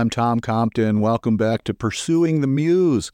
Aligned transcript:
I'm 0.00 0.08
Tom 0.08 0.40
Compton. 0.40 1.00
Welcome 1.00 1.36
back 1.36 1.62
to 1.64 1.74
Pursuing 1.74 2.40
the 2.40 2.46
Muse. 2.46 3.10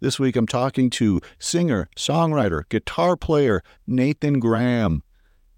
This 0.00 0.18
week 0.18 0.34
I'm 0.34 0.48
talking 0.48 0.90
to 0.90 1.20
singer, 1.38 1.88
songwriter, 1.96 2.68
guitar 2.68 3.16
player 3.16 3.62
Nathan 3.86 4.40
Graham. 4.40 5.04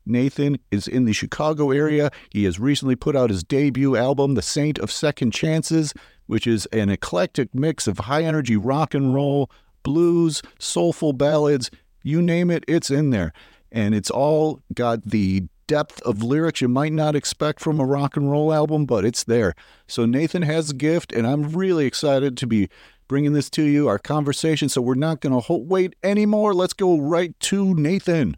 Nathan 0.04 0.58
is 0.70 0.86
in 0.86 1.06
the 1.06 1.14
Chicago 1.14 1.70
area. 1.70 2.10
He 2.28 2.44
has 2.44 2.60
recently 2.60 2.94
put 2.94 3.16
out 3.16 3.30
his 3.30 3.42
debut 3.42 3.96
album, 3.96 4.34
The 4.34 4.42
Saint 4.42 4.78
of 4.78 4.92
Second 4.92 5.30
Chances, 5.30 5.94
which 6.26 6.46
is 6.46 6.66
an 6.66 6.90
eclectic 6.90 7.54
mix 7.54 7.86
of 7.86 8.00
high 8.00 8.24
energy 8.24 8.58
rock 8.58 8.92
and 8.92 9.14
roll, 9.14 9.50
blues, 9.82 10.42
soulful 10.58 11.14
ballads, 11.14 11.70
you 12.02 12.20
name 12.20 12.50
it, 12.50 12.66
it's 12.68 12.90
in 12.90 13.08
there. 13.08 13.32
And 13.72 13.94
it's 13.94 14.10
all 14.10 14.60
got 14.74 15.04
the 15.06 15.44
depth 15.66 16.00
of 16.02 16.22
lyrics 16.22 16.60
you 16.60 16.68
might 16.68 16.92
not 16.92 17.16
expect 17.16 17.60
from 17.60 17.80
a 17.80 17.84
rock 17.84 18.16
and 18.16 18.30
roll 18.30 18.52
album, 18.52 18.86
but 18.86 19.04
it's 19.04 19.24
there. 19.24 19.54
So 19.86 20.06
Nathan 20.06 20.42
has 20.42 20.70
a 20.70 20.74
gift, 20.74 21.12
and 21.12 21.26
I'm 21.26 21.50
really 21.50 21.86
excited 21.86 22.36
to 22.38 22.46
be 22.46 22.68
bringing 23.08 23.32
this 23.32 23.50
to 23.50 23.62
you, 23.62 23.88
our 23.88 23.98
conversation. 23.98 24.68
So 24.68 24.80
we're 24.80 24.94
not 24.94 25.20
going 25.20 25.40
to 25.40 25.52
wait 25.52 25.94
anymore. 26.02 26.54
Let's 26.54 26.72
go 26.72 26.98
right 26.98 27.38
to 27.40 27.74
Nathan. 27.74 28.36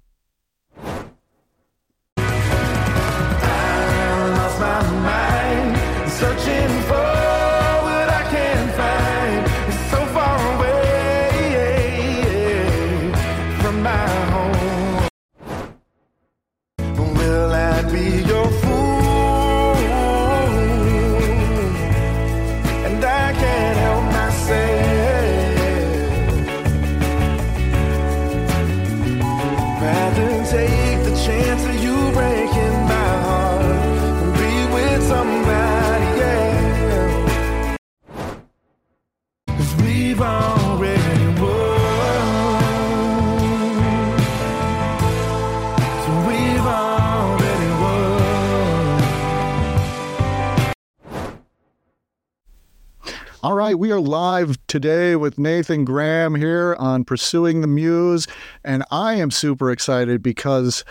We 53.89 53.95
are 53.95 54.01
live 54.01 54.59
today 54.67 55.17
with 55.17 55.39
Nathan 55.39 55.83
Graham 55.83 56.35
here 56.35 56.77
on 56.79 57.05
Pursuing 57.05 57.63
the 57.63 57.67
Muse, 57.67 58.27
and 58.63 58.85
I 58.91 59.15
am 59.15 59.31
super 59.31 59.71
excited 59.71 60.23
because 60.23 60.85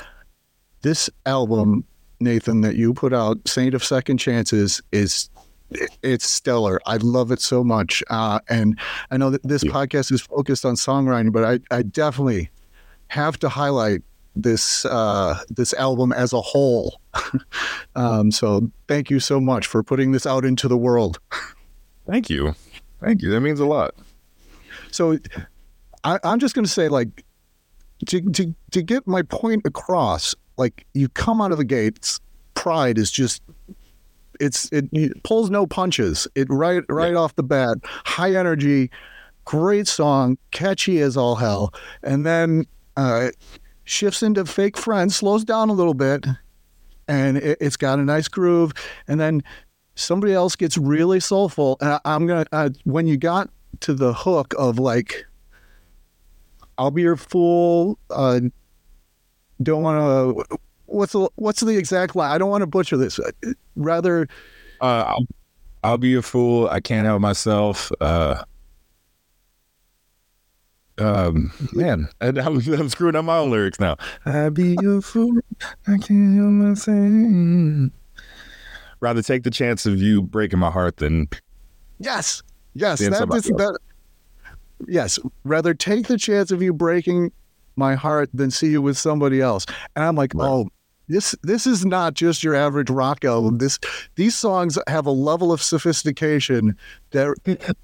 this 0.81 1.07
album, 1.27 1.85
Nathan, 2.19 2.61
that 2.61 2.75
you 2.75 2.95
put 2.95 3.13
out, 3.13 3.37
Saint 3.47 3.75
of 3.75 3.83
Second 3.83 4.17
Chances, 4.17 4.81
is 4.91 5.29
it's 6.01 6.27
stellar. 6.27 6.81
I 6.87 6.97
love 6.97 7.31
it 7.31 7.39
so 7.39 7.63
much, 7.63 8.03
uh, 8.09 8.39
and 8.49 8.79
I 9.11 9.17
know 9.17 9.29
that 9.29 9.43
this 9.43 9.63
podcast 9.63 10.11
is 10.11 10.21
focused 10.21 10.65
on 10.65 10.73
songwriting, 10.73 11.31
but 11.31 11.43
I, 11.43 11.59
I 11.69 11.83
definitely 11.83 12.49
have 13.09 13.37
to 13.41 13.49
highlight 13.49 14.01
this 14.35 14.85
uh, 14.85 15.37
this 15.49 15.71
album 15.75 16.11
as 16.13 16.33
a 16.33 16.41
whole. 16.41 16.99
um, 17.95 18.31
so 18.31 18.71
thank 18.87 19.11
you 19.11 19.19
so 19.19 19.39
much 19.39 19.67
for 19.67 19.83
putting 19.83 20.13
this 20.13 20.25
out 20.25 20.43
into 20.43 20.67
the 20.67 20.77
world. 20.77 21.19
Thank 22.07 22.29
you. 22.29 22.55
Thank 23.01 23.21
you. 23.21 23.29
That 23.29 23.41
means 23.41 23.59
a 23.59 23.65
lot. 23.65 23.95
So 24.91 25.17
I, 26.03 26.19
I'm 26.23 26.39
just 26.39 26.55
going 26.55 26.65
to 26.65 26.71
say, 26.71 26.89
like, 26.89 27.23
to, 28.07 28.21
to, 28.21 28.55
to 28.71 28.81
get 28.81 29.07
my 29.07 29.21
point 29.21 29.63
across, 29.65 30.35
like, 30.57 30.85
you 30.93 31.09
come 31.09 31.41
out 31.41 31.51
of 31.51 31.57
the 31.57 31.65
gates, 31.65 32.19
pride 32.53 32.97
is 32.97 33.11
just. 33.11 33.41
It's 34.39 34.71
it, 34.71 34.85
it 34.91 35.23
pulls 35.23 35.49
no 35.49 35.65
punches. 35.65 36.27
It 36.35 36.47
right 36.51 36.83
right 36.89 37.15
off 37.15 37.35
the 37.35 37.41
bat, 37.41 37.77
high 37.83 38.35
energy, 38.35 38.91
great 39.45 39.87
song, 39.87 40.37
catchy 40.51 41.01
as 41.01 41.17
all 41.17 41.33
hell, 41.33 41.73
and 42.03 42.23
then 42.23 42.67
uh, 42.97 43.29
shifts 43.85 44.21
into 44.21 44.45
fake 44.45 44.77
friends, 44.77 45.15
slows 45.15 45.43
down 45.43 45.69
a 45.69 45.73
little 45.73 45.95
bit, 45.95 46.23
and 47.07 47.37
it, 47.37 47.57
it's 47.59 47.77
got 47.77 47.97
a 47.97 48.03
nice 48.03 48.27
groove, 48.27 48.73
and 49.07 49.19
then 49.19 49.41
somebody 49.97 50.33
else 50.33 50.55
gets 50.55 50.77
really 50.77 51.19
soulful. 51.19 51.77
And 51.81 51.89
I, 51.91 51.99
I'm 52.05 52.27
gonna 52.27 52.45
uh, 52.51 52.69
when 52.85 53.07
you 53.07 53.17
got 53.17 53.49
to 53.81 53.93
the 53.93 54.13
hook 54.13 54.53
of 54.57 54.79
like, 54.79 55.25
I'll 56.77 56.91
be 56.91 57.01
your 57.01 57.17
fool. 57.17 57.99
Uh, 58.09 58.39
don't 59.61 59.83
want 59.83 60.47
to. 60.47 60.57
What's 60.85 61.11
the 61.13 61.29
what's 61.35 61.59
the 61.61 61.77
exact 61.77 62.15
line? 62.15 62.31
I 62.31 62.37
don't 62.37 62.49
want 62.49 62.61
to 62.61 62.67
butcher 62.67 62.95
this. 62.95 63.19
Rather, 63.75 64.27
Uh, 64.79 65.03
I'll, 65.07 65.27
I'll 65.83 65.97
be 65.97 66.13
a 66.15 66.21
fool. 66.21 66.69
I 66.69 66.79
can't 66.79 67.05
help 67.05 67.19
myself. 67.21 67.91
Uh, 67.99 68.43
um, 70.99 71.51
man, 71.73 72.07
I, 72.21 72.27
I'm, 72.27 72.57
I'm 72.73 72.89
screwing 72.89 73.15
up 73.15 73.25
my 73.25 73.37
own 73.37 73.51
lyrics 73.51 73.79
now. 73.79 73.97
I'll 74.25 74.51
be 74.51 74.75
a 74.83 75.01
fool. 75.01 75.39
I 75.87 75.97
can't 75.97 76.35
help 76.37 76.51
myself. 76.51 77.91
Rather 78.99 79.21
take 79.21 79.43
the 79.43 79.51
chance 79.51 79.85
of 79.85 80.01
you 80.01 80.21
breaking 80.21 80.59
my 80.59 80.71
heart 80.71 80.97
than 80.97 81.27
yes, 81.99 82.41
yes, 82.73 82.99
that 82.99 83.11
that. 83.29 83.77
Yes, 84.87 85.19
rather 85.43 85.73
take 85.73 86.07
the 86.07 86.17
chance 86.17 86.51
of 86.51 86.61
you 86.61 86.73
breaking 86.73 87.31
my 87.75 87.95
heart 87.95 88.29
than 88.33 88.51
see 88.51 88.67
you 88.69 88.81
with 88.81 88.97
somebody 88.97 89.41
else. 89.41 89.65
And 89.95 90.05
I'm 90.05 90.15
like, 90.15 90.33
Right. 90.35 90.47
oh, 90.47 90.69
this 91.07 91.35
this 91.43 91.65
is 91.67 91.85
not 91.85 92.13
just 92.15 92.43
your 92.43 92.53
average 92.55 92.89
rock 92.89 93.23
album. 93.23 93.59
This 93.59 93.79
these 94.15 94.35
songs 94.35 94.77
have 94.87 95.05
a 95.05 95.11
level 95.11 95.51
of 95.51 95.61
sophistication 95.61 96.75
that 97.11 97.35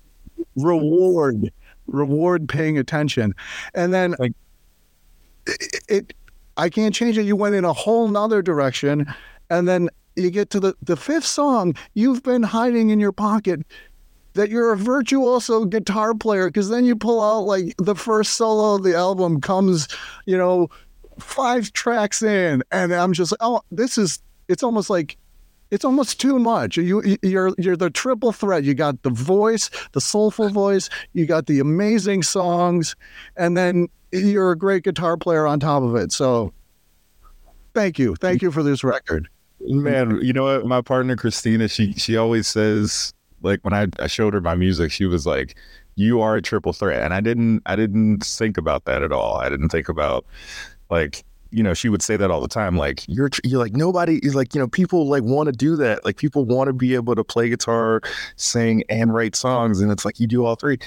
reward 0.55 1.51
reward 1.87 2.47
paying 2.49 2.77
attention. 2.77 3.33
And 3.73 3.93
then 3.93 4.15
Like- 4.19 4.33
it, 5.45 5.79
it 5.87 6.13
I 6.57 6.69
can't 6.69 6.93
change 6.93 7.17
it. 7.17 7.23
You 7.23 7.35
went 7.35 7.55
in 7.55 7.65
a 7.65 7.73
whole 7.73 8.07
nother 8.07 8.41
direction, 8.41 9.11
and 9.49 9.67
then 9.67 9.89
you 10.15 10.29
get 10.29 10.49
to 10.51 10.59
the 10.59 10.75
the 10.81 10.95
fifth 10.95 11.25
song. 11.25 11.75
You've 11.93 12.23
been 12.23 12.43
hiding 12.43 12.89
in 12.89 12.99
your 12.99 13.11
pocket 13.11 13.61
that 14.33 14.49
you're 14.49 14.73
a 14.73 14.77
virtuoso 14.77 15.65
guitar 15.65 16.13
player 16.13 16.47
because 16.47 16.69
then 16.69 16.85
you 16.85 16.95
pull 16.95 17.21
out 17.21 17.41
like 17.41 17.75
the 17.77 17.95
first 17.95 18.33
solo 18.33 18.75
of 18.75 18.83
the 18.83 18.95
album 18.95 19.39
comes, 19.39 19.87
you 20.25 20.37
know, 20.37 20.69
five 21.19 21.71
tracks 21.73 22.21
in, 22.21 22.63
and 22.71 22.93
I'm 22.93 23.13
just 23.13 23.31
like, 23.31 23.39
oh, 23.41 23.61
this 23.71 23.97
is. 23.97 24.19
It's 24.47 24.63
almost 24.63 24.89
like. 24.89 25.17
It's 25.71 25.85
almost 25.85 26.21
too 26.21 26.37
much. 26.37 26.77
You, 26.77 27.17
you're 27.23 27.55
you're 27.57 27.75
the 27.75 27.89
triple 27.89 28.31
threat. 28.31 28.63
You 28.63 28.75
got 28.75 29.01
the 29.01 29.09
voice, 29.09 29.71
the 29.93 30.01
soulful 30.01 30.49
voice. 30.49 30.87
You 31.13 31.25
got 31.25 31.47
the 31.47 31.59
amazing 31.59 32.21
songs, 32.21 32.95
and 33.37 33.57
then 33.57 33.87
you're 34.11 34.51
a 34.51 34.57
great 34.57 34.83
guitar 34.83 35.17
player 35.17 35.47
on 35.47 35.59
top 35.59 35.81
of 35.81 35.95
it. 35.95 36.11
So, 36.11 36.53
thank 37.73 37.97
you, 37.97 38.15
thank 38.17 38.43
you 38.43 38.51
for 38.51 38.61
this 38.61 38.83
record. 38.83 39.29
Mm-hmm. 39.63 39.83
man 39.83 40.19
you 40.21 40.33
know 40.33 40.43
what? 40.43 40.65
My 40.65 40.81
partner 40.81 41.15
christina 41.15 41.67
she 41.67 41.93
she 41.93 42.17
always 42.17 42.47
says 42.47 43.13
like 43.41 43.59
when 43.63 43.73
I, 43.73 43.87
I 43.99 44.07
showed 44.07 44.33
her 44.33 44.41
my 44.41 44.55
music 44.55 44.91
she 44.91 45.05
was 45.05 45.25
like 45.25 45.55
you 45.95 46.21
are 46.21 46.35
a 46.35 46.41
triple 46.41 46.73
threat. 46.73 47.01
And 47.03 47.13
i 47.13 47.21
didn't 47.21 47.61
i 47.65 47.75
didn't 47.75 48.23
think 48.23 48.57
about 48.57 48.85
that 48.85 49.03
at 49.03 49.11
all. 49.11 49.37
I 49.37 49.49
didn't 49.49 49.69
think 49.69 49.89
about 49.89 50.25
like 50.89 51.23
you 51.53 51.61
know 51.61 51.73
she 51.73 51.87
would 51.87 52.01
say 52.01 52.17
that 52.17 52.31
all 52.31 52.41
the 52.41 52.47
time 52.47 52.75
like 52.77 53.03
you're 53.07 53.29
you're 53.43 53.59
like 53.59 53.73
nobody 53.73 54.17
is 54.23 54.33
like 54.33 54.55
you 54.55 54.59
know 54.59 54.67
people 54.67 55.07
like 55.07 55.23
want 55.23 55.47
to 55.47 55.51
do 55.51 55.75
that. 55.75 56.03
Like 56.03 56.17
people 56.17 56.45
want 56.45 56.67
to 56.67 56.73
be 56.73 56.95
able 56.95 57.15
to 57.15 57.23
play 57.23 57.49
guitar 57.49 58.01
sing 58.35 58.83
and 58.89 59.13
write 59.13 59.35
songs 59.35 59.79
and 59.79 59.91
it's 59.91 60.03
like 60.03 60.19
you 60.19 60.27
do 60.27 60.45
all 60.45 60.55
three. 60.55 60.79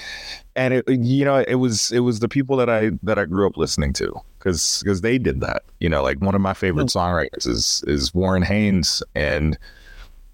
And 0.55 0.73
it 0.73 0.87
you 0.89 1.23
know 1.23 1.43
it 1.47 1.55
was 1.55 1.91
it 1.91 1.99
was 1.99 2.19
the 2.19 2.27
people 2.27 2.57
that 2.57 2.69
i 2.69 2.91
that 3.03 3.17
i 3.17 3.25
grew 3.25 3.47
up 3.47 3.57
listening 3.57 3.93
to 3.93 4.13
because 4.37 4.81
because 4.83 5.01
they 5.01 5.17
did 5.17 5.39
that. 5.41 5.63
You 5.79 5.89
know 5.89 6.03
like 6.03 6.19
one 6.19 6.35
of 6.35 6.41
my 6.41 6.53
favorite 6.53 6.91
hmm. 6.91 6.97
songwriters 6.97 7.47
is 7.47 7.83
is 7.87 8.13
warren 8.13 8.43
haynes 8.43 9.01
and 9.15 9.57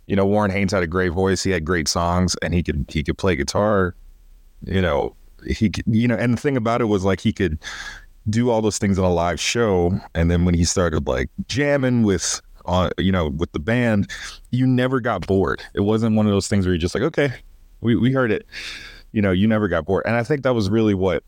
you 0.08 0.16
know 0.16 0.26
warren 0.26 0.52
haynes 0.52 0.72
had 0.72 0.84
a 0.84 0.88
great 0.88 1.12
voice. 1.12 1.44
He 1.44 1.52
had 1.52 1.64
great 1.64 1.88
songs 1.88 2.36
and 2.42 2.54
he 2.54 2.64
could 2.64 2.86
he 2.90 3.04
could 3.04 3.18
play 3.18 3.36
guitar. 3.36 3.96
You 4.66 4.82
know 4.82 5.16
he 5.46 5.70
could, 5.70 5.84
you 5.88 6.08
know 6.08 6.16
and 6.16 6.34
the 6.34 6.42
thing 6.42 6.58
about 6.58 6.82
it 6.82 6.86
was 6.86 7.04
like 7.04 7.20
he 7.20 7.34
could 7.34 7.60
do 8.30 8.50
all 8.50 8.62
those 8.62 8.78
things 8.78 8.98
on 8.98 9.06
a 9.06 9.14
live 9.14 9.40
show 9.40 10.00
and 10.16 10.32
then 10.32 10.46
when 10.46 10.54
he 10.54 10.64
started 10.64 11.08
like 11.08 11.30
jamming 11.48 12.04
with 12.04 12.42
on 12.66 12.90
you 12.98 13.12
know 13.12 13.30
with 13.30 13.52
the 13.52 13.60
band 13.60 14.10
you 14.52 14.66
never 14.66 15.00
got 15.00 15.28
bored. 15.28 15.62
It 15.74 15.82
wasn't 15.82 16.16
one 16.16 16.26
of 16.26 16.32
those 16.32 16.48
things 16.48 16.66
where 16.66 16.74
you're 16.74 16.80
just 16.80 16.96
like 16.96 17.04
okay 17.04 17.34
we, 17.82 17.96
we 17.96 18.12
heard 18.12 18.32
it. 18.32 18.46
You 19.12 19.22
know 19.22 19.32
you 19.32 19.48
never 19.48 19.68
got 19.68 19.86
bored. 19.86 20.04
And 20.06 20.16
i 20.16 20.24
think 20.24 20.44
that 20.44 20.54
was 20.54 20.70
really 20.70 20.94
what 20.94 21.24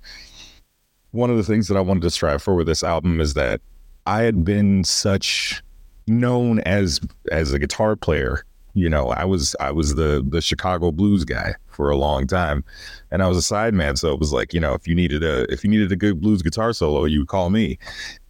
one 1.11 1.29
of 1.29 1.37
the 1.37 1.43
things 1.43 1.67
that 1.67 1.77
i 1.77 1.81
wanted 1.81 2.01
to 2.03 2.09
strive 2.09 2.41
for 2.41 2.55
with 2.55 2.67
this 2.67 2.83
album 2.83 3.21
is 3.21 3.35
that 3.35 3.61
i 4.05 4.21
had 4.21 4.43
been 4.43 4.83
such 4.83 5.63
known 6.07 6.59
as 6.61 6.99
as 7.31 7.53
a 7.53 7.59
guitar 7.59 7.95
player 7.95 8.43
You 8.75 8.89
know, 8.89 9.07
I 9.07 9.23
was 9.23 9.55
I 9.61 9.71
was 9.71 9.95
the 9.95 10.23
the 10.27 10.41
Chicago 10.41 10.91
blues 10.91 11.23
guy 11.23 11.55
for 11.69 11.89
a 11.89 11.95
long 11.95 12.27
time, 12.27 12.63
and 13.09 13.23
I 13.23 13.27
was 13.27 13.37
a 13.37 13.53
sideman. 13.53 13.97
So 13.97 14.11
it 14.13 14.19
was 14.19 14.33
like, 14.33 14.53
you 14.53 14.59
know, 14.59 14.73
if 14.73 14.85
you 14.85 14.93
needed 14.93 15.23
a 15.23 15.51
if 15.51 15.63
you 15.63 15.69
needed 15.69 15.93
a 15.93 15.95
good 15.95 16.19
blues 16.19 16.41
guitar 16.41 16.73
solo, 16.73 17.05
you 17.05 17.19
would 17.19 17.29
call 17.29 17.49
me, 17.49 17.79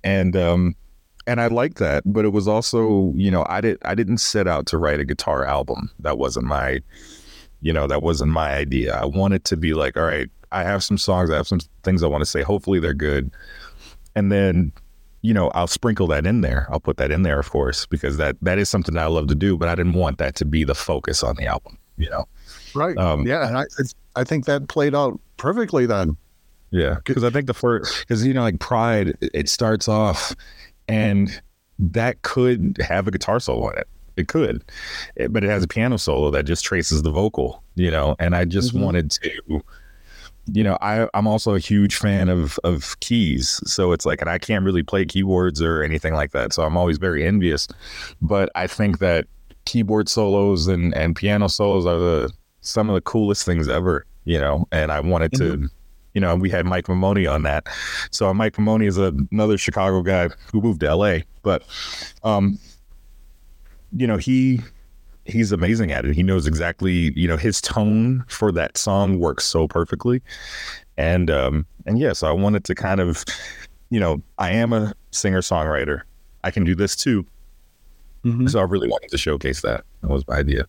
and 0.03 0.37
um, 0.37 0.75
and 1.25 1.41
I 1.41 1.47
liked 1.47 1.79
that. 1.79 2.03
But 2.05 2.25
it 2.25 2.29
was 2.31 2.47
also, 2.47 3.11
you 3.15 3.31
know, 3.31 3.43
I 3.49 3.59
did 3.59 3.79
I 3.83 3.95
didn't 3.95 4.19
set 4.19 4.47
out 4.47 4.67
to 4.67 4.77
write 4.77 4.99
a 4.99 5.05
guitar 5.05 5.45
album. 5.45 5.89
That 5.99 6.19
wasn't 6.19 6.45
my, 6.45 6.79
you 7.61 7.73
know, 7.73 7.87
that 7.87 8.03
wasn't 8.03 8.31
my 8.31 8.53
idea. 8.53 8.95
I 8.95 9.05
wanted 9.05 9.45
to 9.45 9.57
be 9.57 9.73
like, 9.73 9.97
all 9.97 10.03
right, 10.03 10.29
I 10.51 10.61
have 10.61 10.83
some 10.83 10.99
songs, 10.99 11.31
I 11.31 11.37
have 11.37 11.47
some 11.47 11.59
things 11.81 12.03
I 12.03 12.07
want 12.07 12.21
to 12.21 12.29
say. 12.29 12.43
Hopefully 12.43 12.79
they're 12.79 12.93
good, 12.93 13.31
and 14.15 14.31
then 14.31 14.73
you 15.25 15.33
know, 15.33 15.49
I'll 15.55 15.67
sprinkle 15.67 16.07
that 16.07 16.25
in 16.27 16.41
there. 16.41 16.67
I'll 16.69 16.79
put 16.79 16.97
that 16.97 17.11
in 17.11 17.23
there, 17.23 17.39
of 17.39 17.49
course, 17.49 17.85
because 17.87 18.17
that 18.17 18.35
that 18.41 18.59
is 18.59 18.69
something 18.69 18.93
that 18.95 19.03
I 19.03 19.07
love 19.07 19.27
to 19.27 19.35
do. 19.35 19.57
But 19.57 19.69
I 19.69 19.75
didn't 19.75 19.93
want 19.93 20.17
that 20.19 20.35
to 20.35 20.45
be 20.45 20.63
the 20.63 20.75
focus 20.75 21.23
on 21.23 21.35
the 21.35 21.45
album. 21.47 21.77
You 21.97 22.09
know, 22.09 22.25
Right. 22.75 22.97
Um, 22.97 23.25
yeah, 23.25 23.47
and 23.47 23.57
I 23.57 23.63
it's, 23.79 23.95
I 24.15 24.23
think 24.23 24.45
that 24.45 24.67
played 24.67 24.93
out 24.93 25.19
perfectly 25.37 25.85
then. 25.85 26.15
yeah, 26.71 26.95
because 27.05 27.23
I 27.23 27.29
think 27.29 27.47
the 27.47 27.53
first, 27.53 27.99
because 28.01 28.25
you 28.25 28.33
know, 28.33 28.41
like 28.43 28.59
Pride, 28.59 29.17
it 29.21 29.49
starts 29.49 29.87
off, 29.87 30.35
and 30.87 31.41
that 31.79 32.21
could 32.21 32.77
have 32.85 33.07
a 33.07 33.11
guitar 33.11 33.39
solo 33.39 33.69
in 33.71 33.77
it. 33.79 33.87
It 34.17 34.27
could, 34.27 34.63
It- 35.15 35.33
but 35.33 35.43
it 35.43 35.49
has 35.49 35.63
a 35.63 35.67
piano 35.67 35.97
solo 35.97 36.31
that 36.31 36.43
just 36.45 36.63
traces 36.63 37.01
the 37.01 37.11
vocal. 37.11 37.63
You 37.75 37.91
know, 37.91 38.15
and 38.19 38.35
I 38.35 38.45
just 38.45 38.73
Mhm. 38.75 38.81
wanted 38.81 39.11
to. 39.11 39.61
You 40.51 40.63
know, 40.63 40.77
I, 40.81 41.07
I'm 41.13 41.27
also 41.27 41.55
a 41.55 41.59
huge 41.59 41.95
fan 41.95 42.29
of 42.29 42.59
of 42.63 42.99
keys, 42.99 43.61
so 43.65 43.91
it's 43.91 44.05
like, 44.05 44.21
and 44.21 44.29
I 44.29 44.37
can't 44.37 44.63
really 44.63 44.83
play 44.83 45.05
keyboards 45.05 45.61
or 45.61 45.81
anything 45.81 46.13
like 46.13 46.31
that, 46.31 46.53
so 46.53 46.63
I'm 46.63 46.77
always 46.77 46.97
very 46.97 47.25
envious. 47.25 47.67
But 48.21 48.49
I 48.55 48.67
think 48.67 48.99
that 48.99 49.25
keyboard 49.65 50.07
solos 50.07 50.67
and 50.67 50.93
and 50.95 51.15
piano 51.15 51.49
solos 51.49 51.85
are 51.85 51.97
the 51.97 52.31
some 52.61 52.89
of 52.89 52.95
the 52.95 53.01
coolest 53.01 53.45
things 53.45 53.67
ever. 53.67 54.05
You 54.25 54.39
know, 54.39 54.67
and 54.71 54.91
I 54.91 54.99
wanted 54.99 55.33
to, 55.33 55.69
you 56.13 56.21
know, 56.21 56.35
we 56.35 56.49
had 56.49 56.65
Mike 56.65 56.85
Mamoni 56.85 57.31
on 57.31 57.43
that. 57.43 57.67
So 58.09 58.33
Mike 58.33 58.53
Mamoni 58.53 58.87
is 58.87 58.97
a, 58.97 59.13
another 59.31 59.57
Chicago 59.57 60.01
guy 60.01 60.29
who 60.51 60.61
moved 60.61 60.79
to 60.79 60.95
LA, 60.95 61.19
but 61.43 61.63
um, 62.23 62.57
you 63.95 64.07
know, 64.07 64.17
he 64.17 64.61
he's 65.25 65.51
amazing 65.51 65.91
at 65.91 66.05
it. 66.05 66.15
He 66.15 66.23
knows 66.23 66.47
exactly, 66.47 67.11
you 67.15 67.27
know, 67.27 67.37
his 67.37 67.59
tone 67.61 68.23
for 68.27 68.51
that 68.51 68.77
song 68.77 69.19
works 69.19 69.43
so 69.43 69.67
perfectly. 69.67 70.21
And 70.97 71.29
um 71.29 71.65
and 71.85 71.99
yeah, 71.99 72.13
so 72.13 72.27
I 72.27 72.31
wanted 72.31 72.63
to 72.65 72.75
kind 72.75 72.99
of, 72.99 73.25
you 73.89 73.99
know, 73.99 74.21
I 74.37 74.51
am 74.51 74.73
a 74.73 74.93
singer 75.11 75.41
songwriter. 75.41 76.01
I 76.43 76.51
can 76.51 76.63
do 76.63 76.75
this 76.75 76.95
too. 76.95 77.25
Mhm. 78.23 78.49
So 78.49 78.59
I 78.59 78.63
really 78.63 78.87
wanted 78.87 79.09
to 79.09 79.17
showcase 79.17 79.61
that. 79.61 79.83
That 80.01 80.09
was 80.09 80.27
my 80.27 80.35
idea. 80.35 80.65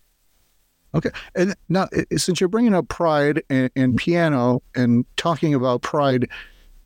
Okay. 0.95 1.11
And 1.35 1.55
now, 1.69 1.89
since 2.17 2.41
you're 2.41 2.49
bringing 2.49 2.75
up 2.75 2.89
Pride 2.89 3.43
and, 3.51 3.71
and 3.77 3.97
piano 3.97 4.63
and 4.75 5.05
talking 5.17 5.53
about 5.53 5.83
Pride 5.83 6.29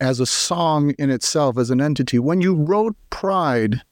as 0.01 0.19
a 0.19 0.27
song 0.27 0.91
in 0.99 1.11
itself, 1.11 1.59
as 1.59 1.71
an 1.71 1.81
entity, 1.81 2.19
when 2.19 2.41
you 2.41 2.55
wrote 2.55 2.97
Pride, 3.11 3.83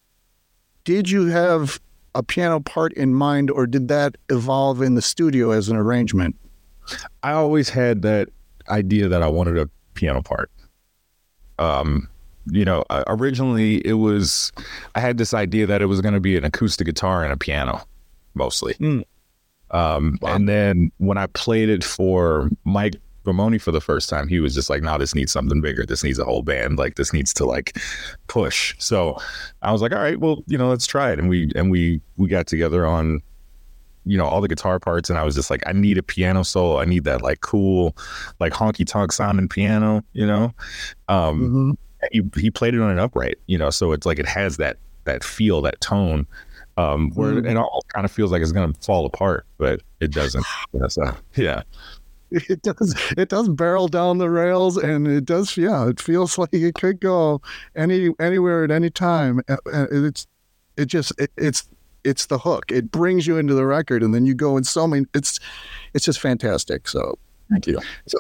did 0.85 1.09
you 1.11 1.27
have 1.27 1.81
a 2.15 2.23
piano 2.23 2.61
part 2.61 2.93
in 2.95 3.15
mind 3.15 3.51
or 3.51 3.67
did 3.67 3.89
that 3.89 4.17
evolve 4.29 4.83
in 4.83 4.95
the 4.95 5.03
studio 5.03 5.51
as 5.51 5.69
an 5.69 5.77
arrangement? 5.77 6.37
I 7.23 7.33
always 7.33 7.69
had 7.69 8.03
that 8.03 8.29
idea 8.69 9.09
that 9.09 9.23
I 9.23 9.29
wanted 9.29 9.59
a 9.59 9.69
piano 9.95 10.23
part. 10.23 10.51
Um, 11.59 12.09
you 12.51 12.65
know, 12.65 12.85
uh, 12.89 13.05
originally 13.09 13.87
it 13.87 13.95
was, 13.95 14.53
I 14.95 15.01
had 15.01 15.19
this 15.19 15.35
idea 15.35 15.67
that 15.67 15.83
it 15.83 15.87
was 15.87 16.01
going 16.01 16.15
to 16.15 16.21
be 16.21 16.37
an 16.37 16.45
acoustic 16.45 16.87
guitar 16.87 17.25
and 17.25 17.33
a 17.33 17.37
piano, 17.37 17.83
mostly. 18.35 18.75
Mm. 18.75 19.05
Um, 19.71 20.19
Wow. 20.23 20.35
and 20.35 20.49
then 20.49 20.91
when 20.97 21.19
I 21.19 21.27
played 21.27 21.69
it 21.69 21.85
for 21.85 22.49
Mike 22.65 22.95
For 23.59 23.71
the 23.73 23.81
first 23.81 24.09
time, 24.09 24.29
he 24.29 24.41
was 24.41 24.55
just 24.55 24.71
like, 24.71 24.83
"No, 24.83 24.97
this 24.99 25.15
needs 25.15 25.33
something 25.33 25.61
bigger. 25.61 25.85
This 25.85 26.03
needs 26.05 26.19
a 26.19 26.25
whole 26.25 26.43
band. 26.43 26.79
Like 26.79 26.97
this 26.97 27.13
needs 27.13 27.33
to 27.35 27.45
like 27.45 27.77
push." 28.29 28.75
So 28.79 29.19
I 29.63 29.73
was 29.73 29.83
like, 29.83 29.93
"All 29.93 29.99
right, 29.99 30.19
well, 30.19 30.43
you 30.47 30.57
know, 30.59 30.69
let's 30.69 30.87
try 30.87 31.13
it." 31.13 31.19
And 31.19 31.29
we 31.29 31.51
and 31.55 31.71
we 31.71 32.01
we 32.17 32.29
got 32.29 32.47
together 32.47 32.87
on 32.87 33.21
you 34.05 34.17
know 34.17 34.25
all 34.25 34.41
the 34.41 34.49
guitar 34.49 34.79
parts 34.79 35.11
and 35.11 35.19
i 35.19 35.23
was 35.25 35.35
just 35.35 35.51
like 35.51 35.63
i 35.67 35.73
need 35.73 35.99
a 35.99 36.03
piano 36.03 36.43
solo 36.43 36.79
i 36.79 36.85
need 36.87 37.05
that 37.05 37.21
like 37.21 37.43
cool 37.43 37.95
like 38.41 38.55
honky 38.55 38.87
tonk 38.87 39.13
sounding 39.13 39.49
piano 39.49 40.03
you 40.15 40.25
know 40.25 40.55
um 41.09 41.77
Mhm. 42.11 42.11
he, 42.13 42.41
he 42.41 42.51
played 42.51 42.73
it 42.75 42.81
on 42.81 42.91
an 42.91 42.99
upright 42.99 43.37
you 43.49 43.59
know 43.59 43.69
so 43.69 43.93
it's 43.93 44.07
like 44.07 44.19
it 44.19 44.25
has 44.27 44.57
that 44.57 44.79
that 45.05 45.23
feel 45.23 45.61
that 45.63 45.79
tone 45.83 46.27
um 46.79 47.11
where 47.17 47.35
Mhm. 47.35 47.51
it 47.51 47.57
all 47.59 47.83
kind 47.93 48.07
of 48.07 48.11
feels 48.11 48.33
like 48.33 48.41
it's 48.41 48.53
gonna 48.53 48.73
fall 48.81 49.05
apart 49.05 49.45
but 49.59 49.83
it 50.01 50.11
doesn't 50.13 50.47
so, 50.89 51.15
yeah 51.35 51.63
It 52.49 52.63
does. 52.63 52.95
It 53.17 53.31
does 53.31 53.49
barrel 53.49 53.89
down 53.89 54.19
the 54.19 54.29
rails, 54.31 54.77
and 54.77 55.07
it 55.07 55.25
does. 55.25 55.57
Yeah, 55.57 55.89
it 55.89 55.99
feels 56.01 56.37
like 56.37 56.53
it 56.53 56.75
could 56.75 57.01
go 57.01 57.41
any 57.75 58.11
anywhere 58.21 58.65
at 58.65 58.71
any 58.71 58.91
time. 58.91 59.41
Uh, 59.49 59.57
uh, 59.73 59.87
It's 59.91 60.27
it 60.77 60.87
just 60.87 61.13
it, 61.19 61.31
it's 61.39 61.67
it's 62.05 62.27
the 62.27 62.39
hook. 62.39 62.71
It 62.71 62.91
brings 62.91 63.27
you 63.27 63.39
into 63.39 63.55
the 63.55 63.65
record, 63.65 64.03
and 64.03 64.15
then 64.15 64.27
you 64.27 64.35
go 64.35 64.57
in 64.59 64.65
so 64.65 64.87
many. 64.87 65.07
It's 65.15 65.41
it's 65.95 66.05
just 66.05 66.21
fantastic. 66.21 66.87
So 66.87 67.19
thank 67.51 67.67
you 67.67 67.81
so 68.07 68.19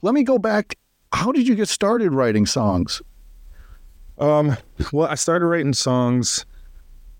let 0.00 0.14
me 0.14 0.22
go 0.22 0.38
back. 0.38 0.78
How 1.12 1.30
did 1.30 1.46
you 1.46 1.54
get 1.54 1.68
started 1.68 2.12
writing 2.12 2.46
songs? 2.46 3.02
Um, 4.18 4.56
well, 4.92 5.08
I 5.08 5.14
started 5.14 5.46
writing 5.46 5.74
songs 5.74 6.46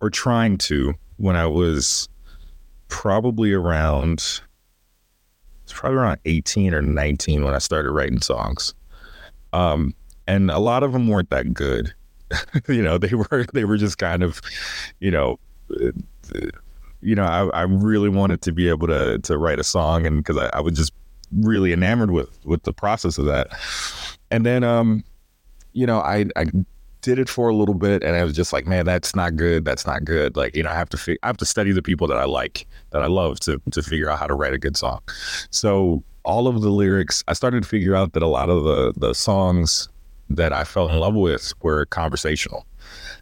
or 0.01 0.09
trying 0.09 0.57
to 0.59 0.95
when 1.19 1.37
I 1.37 1.47
was 1.47 2.09
probably 2.89 3.53
around 3.53 4.15
it's 4.19 4.41
probably 5.73 5.99
around 5.99 6.19
18 6.25 6.75
or 6.75 6.83
19 6.83 7.45
when 7.45 7.55
I 7.55 7.59
started 7.59 7.91
writing 7.91 8.21
songs. 8.21 8.75
Um, 9.53 9.95
and 10.27 10.51
a 10.51 10.59
lot 10.59 10.83
of 10.83 10.93
them 10.93 11.09
weren't 11.09 11.31
that 11.31 11.53
good. 11.53 11.93
you 12.69 12.83
know, 12.83 12.99
they 12.99 13.15
were 13.15 13.47
they 13.53 13.65
were 13.65 13.77
just 13.77 13.99
kind 13.99 14.23
of, 14.23 14.41
you 15.01 15.11
know, 15.11 15.39
uh, 15.71 15.91
you 17.01 17.15
know, 17.15 17.25
I, 17.25 17.47
I 17.49 17.63
really 17.63 18.09
wanted 18.09 18.41
to 18.43 18.53
be 18.53 18.69
able 18.69 18.87
to 18.87 19.19
to 19.19 19.37
write 19.37 19.59
a 19.59 19.65
song 19.65 20.07
and 20.07 20.19
because 20.19 20.39
I, 20.39 20.51
I 20.57 20.61
was 20.61 20.75
just 20.75 20.93
really 21.41 21.73
enamored 21.73 22.11
with 22.11 22.39
with 22.45 22.63
the 22.63 22.73
process 22.73 23.19
of 23.19 23.27
that. 23.27 23.49
And 24.31 24.47
then 24.47 24.65
um, 24.65 25.05
you 25.73 25.87
know, 25.87 25.99
I 25.99 26.27
I 26.37 26.47
did 27.03 27.19
it 27.19 27.29
for 27.29 27.49
a 27.49 27.55
little 27.55 27.75
bit 27.75 28.03
and 28.03 28.17
I 28.17 28.25
was 28.25 28.33
just 28.33 28.53
like, 28.53 28.67
man, 28.67 28.87
that's 28.87 29.15
not 29.15 29.37
good. 29.37 29.65
That's 29.65 29.87
not 29.87 30.05
good. 30.05 30.37
Like, 30.37 30.57
you 30.57 30.63
know, 30.63 30.71
I 30.71 30.75
have 30.75 30.89
to 30.91 30.97
fi- 30.97 31.19
I 31.23 31.27
have 31.27 31.37
to 31.39 31.45
study 31.45 31.73
the 31.73 31.83
people 31.83 32.07
that 32.09 32.17
I 32.17 32.25
like, 32.25 32.67
that 32.91 33.03
I 33.03 33.07
love 33.07 33.41
to 33.41 33.61
to 33.73 33.83
figure 33.83 34.09
out 34.09 34.19
how 34.19 34.27
to 34.27 34.35
write 34.35 34.55
a 34.55 34.59
good 34.59 34.77
song. 34.77 35.01
So 35.51 36.03
all 36.25 36.47
of 36.47 36.63
the 36.63 36.71
lyrics, 36.71 37.25
I 37.29 37.33
started 37.33 37.65
to 37.65 37.69
figure 37.69 37.95
out 37.95 38.13
that 38.13 38.23
a 38.23 38.29
lot 38.29 38.49
of 38.49 38.65
the 38.65 38.95
the 38.97 39.15
songs 39.15 39.89
that 40.31 40.53
I 40.53 40.65
fell 40.65 40.89
in 40.89 40.99
love 40.99 41.15
with 41.15 41.53
were 41.63 41.87
conversational. 41.87 42.67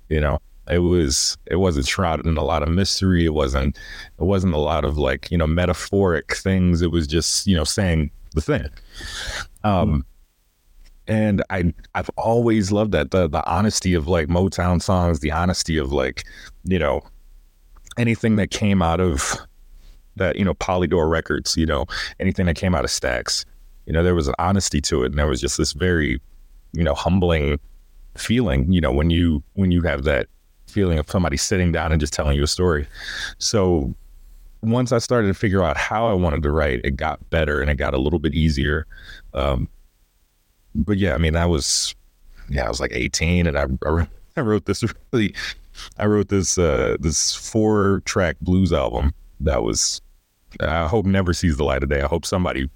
You 0.08 0.20
know, 0.20 0.38
it 0.68 0.80
was 0.80 1.36
it 1.46 1.56
wasn't 1.56 1.86
shrouded 1.86 2.26
in 2.26 2.36
a 2.36 2.44
lot 2.44 2.62
of 2.62 2.68
mystery. 2.68 3.24
It 3.24 3.34
wasn't 3.34 3.76
it 3.76 4.24
wasn't 4.24 4.54
a 4.54 4.58
lot 4.58 4.84
of 4.84 4.98
like, 4.98 5.30
you 5.30 5.38
know, 5.38 5.46
metaphoric 5.46 6.36
things. 6.36 6.82
It 6.82 6.90
was 6.90 7.06
just, 7.06 7.46
you 7.46 7.56
know, 7.56 7.64
saying 7.64 8.10
the 8.34 8.40
thing. 8.40 8.68
Um 9.64 10.04
and 11.10 11.42
I 11.50 11.74
I've 11.96 12.08
always 12.16 12.70
loved 12.70 12.92
that 12.92 13.10
the 13.10 13.28
the 13.28 13.44
honesty 13.44 13.94
of 13.94 14.06
like 14.06 14.28
Motown 14.28 14.80
songs, 14.80 15.18
the 15.18 15.32
honesty 15.32 15.76
of 15.76 15.92
like 15.92 16.24
you 16.64 16.78
know 16.78 17.02
anything 17.98 18.36
that 18.36 18.52
came 18.52 18.80
out 18.80 19.00
of 19.00 19.36
that 20.16 20.36
you 20.36 20.44
know 20.44 20.54
Polydor 20.54 21.10
Records, 21.10 21.56
you 21.56 21.66
know 21.66 21.84
anything 22.20 22.46
that 22.46 22.54
came 22.54 22.76
out 22.76 22.84
of 22.84 22.90
Stax, 22.90 23.44
you 23.86 23.92
know 23.92 24.04
there 24.04 24.14
was 24.14 24.28
an 24.28 24.36
honesty 24.38 24.80
to 24.82 25.02
it, 25.02 25.06
and 25.06 25.18
there 25.18 25.26
was 25.26 25.40
just 25.40 25.58
this 25.58 25.72
very 25.72 26.20
you 26.72 26.84
know 26.84 26.94
humbling 26.94 27.58
feeling, 28.16 28.72
you 28.72 28.80
know 28.80 28.92
when 28.92 29.10
you 29.10 29.42
when 29.54 29.72
you 29.72 29.82
have 29.82 30.04
that 30.04 30.28
feeling 30.68 31.00
of 31.00 31.10
somebody 31.10 31.36
sitting 31.36 31.72
down 31.72 31.90
and 31.90 32.00
just 32.00 32.12
telling 32.12 32.36
you 32.36 32.44
a 32.44 32.46
story. 32.46 32.86
So 33.38 33.92
once 34.62 34.92
I 34.92 34.98
started 34.98 35.26
to 35.26 35.34
figure 35.34 35.64
out 35.64 35.76
how 35.76 36.06
I 36.06 36.12
wanted 36.12 36.44
to 36.44 36.52
write, 36.52 36.82
it 36.84 36.92
got 36.92 37.28
better 37.30 37.60
and 37.60 37.68
it 37.68 37.74
got 37.74 37.94
a 37.94 37.98
little 37.98 38.20
bit 38.20 38.34
easier. 38.34 38.86
Um, 39.34 39.68
but 40.74 40.98
yeah, 40.98 41.14
I 41.14 41.18
mean, 41.18 41.36
I 41.36 41.46
was, 41.46 41.94
yeah, 42.48 42.66
I 42.66 42.68
was 42.68 42.80
like 42.80 42.92
18 42.92 43.46
and 43.46 43.58
I, 43.58 43.66
I 43.84 43.88
wrote- 43.88 44.08
I 44.36 44.40
wrote 44.42 44.64
this 44.64 44.84
really, 45.12 45.34
I 45.98 46.06
wrote 46.06 46.28
this, 46.28 46.56
uh, 46.56 46.96
this 47.00 47.34
four 47.34 48.02
track 48.04 48.36
blues 48.40 48.72
album 48.72 49.12
that 49.40 49.62
was, 49.62 50.00
I 50.60 50.86
hope 50.86 51.04
never 51.04 51.32
sees 51.32 51.56
the 51.56 51.64
light 51.64 51.82
of 51.82 51.88
day. 51.88 52.00
I 52.00 52.06
hope 52.06 52.24
somebody 52.24 52.70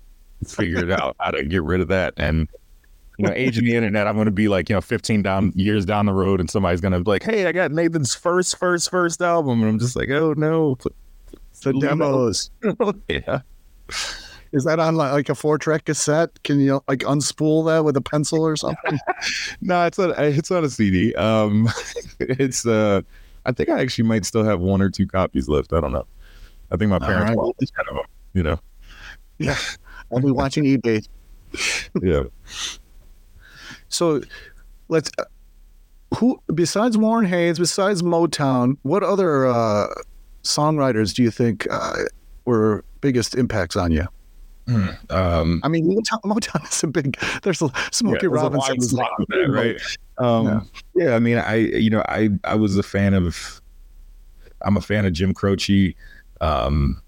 figured 0.46 0.90
out 0.90 1.16
how 1.20 1.30
to 1.30 1.44
get 1.44 1.62
rid 1.62 1.80
of 1.80 1.88
that. 1.88 2.14
And, 2.16 2.48
you 3.18 3.26
know, 3.26 3.32
age 3.34 3.56
of 3.56 3.64
the 3.64 3.74
internet, 3.76 4.06
I'm 4.06 4.14
going 4.14 4.26
to 4.26 4.32
be 4.32 4.48
like, 4.48 4.68
you 4.68 4.74
know, 4.74 4.80
15 4.80 5.22
down 5.22 5.52
years 5.54 5.84
down 5.84 6.06
the 6.06 6.12
road 6.12 6.40
and 6.40 6.50
somebody's 6.50 6.80
going 6.80 6.92
to 6.92 7.00
be 7.00 7.10
like, 7.10 7.22
Hey, 7.22 7.46
I 7.46 7.52
got 7.52 7.70
Nathan's 7.70 8.14
first, 8.14 8.58
first, 8.58 8.90
first 8.90 9.22
album. 9.22 9.60
And 9.62 9.70
I'm 9.70 9.78
just 9.78 9.96
like, 9.96 10.10
Oh 10.10 10.34
no. 10.36 10.76
The 11.62 11.72
demos. 11.72 12.50
yeah. 13.08 13.40
Is 14.54 14.62
that 14.64 14.78
on 14.78 14.94
like, 14.94 15.28
a 15.28 15.34
four 15.34 15.58
track 15.58 15.86
cassette? 15.86 16.42
Can 16.44 16.60
you 16.60 16.80
like 16.86 17.00
unspool 17.00 17.66
that 17.66 17.84
with 17.84 17.96
a 17.96 18.00
pencil 18.00 18.46
or 18.46 18.54
something? 18.64 18.98
no, 19.60 19.84
it's 19.84 19.98
not. 19.98 20.16
it's 20.18 20.50
on 20.50 20.64
a 20.64 20.70
CD. 20.70 21.12
Um, 21.16 21.68
it's 22.20 22.64
uh, 22.64 23.02
I 23.44 23.52
think 23.52 23.68
I 23.68 23.80
actually 23.80 24.04
might 24.04 24.24
still 24.24 24.44
have 24.44 24.60
one 24.60 24.80
or 24.80 24.90
two 24.90 25.06
copies 25.08 25.48
left. 25.48 25.72
I 25.72 25.80
don't 25.80 25.92
know. 25.92 26.06
I 26.70 26.76
think 26.76 26.88
my 26.90 27.00
parents 27.00 27.30
right. 27.30 27.36
always 27.36 27.70
kind 27.72 27.88
of, 27.90 28.06
you 28.32 28.42
know, 28.42 28.58
Yeah, 29.38 29.58
I'll 30.12 30.20
be 30.20 30.30
watching 30.30 30.64
eBay. 30.64 31.06
yeah. 32.00 32.22
So 33.88 34.22
let's. 34.88 35.10
Uh, 35.18 35.24
who 36.16 36.40
besides 36.54 36.96
Warren 36.96 37.26
Haynes, 37.26 37.58
besides 37.58 38.02
Motown, 38.02 38.76
what 38.82 39.02
other 39.02 39.46
uh, 39.46 39.88
songwriters 40.44 41.12
do 41.12 41.24
you 41.24 41.30
think 41.32 41.66
uh, 41.68 42.04
were 42.44 42.84
biggest 43.00 43.34
impacts 43.34 43.74
on 43.74 43.90
you? 43.90 44.06
Um, 44.66 45.60
I 45.62 45.68
mean, 45.68 45.88
Motown, 46.24 46.68
is 46.70 46.82
a 46.82 46.86
big. 46.86 47.18
There's 47.42 47.62
a 47.62 47.70
Smokey 47.92 48.18
yeah, 48.22 48.28
a 48.28 48.30
Robinson. 48.30 48.74
wide 48.74 48.78
is 48.78 48.92
like, 48.92 49.08
that, 49.28 49.50
right? 49.50 49.80
Um, 50.16 50.70
yeah. 50.94 51.16
I 51.16 51.18
mean, 51.18 51.38
I 51.38 51.56
you 51.56 51.90
know, 51.90 52.04
I 52.08 52.28
I 52.44 52.54
was 52.54 52.78
a 52.78 52.84
fan 52.84 53.14
of. 53.14 53.60
I'm 54.62 54.76
a 54.76 54.80
fan 54.80 55.04
of 55.04 55.12
Jim 55.12 55.34
Croce. 55.34 55.96
Um, 56.40 57.02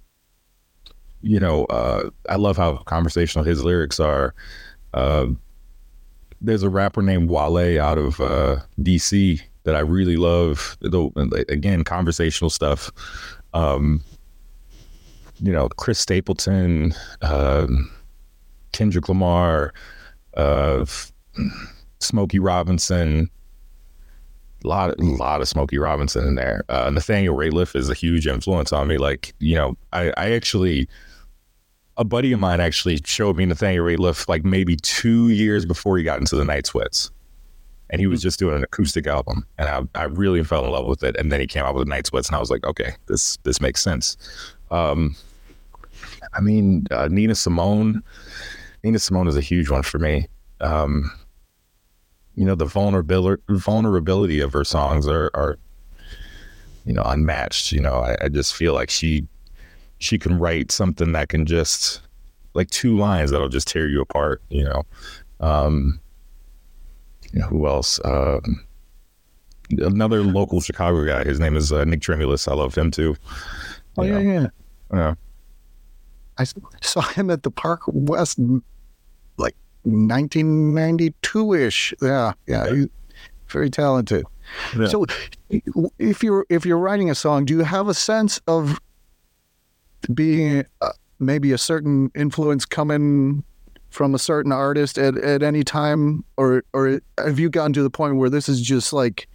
you 1.23 1.39
know, 1.39 1.67
uh, 1.67 2.11
I 2.29 2.35
love 2.35 2.57
how 2.57 2.79
conversational 2.79 3.45
his 3.45 3.63
lyrics 3.63 4.01
are. 4.01 4.35
Uh, 4.93 5.27
there's 6.41 6.65
a 6.65 6.69
rapper 6.69 7.01
named 7.01 7.31
Wale 7.31 7.81
out 7.81 7.97
of 7.97 8.21
uh, 8.21 8.57
DC 8.81 9.41
that 9.63 9.77
I 9.77 9.81
really 9.81 10.17
love. 10.17 10.77
Again, 11.49 11.85
conversational 11.85 12.51
stuff. 12.51 12.91
Um, 13.55 14.03
you 15.39 15.53
know, 15.53 15.69
Chris 15.69 15.99
Stapleton, 15.99 16.95
um, 17.23 17.91
Kendrick 18.73 19.09
Lamar, 19.09 19.73
uh, 20.37 20.85
Smokey 22.01 22.39
Robinson. 22.39 23.31
A 24.65 24.69
lot, 24.69 24.99
a 24.99 25.03
lot 25.03 25.43
of 25.43 25.49
Smokey 25.49 25.79
Robinson 25.79 26.27
in 26.27 26.35
there. 26.35 26.65
Uh, 26.69 26.91
Nathaniel 26.91 27.37
Rateliff 27.37 27.77
is 27.77 27.89
a 27.89 27.95
huge 27.95 28.27
influence 28.27 28.73
on 28.73 28.89
me. 28.89 28.97
Like, 28.97 29.35
you 29.39 29.55
know, 29.55 29.77
I, 29.93 30.13
I 30.17 30.33
actually, 30.33 30.89
a 31.97 32.05
buddy 32.05 32.33
of 32.33 32.41
mine 32.41 32.61
actually 32.61 33.01
showed 33.05 33.37
me 33.37 33.45
Nathaniel 33.45 33.85
Rateliff 33.85 34.29
like 34.29 34.45
maybe 34.45 34.77
two 34.77 35.29
years 35.29 35.65
before 35.65 35.99
he 35.99 36.05
got 36.05 36.19
into 36.19 36.37
the 36.37 36.45
Night 36.45 36.67
Sweats. 36.67 37.11
And 37.91 38.01
he 38.01 38.09
was 38.09 38.21
just 38.21 38.39
doing 38.41 38.57
an 38.57 38.65
acoustic 38.65 39.07
album. 39.07 39.47
And 39.59 39.69
I, 39.69 40.01
I 40.01 40.05
really 40.05 40.43
fell 40.43 40.65
in 40.65 40.73
love 40.73 40.87
with 40.87 41.05
it. 41.05 41.17
And 41.17 41.31
then 41.31 41.39
he 41.39 41.47
came 41.47 41.65
out 41.65 41.75
with 41.75 41.87
the 41.87 41.91
Night 41.91 42.07
Sweats 42.07 42.29
and 42.29 42.35
I 42.35 42.41
was 42.41 42.51
like, 42.51 42.65
okay, 42.65 42.95
this, 43.07 43.37
this 43.45 43.61
makes 43.61 43.81
sense. 43.81 44.17
Um, 44.71 45.17
I 46.35 46.41
mean, 46.41 46.87
uh, 46.91 47.09
Nina 47.09 47.35
Simone, 47.35 48.03
Nina 48.85 48.99
Simone 48.99 49.29
is 49.29 49.37
a 49.37 49.41
huge 49.41 49.71
one 49.71 49.83
for 49.83 49.99
me. 49.99 50.29
Um, 50.61 51.11
you 52.35 52.45
know, 52.45 52.55
the 52.55 52.67
vulnerability 52.67 53.43
vulnerability 53.49 54.41
of 54.41 54.53
her 54.53 54.65
songs 54.65 55.07
are, 55.09 55.31
are 55.35 55.59
you 56.85 56.93
know, 56.93 57.03
unmatched. 57.03 57.73
You 57.73 57.81
know, 57.81 57.95
I, 57.95 58.17
I 58.23 58.29
just 58.29 58.55
feel 58.55 58.75
like 58.75 58.91
she 58.91 59.27
she 59.99 60.19
can 60.19 60.39
write 60.39 60.71
something 60.71 61.13
that 61.13 61.29
can 61.29 61.47
just 61.47 62.01
like 62.55 62.71
two 62.71 62.97
lines 62.97 63.31
that'll 63.31 63.49
just 63.49 63.69
tear 63.69 63.89
you 63.89 64.01
apart. 64.01 64.43
You 64.51 64.65
know, 64.65 64.83
um, 65.41 66.01
you 67.33 67.41
know 67.41 67.47
who 67.47 67.67
else? 67.67 68.01
Um, 68.05 68.65
another 69.71 70.23
local 70.23 70.61
Chicago 70.61 71.05
guy. 71.05 71.25
His 71.25 71.41
name 71.41 71.57
is 71.57 71.73
uh, 71.73 71.85
Nick 71.85 72.01
Tremulis. 72.01 72.51
I 72.51 72.55
love 72.55 72.75
him 72.75 72.91
too. 72.91 73.17
Oh 73.99 74.03
yeah, 74.05 74.19
yeah. 74.19 74.47
Yeah. 74.93 75.15
I 76.39 76.45
saw 76.83 77.01
him 77.01 77.31
at 77.31 77.43
the 77.43 77.51
Park 77.51 77.81
West, 77.87 78.39
like 79.39 79.57
1992 79.85 81.55
ish. 81.55 81.95
Yeah, 82.03 82.33
yeah. 82.47 82.85
Very 83.49 83.71
talented. 83.71 84.25
Yeah. 84.79 84.87
So, 84.87 85.07
if 85.99 86.23
you're 86.23 86.45
if 86.49 86.67
you're 86.67 86.79
writing 86.79 87.11
a 87.11 87.15
song, 87.15 87.45
do 87.45 87.55
you 87.55 87.65
have 87.65 87.89
a 87.89 87.95
sense 87.95 88.41
of 88.47 88.79
being 90.13 90.65
uh, 90.81 90.91
maybe 91.19 91.53
a 91.53 91.59
certain 91.59 92.11
influence 92.15 92.65
coming 92.65 93.45
from 93.91 94.15
a 94.15 94.19
certain 94.19 94.53
artist 94.53 94.99
at, 94.99 95.17
at 95.17 95.43
any 95.43 95.65
time, 95.65 96.25
or 96.37 96.65
or 96.73 97.01
have 97.19 97.39
you 97.39 97.49
gotten 97.49 97.73
to 97.73 97.83
the 97.83 97.91
point 97.91 98.17
where 98.17 98.29
this 98.29 98.49
is 98.49 98.61
just 98.61 98.93
like 98.93 99.29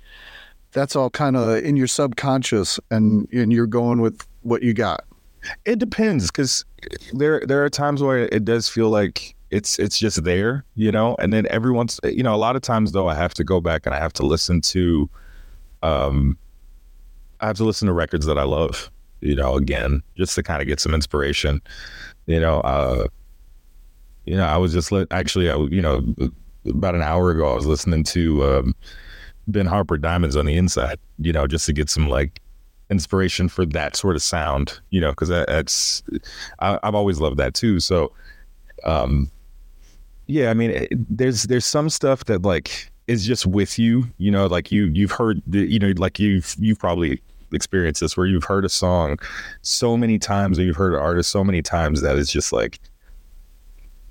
that's 0.72 0.96
all 0.96 1.10
kind 1.10 1.36
of 1.36 1.58
in 1.64 1.76
your 1.76 1.88
subconscious 1.88 2.80
and 2.90 3.28
and 3.34 3.52
you're 3.52 3.68
going 3.68 4.02
with 4.02 4.28
what 4.42 4.62
you 4.62 4.74
got? 4.74 5.04
It 5.66 5.80
depends 5.80 6.28
because 6.28 6.66
there 7.14 7.42
there 7.46 7.64
are 7.64 7.70
times 7.70 8.02
where 8.02 8.20
it 8.20 8.46
does 8.46 8.70
feel 8.70 8.90
like 8.90 9.36
it's 9.50 9.80
it's 9.80 9.98
just 9.98 10.24
there, 10.24 10.66
you 10.76 10.92
know, 10.92 11.16
and 11.20 11.34
then 11.34 11.46
every 11.50 11.72
once 11.72 12.00
you 12.04 12.24
know 12.24 12.34
a 12.34 12.38
lot 12.38 12.56
of 12.56 12.62
times 12.62 12.92
though 12.92 13.08
I 13.08 13.16
have 13.16 13.34
to 13.36 13.44
go 13.44 13.60
back 13.60 13.86
and 13.86 13.94
I 13.96 14.00
have 14.00 14.14
to 14.14 14.26
listen 14.26 14.62
to, 14.62 15.10
um, 15.84 16.38
I 17.40 17.48
have 17.48 17.58
to 17.58 17.66
listen 17.66 17.88
to 17.88 17.94
records 17.94 18.26
that 18.26 18.38
I 18.38 18.44
love, 18.44 18.90
you 19.22 19.36
know, 19.36 19.56
again 19.56 20.02
just 20.18 20.36
to 20.36 20.44
kind 20.44 20.62
of 20.62 20.68
get 20.68 20.80
some 20.80 20.94
inspiration, 20.94 21.62
you 22.28 22.40
know. 22.40 22.62
Uh, 22.62 23.08
you 24.26 24.38
know, 24.38 24.46
I 24.46 24.58
was 24.58 24.72
just 24.72 24.92
li- 24.92 25.08
actually, 25.12 25.50
I, 25.50 25.58
you 25.58 25.82
know, 25.82 26.16
about 26.68 26.96
an 26.96 27.02
hour 27.02 27.32
ago 27.32 27.52
I 27.52 27.56
was 27.56 27.66
listening 27.66 28.04
to 28.06 28.44
um, 28.46 28.76
Ben 29.48 29.66
Harper 29.66 29.98
Diamonds 29.98 30.36
on 30.36 30.46
the 30.46 30.56
Inside, 30.56 31.00
you 31.18 31.34
know, 31.34 31.48
just 31.48 31.66
to 31.66 31.74
get 31.74 31.90
some 31.90 32.08
like 32.08 32.40
inspiration 32.92 33.50
for 33.50 33.66
that 33.66 33.96
sort 33.96 34.16
of 34.16 34.22
sound, 34.22 34.80
you 34.90 35.02
know, 35.02 35.12
because 35.12 35.30
that, 35.30 35.48
that's 35.48 36.04
I, 36.60 36.78
I've 36.84 36.94
always 36.94 37.20
loved 37.20 37.38
that 37.38 37.54
too. 37.54 37.80
So, 37.80 38.12
um, 38.84 39.32
yeah, 40.28 40.52
I 40.52 40.54
mean, 40.54 40.72
it, 40.72 40.90
there's 40.92 41.44
there's 41.44 41.66
some 41.66 41.90
stuff 41.90 42.26
that 42.26 42.44
like 42.44 42.92
is 43.08 43.26
just 43.26 43.46
with 43.48 43.80
you, 43.80 44.06
you 44.18 44.30
know, 44.30 44.46
like 44.46 44.72
you 44.72 44.86
you've 44.94 45.12
heard, 45.12 45.42
you 45.50 45.80
know, 45.80 45.94
like 45.98 46.20
you've 46.20 46.56
you've 46.60 46.78
probably 46.78 47.22
experienced 47.54 48.02
this 48.02 48.16
where 48.16 48.26
you've 48.26 48.44
heard 48.44 48.66
a 48.66 48.70
song 48.70 49.18
so 49.62 49.98
many 49.98 50.20
times 50.20 50.60
or 50.60 50.64
you've 50.64 50.76
heard 50.76 50.94
an 50.94 51.00
artist 51.00 51.32
so 51.32 51.44
many 51.44 51.62
times 51.62 52.02
that 52.02 52.18
it's 52.18 52.32
just 52.32 52.54
like 52.54 52.80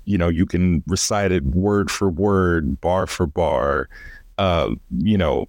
you 0.05 0.17
know 0.17 0.29
you 0.29 0.45
can 0.45 0.83
recite 0.87 1.31
it 1.31 1.43
word 1.43 1.89
for 1.89 2.09
word 2.09 2.79
bar 2.81 3.07
for 3.07 3.25
bar 3.25 3.89
uh 4.37 4.69
you 4.99 5.17
know 5.17 5.47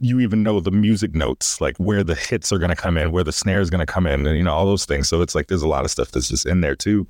you 0.00 0.20
even 0.20 0.42
know 0.42 0.60
the 0.60 0.70
music 0.70 1.14
notes, 1.14 1.60
like 1.60 1.76
where 1.78 2.02
the 2.02 2.14
hits 2.14 2.52
are 2.52 2.58
going 2.58 2.70
to 2.70 2.76
come 2.76 2.96
in, 2.96 3.12
where 3.12 3.24
the 3.24 3.32
snare 3.32 3.60
is 3.60 3.70
going 3.70 3.84
to 3.84 3.92
come 3.92 4.06
in, 4.06 4.26
and 4.26 4.36
you 4.36 4.42
know 4.42 4.52
all 4.52 4.66
those 4.66 4.84
things. 4.84 5.08
So 5.08 5.20
it's 5.22 5.34
like 5.34 5.48
there's 5.48 5.62
a 5.62 5.68
lot 5.68 5.84
of 5.84 5.90
stuff 5.90 6.10
that's 6.10 6.28
just 6.28 6.46
in 6.46 6.60
there 6.60 6.76
too, 6.76 7.06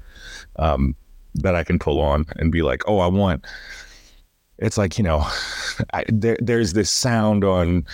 um, 0.57 0.95
that 1.35 1.55
I 1.55 1.65
can 1.65 1.79
pull 1.79 2.01
on 2.01 2.27
and 2.37 2.53
be 2.53 2.63
like, 2.63 2.83
oh, 2.87 2.99
I 2.99 3.07
want. 3.07 3.45
It's 4.59 4.79
like 4.79 4.99
you 4.99 5.05
know, 5.05 5.27
I, 5.93 6.05
there 6.09 6.39
there's 6.41 6.73
this 6.73 6.91
sound 6.91 7.45
on, 7.45 7.85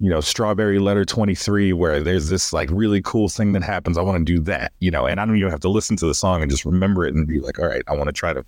you 0.00 0.10
know, 0.10 0.20
Strawberry 0.20 0.78
Letter 0.78 1.04
Twenty 1.04 1.34
Three 1.34 1.72
where 1.72 2.00
there's 2.02 2.28
this 2.28 2.52
like 2.52 2.68
really 2.72 3.00
cool 3.02 3.28
thing 3.28 3.52
that 3.52 3.62
happens. 3.62 3.96
I 3.96 4.02
want 4.02 4.26
to 4.26 4.32
do 4.32 4.40
that, 4.44 4.72
you 4.80 4.90
know, 4.90 5.06
and 5.06 5.20
I 5.20 5.26
don't 5.26 5.36
even 5.36 5.50
have 5.50 5.60
to 5.60 5.70
listen 5.70 5.96
to 5.96 6.06
the 6.06 6.14
song 6.14 6.42
and 6.42 6.50
just 6.50 6.64
remember 6.64 7.06
it 7.06 7.14
and 7.14 7.26
be 7.26 7.40
like, 7.40 7.58
all 7.58 7.66
right, 7.66 7.82
I 7.88 7.94
want 7.94 8.08
to 8.08 8.12
try 8.12 8.32
to 8.32 8.44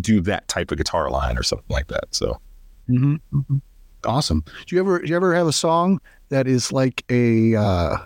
do 0.00 0.20
that 0.20 0.46
type 0.48 0.70
of 0.70 0.78
guitar 0.78 1.10
line 1.10 1.38
or 1.38 1.42
something 1.42 1.66
like 1.68 1.88
that. 1.88 2.04
So. 2.10 2.40
Mm-hmm. 2.88 3.56
Awesome. 4.04 4.44
Do 4.66 4.74
you 4.74 4.80
ever 4.80 5.00
do 5.00 5.08
you 5.08 5.16
ever 5.16 5.34
have 5.34 5.46
a 5.46 5.52
song 5.52 6.00
that 6.30 6.46
is 6.46 6.72
like 6.72 7.04
a 7.10 7.54
uh, 7.54 7.96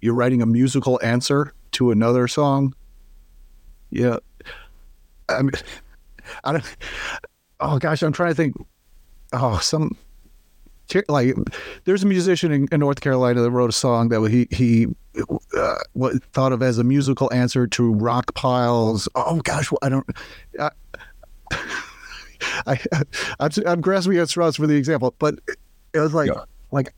you're 0.00 0.14
writing 0.14 0.42
a 0.42 0.46
musical 0.46 1.00
answer 1.02 1.52
to 1.72 1.90
another 1.90 2.28
song? 2.28 2.74
Yeah. 3.90 4.18
I 5.28 5.42
mean, 5.42 5.52
I 6.44 6.52
don't. 6.52 6.76
Oh 7.60 7.78
gosh, 7.78 8.02
I'm 8.02 8.12
trying 8.12 8.30
to 8.30 8.34
think. 8.34 8.56
Oh, 9.32 9.58
some 9.58 9.96
like 11.08 11.34
there's 11.84 12.02
a 12.02 12.06
musician 12.06 12.52
in, 12.52 12.68
in 12.70 12.80
North 12.80 13.00
Carolina 13.00 13.40
that 13.40 13.50
wrote 13.50 13.70
a 13.70 13.72
song 13.72 14.08
that 14.10 14.20
he 14.28 14.46
he 14.50 14.86
uh, 15.56 15.76
thought 16.32 16.52
of 16.52 16.62
as 16.62 16.78
a 16.78 16.84
musical 16.84 17.32
answer 17.32 17.66
to 17.66 17.92
rock 17.94 18.34
piles. 18.34 19.08
Oh 19.14 19.40
gosh, 19.40 19.70
I 19.82 19.88
don't. 19.88 20.06
I, 20.58 20.70
I, 22.66 22.78
I'm, 23.40 23.50
I'm 23.66 23.80
grasping 23.80 24.16
at 24.18 24.28
straws 24.28 24.56
for 24.56 24.66
the 24.66 24.76
example, 24.76 25.14
but 25.18 25.34
it 25.94 25.98
was 26.00 26.14
like, 26.14 26.28
Yeah. 26.28 26.44
like 26.70 26.94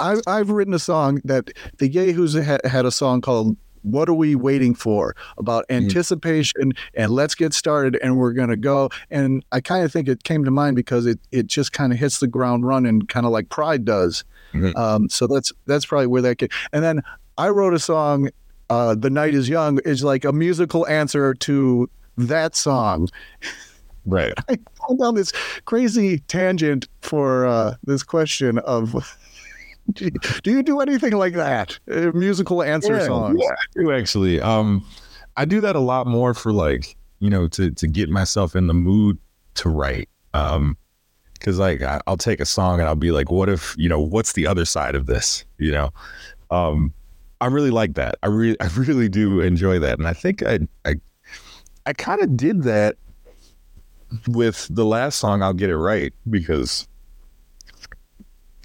I, 0.00 0.16
I've 0.26 0.50
written 0.50 0.74
a 0.74 0.78
song 0.78 1.20
that 1.24 1.50
the 1.78 1.88
Yahoos 1.88 2.34
had, 2.34 2.60
had 2.64 2.86
a 2.86 2.90
song 2.90 3.20
called 3.20 3.56
"What 3.82 4.08
Are 4.08 4.14
We 4.14 4.34
Waiting 4.34 4.74
For?" 4.74 5.14
about 5.36 5.66
anticipation 5.68 6.72
and 6.94 7.12
let's 7.12 7.34
get 7.34 7.52
started 7.52 7.98
and 8.02 8.16
we're 8.16 8.32
gonna 8.32 8.56
go. 8.56 8.88
And 9.10 9.44
I 9.52 9.60
kind 9.60 9.84
of 9.84 9.92
think 9.92 10.08
it 10.08 10.24
came 10.24 10.42
to 10.44 10.50
mind 10.50 10.74
because 10.76 11.04
it 11.04 11.18
it 11.32 11.46
just 11.48 11.72
kind 11.72 11.92
of 11.92 11.98
hits 11.98 12.20
the 12.20 12.26
ground 12.26 12.66
running, 12.66 13.02
kind 13.02 13.26
of 13.26 13.32
like 13.32 13.50
Pride 13.50 13.84
does. 13.84 14.24
Mhm. 14.54 14.74
Um, 14.76 15.08
so 15.10 15.26
that's 15.26 15.52
that's 15.66 15.84
probably 15.84 16.06
where 16.06 16.22
that 16.22 16.38
came. 16.38 16.48
And 16.72 16.82
then 16.82 17.02
I 17.36 17.48
wrote 17.50 17.74
a 17.74 17.78
song, 17.78 18.30
uh, 18.70 18.94
"The 18.94 19.10
Night 19.10 19.34
Is 19.34 19.50
Young," 19.50 19.80
is 19.84 20.02
like 20.02 20.24
a 20.24 20.32
musical 20.32 20.86
answer 20.86 21.34
to 21.34 21.90
that 22.16 22.56
song. 22.56 23.08
Right. 24.06 24.32
I 24.48 24.58
went 24.88 25.00
down 25.00 25.14
this 25.14 25.32
crazy 25.64 26.18
tangent 26.20 26.88
for 27.02 27.46
uh, 27.46 27.74
this 27.84 28.02
question 28.02 28.58
of 28.60 29.16
do 29.94 30.10
you- 30.44 30.62
do 30.62 30.80
anything 30.80 31.12
like 31.12 31.34
that? 31.34 31.78
Uh, 31.90 32.10
musical 32.14 32.62
answer 32.62 33.04
songs. 33.06 33.38
Yeah, 33.40 33.50
I 33.52 33.64
do 33.80 33.92
actually. 33.92 34.40
Um, 34.40 34.84
I 35.36 35.44
do 35.44 35.60
that 35.60 35.74
a 35.76 35.80
lot 35.80 36.06
more 36.06 36.32
for 36.34 36.52
like 36.52 36.96
you 37.20 37.30
know 37.30 37.48
to 37.48 37.70
to 37.70 37.86
get 37.86 38.08
myself 38.10 38.54
in 38.56 38.66
the 38.66 38.74
mood 38.74 39.18
to 39.54 39.68
write. 39.68 40.08
Um, 40.32 40.76
because 41.34 41.58
like 41.58 41.82
I, 41.82 42.00
I'll 42.06 42.16
take 42.16 42.40
a 42.40 42.46
song 42.46 42.80
and 42.80 42.88
I'll 42.88 42.94
be 42.94 43.10
like, 43.10 43.30
what 43.30 43.48
if 43.48 43.74
you 43.76 43.88
know 43.88 44.00
what's 44.00 44.32
the 44.32 44.46
other 44.46 44.64
side 44.64 44.94
of 44.94 45.06
this? 45.06 45.44
You 45.58 45.72
know, 45.72 45.90
um, 46.50 46.92
I 47.40 47.46
really 47.46 47.70
like 47.70 47.94
that. 47.94 48.14
I 48.22 48.28
really, 48.28 48.58
I 48.60 48.68
really 48.76 49.08
do 49.08 49.40
enjoy 49.40 49.78
that, 49.80 49.98
and 49.98 50.08
I 50.08 50.12
think 50.14 50.42
I, 50.42 50.60
I, 50.86 50.94
I 51.86 51.92
kind 51.92 52.22
of 52.22 52.36
did 52.36 52.62
that 52.62 52.96
with 54.28 54.66
the 54.70 54.84
last 54.84 55.18
song. 55.18 55.42
I'll 55.42 55.52
get 55.52 55.70
it 55.70 55.76
right 55.76 56.12
because 56.30 56.86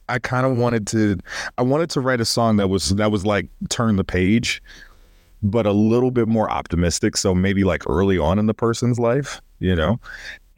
I 0.07 0.19
kind 0.19 0.45
of 0.45 0.57
wanted 0.57 0.87
to, 0.87 1.17
I 1.57 1.61
wanted 1.61 1.89
to 1.91 2.01
write 2.01 2.21
a 2.21 2.25
song 2.25 2.57
that 2.57 2.67
was 2.67 2.89
that 2.95 3.11
was 3.11 3.25
like 3.25 3.47
turn 3.69 3.95
the 3.95 4.03
page, 4.03 4.61
but 5.43 5.65
a 5.65 5.71
little 5.71 6.11
bit 6.11 6.27
more 6.27 6.49
optimistic. 6.49 7.17
So 7.17 7.35
maybe 7.35 7.63
like 7.63 7.87
early 7.87 8.17
on 8.17 8.39
in 8.39 8.47
the 8.47 8.53
person's 8.53 8.99
life, 8.99 9.41
you 9.59 9.75
know. 9.75 9.99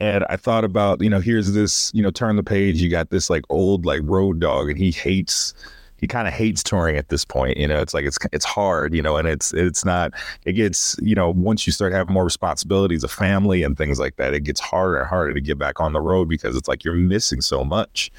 And 0.00 0.24
I 0.28 0.36
thought 0.36 0.64
about, 0.64 1.00
you 1.00 1.08
know, 1.08 1.20
here's 1.20 1.52
this, 1.52 1.92
you 1.94 2.02
know, 2.02 2.10
turn 2.10 2.34
the 2.34 2.42
page. 2.42 2.82
You 2.82 2.90
got 2.90 3.10
this 3.10 3.30
like 3.30 3.44
old 3.50 3.86
like 3.86 4.00
road 4.02 4.40
dog, 4.40 4.68
and 4.68 4.78
he 4.78 4.90
hates 4.90 5.54
he 6.02 6.08
kind 6.08 6.26
of 6.26 6.34
hates 6.34 6.64
touring 6.64 6.96
at 6.96 7.08
this 7.10 7.24
point. 7.24 7.56
You 7.56 7.68
know, 7.68 7.80
it's 7.80 7.94
like 7.94 8.04
it's 8.04 8.18
it's 8.32 8.44
hard, 8.44 8.92
you 8.92 9.00
know, 9.00 9.16
and 9.16 9.28
it's 9.28 9.54
it's 9.54 9.84
not. 9.84 10.12
It 10.44 10.54
gets 10.54 10.96
you 11.00 11.14
know 11.14 11.30
once 11.30 11.64
you 11.64 11.72
start 11.72 11.92
having 11.92 12.12
more 12.12 12.24
responsibilities, 12.24 13.04
a 13.04 13.08
family 13.08 13.62
and 13.62 13.78
things 13.78 14.00
like 14.00 14.16
that, 14.16 14.34
it 14.34 14.40
gets 14.40 14.58
harder 14.58 14.98
and 14.98 15.08
harder 15.08 15.32
to 15.32 15.40
get 15.40 15.58
back 15.58 15.80
on 15.80 15.92
the 15.92 16.00
road 16.00 16.28
because 16.28 16.56
it's 16.56 16.66
like 16.66 16.84
you're 16.84 16.94
missing 16.94 17.40
so 17.40 17.64
much, 17.64 18.10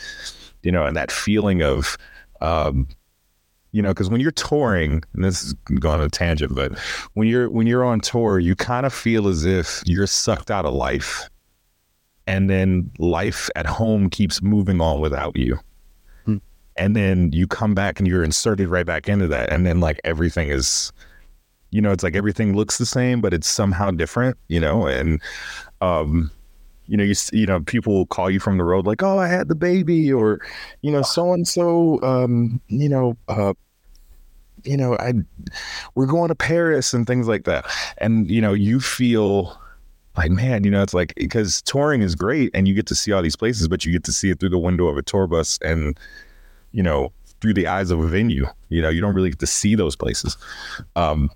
you 0.64 0.72
know, 0.72 0.86
and 0.86 0.96
that 0.96 1.12
feeling 1.12 1.62
of. 1.62 1.98
Um, 2.42 2.88
you 3.74 3.82
know, 3.82 3.90
because 3.90 4.08
when 4.08 4.22
you're 4.22 4.30
touring, 4.30 5.04
and 5.14 5.24
this 5.24 5.42
is 5.42 5.54
going 5.80 6.00
on 6.00 6.06
a 6.06 6.10
tangent, 6.10 6.54
but 6.54 6.78
when 7.16 7.28
you're 7.28 7.50
when 7.50 7.66
you're 7.66 7.84
on 7.84 8.00
tour, 8.02 8.38
you 8.38 8.56
kind 8.56 8.86
of 8.86 8.94
feel 8.94 9.28
as 9.28 9.46
if 9.46 9.82
you're 9.88 10.06
sucked 10.06 10.52
out 10.52 10.64
of 10.64 10.76
life, 10.76 11.28
and 12.28 12.52
then 12.52 12.92
life 13.00 13.50
at 13.56 13.66
home 13.66 14.12
keeps 14.12 14.44
moving 14.44 14.80
on 14.80 15.02
without 15.02 15.36
you 15.36 15.60
and 16.76 16.96
then 16.96 17.32
you 17.32 17.48
come 17.48 17.74
back 17.74 18.00
and 18.00 18.08
you're 18.08 18.24
inserted 18.24 18.68
right 18.68 18.86
back 18.86 19.08
into 19.08 19.28
that. 19.28 19.52
And 19.52 19.66
then 19.66 19.80
like 19.80 20.00
everything 20.04 20.50
is 20.50 20.92
you 21.72 21.82
know 21.82 21.92
it's 21.92 22.04
like 22.04 22.16
everything 22.16 22.56
looks 22.56 22.78
the 22.78 22.86
same 22.86 23.20
but 23.20 23.34
it's 23.34 23.48
somehow 23.48 23.92
different 23.92 24.38
you 24.48 24.60
know? 24.60 24.88
And 24.88 25.22
um 25.82 26.32
you 26.88 26.98
know 26.98 27.04
you 27.04 27.16
you 27.32 27.46
know 27.46 27.62
people 27.62 28.06
call 28.08 28.30
you 28.30 28.40
from 28.40 28.58
the 28.58 28.64
road 28.64 28.86
like 28.86 29.02
oh 29.02 29.18
i 29.18 29.28
had 29.28 29.48
the 29.48 29.56
baby 29.56 30.12
or 30.12 30.40
you 30.82 30.92
know 30.92 31.02
so 31.02 31.32
and 31.34 31.48
so 31.48 32.02
um 32.04 32.60
you 32.68 32.90
know 32.90 33.16
uh 33.30 33.54
you 34.66 34.76
know 34.76 34.98
i 34.98 35.14
we're 35.96 36.06
going 36.06 36.28
to 36.28 36.36
paris 36.36 36.94
and 36.94 37.08
things 37.08 37.28
like 37.28 37.46
that. 37.46 37.66
And 37.98 38.30
you 38.30 38.42
know 38.42 38.54
you 38.54 38.80
feel 38.80 39.58
like 40.18 40.32
man 40.32 40.64
you 40.64 40.72
know 40.72 40.82
it's 40.82 40.94
like 40.94 41.14
because 41.16 41.62
touring 41.64 42.02
is 42.02 42.16
great 42.16 42.52
and 42.54 42.68
you 42.68 42.74
get 42.74 42.86
to 42.88 42.96
see 42.96 43.12
all 43.12 43.22
these 43.22 43.36
places 43.36 43.68
but 43.68 43.86
you 43.86 43.92
get 43.92 44.04
to 44.04 44.12
see 44.12 44.30
it 44.30 44.40
through 44.40 44.50
the 44.50 44.60
window 44.60 44.88
of 44.88 44.98
a 44.98 45.02
tour 45.02 45.28
bus 45.28 45.58
and 45.64 45.98
you 46.74 46.84
know, 46.84 47.14
through 47.40 47.54
the 47.54 47.68
eyes 47.68 47.92
of 47.92 48.00
a 48.00 48.08
venue. 48.08 48.46
You 48.70 48.82
know, 48.82 48.90
you 48.90 49.02
don't 49.02 49.14
really 49.14 49.30
get 49.30 49.40
to 49.40 49.48
see 49.48 49.76
those 49.76 49.96
places. 49.96 50.38
Um, 50.96 51.30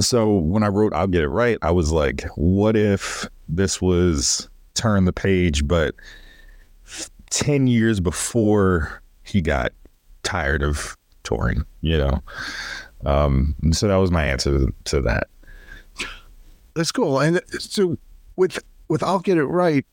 so 0.00 0.32
when 0.32 0.62
I 0.62 0.68
wrote 0.68 0.92
I'll 0.92 1.06
Get 1.06 1.22
It 1.22 1.28
Right, 1.28 1.58
I 1.62 1.70
was 1.70 1.92
like, 1.92 2.24
what 2.36 2.76
if 2.76 3.26
this 3.48 3.82
was 3.82 4.48
turn 4.74 5.04
the 5.04 5.12
page, 5.12 5.66
but 5.66 5.94
10 7.30 7.66
years 7.66 8.00
before 8.00 9.02
he 9.22 9.40
got 9.40 9.72
tired 10.22 10.62
of 10.62 10.96
touring, 11.22 11.64
you 11.80 11.98
know? 11.98 12.22
Um, 13.04 13.54
so 13.72 13.88
that 13.88 13.96
was 13.96 14.10
my 14.10 14.24
answer 14.24 14.66
to 14.84 15.00
that. 15.02 15.28
That's 16.74 16.90
cool. 16.90 17.20
And 17.20 17.40
so 17.48 17.96
with 18.36 18.58
with 18.88 19.02
I'll 19.02 19.20
get 19.20 19.38
it 19.38 19.44
right, 19.44 19.86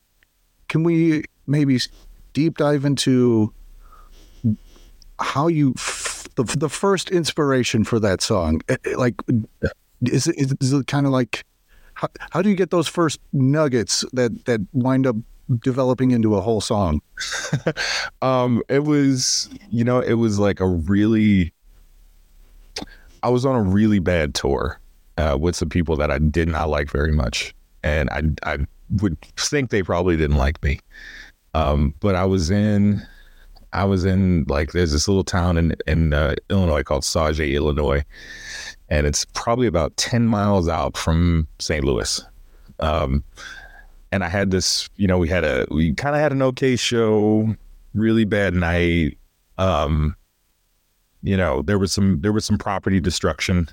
can 0.68 0.82
we 0.82 1.24
maybe 1.46 1.78
deep 2.32 2.58
dive 2.58 2.84
into 2.84 3.52
how 5.22 5.48
you 5.48 5.72
the, 6.36 6.44
the 6.58 6.68
first 6.68 7.10
inspiration 7.10 7.84
for 7.84 7.98
that 8.00 8.20
song? 8.20 8.60
Eh, 8.68 8.76
eh, 8.84 8.96
Like, 8.96 9.14
is 10.02 10.26
it, 10.26 10.56
is 10.60 10.72
it 10.72 10.86
kind 10.86 11.06
of 11.06 11.12
like 11.12 11.44
how, 11.94 12.08
how 12.30 12.42
do 12.42 12.48
you 12.48 12.56
get 12.56 12.70
those 12.70 12.88
first 12.88 13.20
nuggets 13.32 14.04
that 14.12 14.44
that 14.46 14.60
wind 14.72 15.06
up 15.06 15.16
developing 15.60 16.10
into 16.10 16.34
a 16.36 16.40
whole 16.40 16.60
song? 16.60 17.00
um, 18.22 18.62
it 18.68 18.84
was, 18.84 19.48
you 19.70 19.84
know, 19.84 20.00
it 20.00 20.14
was 20.14 20.38
like 20.38 20.60
a 20.60 20.66
really, 20.66 21.52
I 23.22 23.28
was 23.28 23.44
on 23.44 23.54
a 23.54 23.62
really 23.62 23.98
bad 23.98 24.34
tour 24.34 24.80
uh, 25.18 25.36
with 25.38 25.56
some 25.56 25.68
people 25.68 25.96
that 25.96 26.10
I 26.10 26.18
did 26.18 26.48
not 26.48 26.68
like 26.68 26.90
very 26.90 27.12
much. 27.12 27.54
And 27.82 28.08
I, 28.10 28.22
I 28.54 28.58
would 29.00 29.20
think 29.36 29.70
they 29.70 29.82
probably 29.82 30.16
didn't 30.16 30.36
like 30.36 30.62
me. 30.62 30.80
Um, 31.54 31.94
but 32.00 32.14
I 32.14 32.24
was 32.24 32.50
in, 32.50 33.02
I 33.72 33.84
was 33.84 34.04
in 34.04 34.44
like, 34.48 34.72
there's 34.72 34.92
this 34.92 35.08
little 35.08 35.24
town 35.24 35.56
in, 35.56 35.74
in 35.86 36.12
uh, 36.12 36.34
Illinois 36.50 36.82
called 36.82 37.02
Sauget, 37.02 37.54
Illinois. 37.54 38.04
And 38.88 39.06
it's 39.06 39.24
probably 39.32 39.66
about 39.66 39.96
10 39.96 40.26
miles 40.26 40.68
out 40.68 40.96
from 40.96 41.48
St. 41.58 41.84
Louis. 41.84 42.22
Um, 42.80 43.24
and 44.10 44.22
I 44.22 44.28
had 44.28 44.50
this, 44.50 44.90
you 44.96 45.06
know, 45.06 45.18
we 45.18 45.28
had 45.28 45.44
a, 45.44 45.66
we 45.70 45.94
kind 45.94 46.14
of 46.14 46.20
had 46.20 46.32
an 46.32 46.42
okay 46.42 46.76
show, 46.76 47.56
really 47.94 48.24
bad 48.24 48.54
night. 48.54 49.16
Um, 49.56 50.14
you 51.22 51.36
know, 51.36 51.62
there 51.62 51.78
was 51.78 51.92
some, 51.92 52.20
there 52.20 52.32
was 52.32 52.44
some 52.44 52.58
property 52.58 53.00
destruction. 53.00 53.68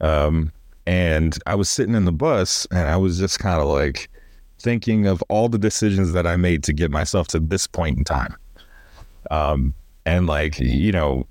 Um, 0.00 0.52
and 0.86 1.38
I 1.46 1.54
was 1.54 1.68
sitting 1.68 1.94
in 1.94 2.04
the 2.04 2.12
bus 2.12 2.66
and 2.70 2.88
I 2.88 2.96
was 2.96 3.18
just 3.18 3.38
kind 3.38 3.60
of 3.60 3.66
like 3.66 4.08
thinking 4.58 5.06
of 5.06 5.22
all 5.28 5.48
the 5.48 5.58
decisions 5.58 6.12
that 6.12 6.26
I 6.26 6.36
made 6.36 6.62
to 6.64 6.72
get 6.72 6.90
myself 6.90 7.26
to 7.28 7.40
this 7.40 7.66
point 7.66 7.98
in 7.98 8.04
time. 8.04 8.36
Um, 9.30 9.74
and 10.06 10.26
like, 10.26 10.58
you 10.58 10.92
know, 10.92 11.26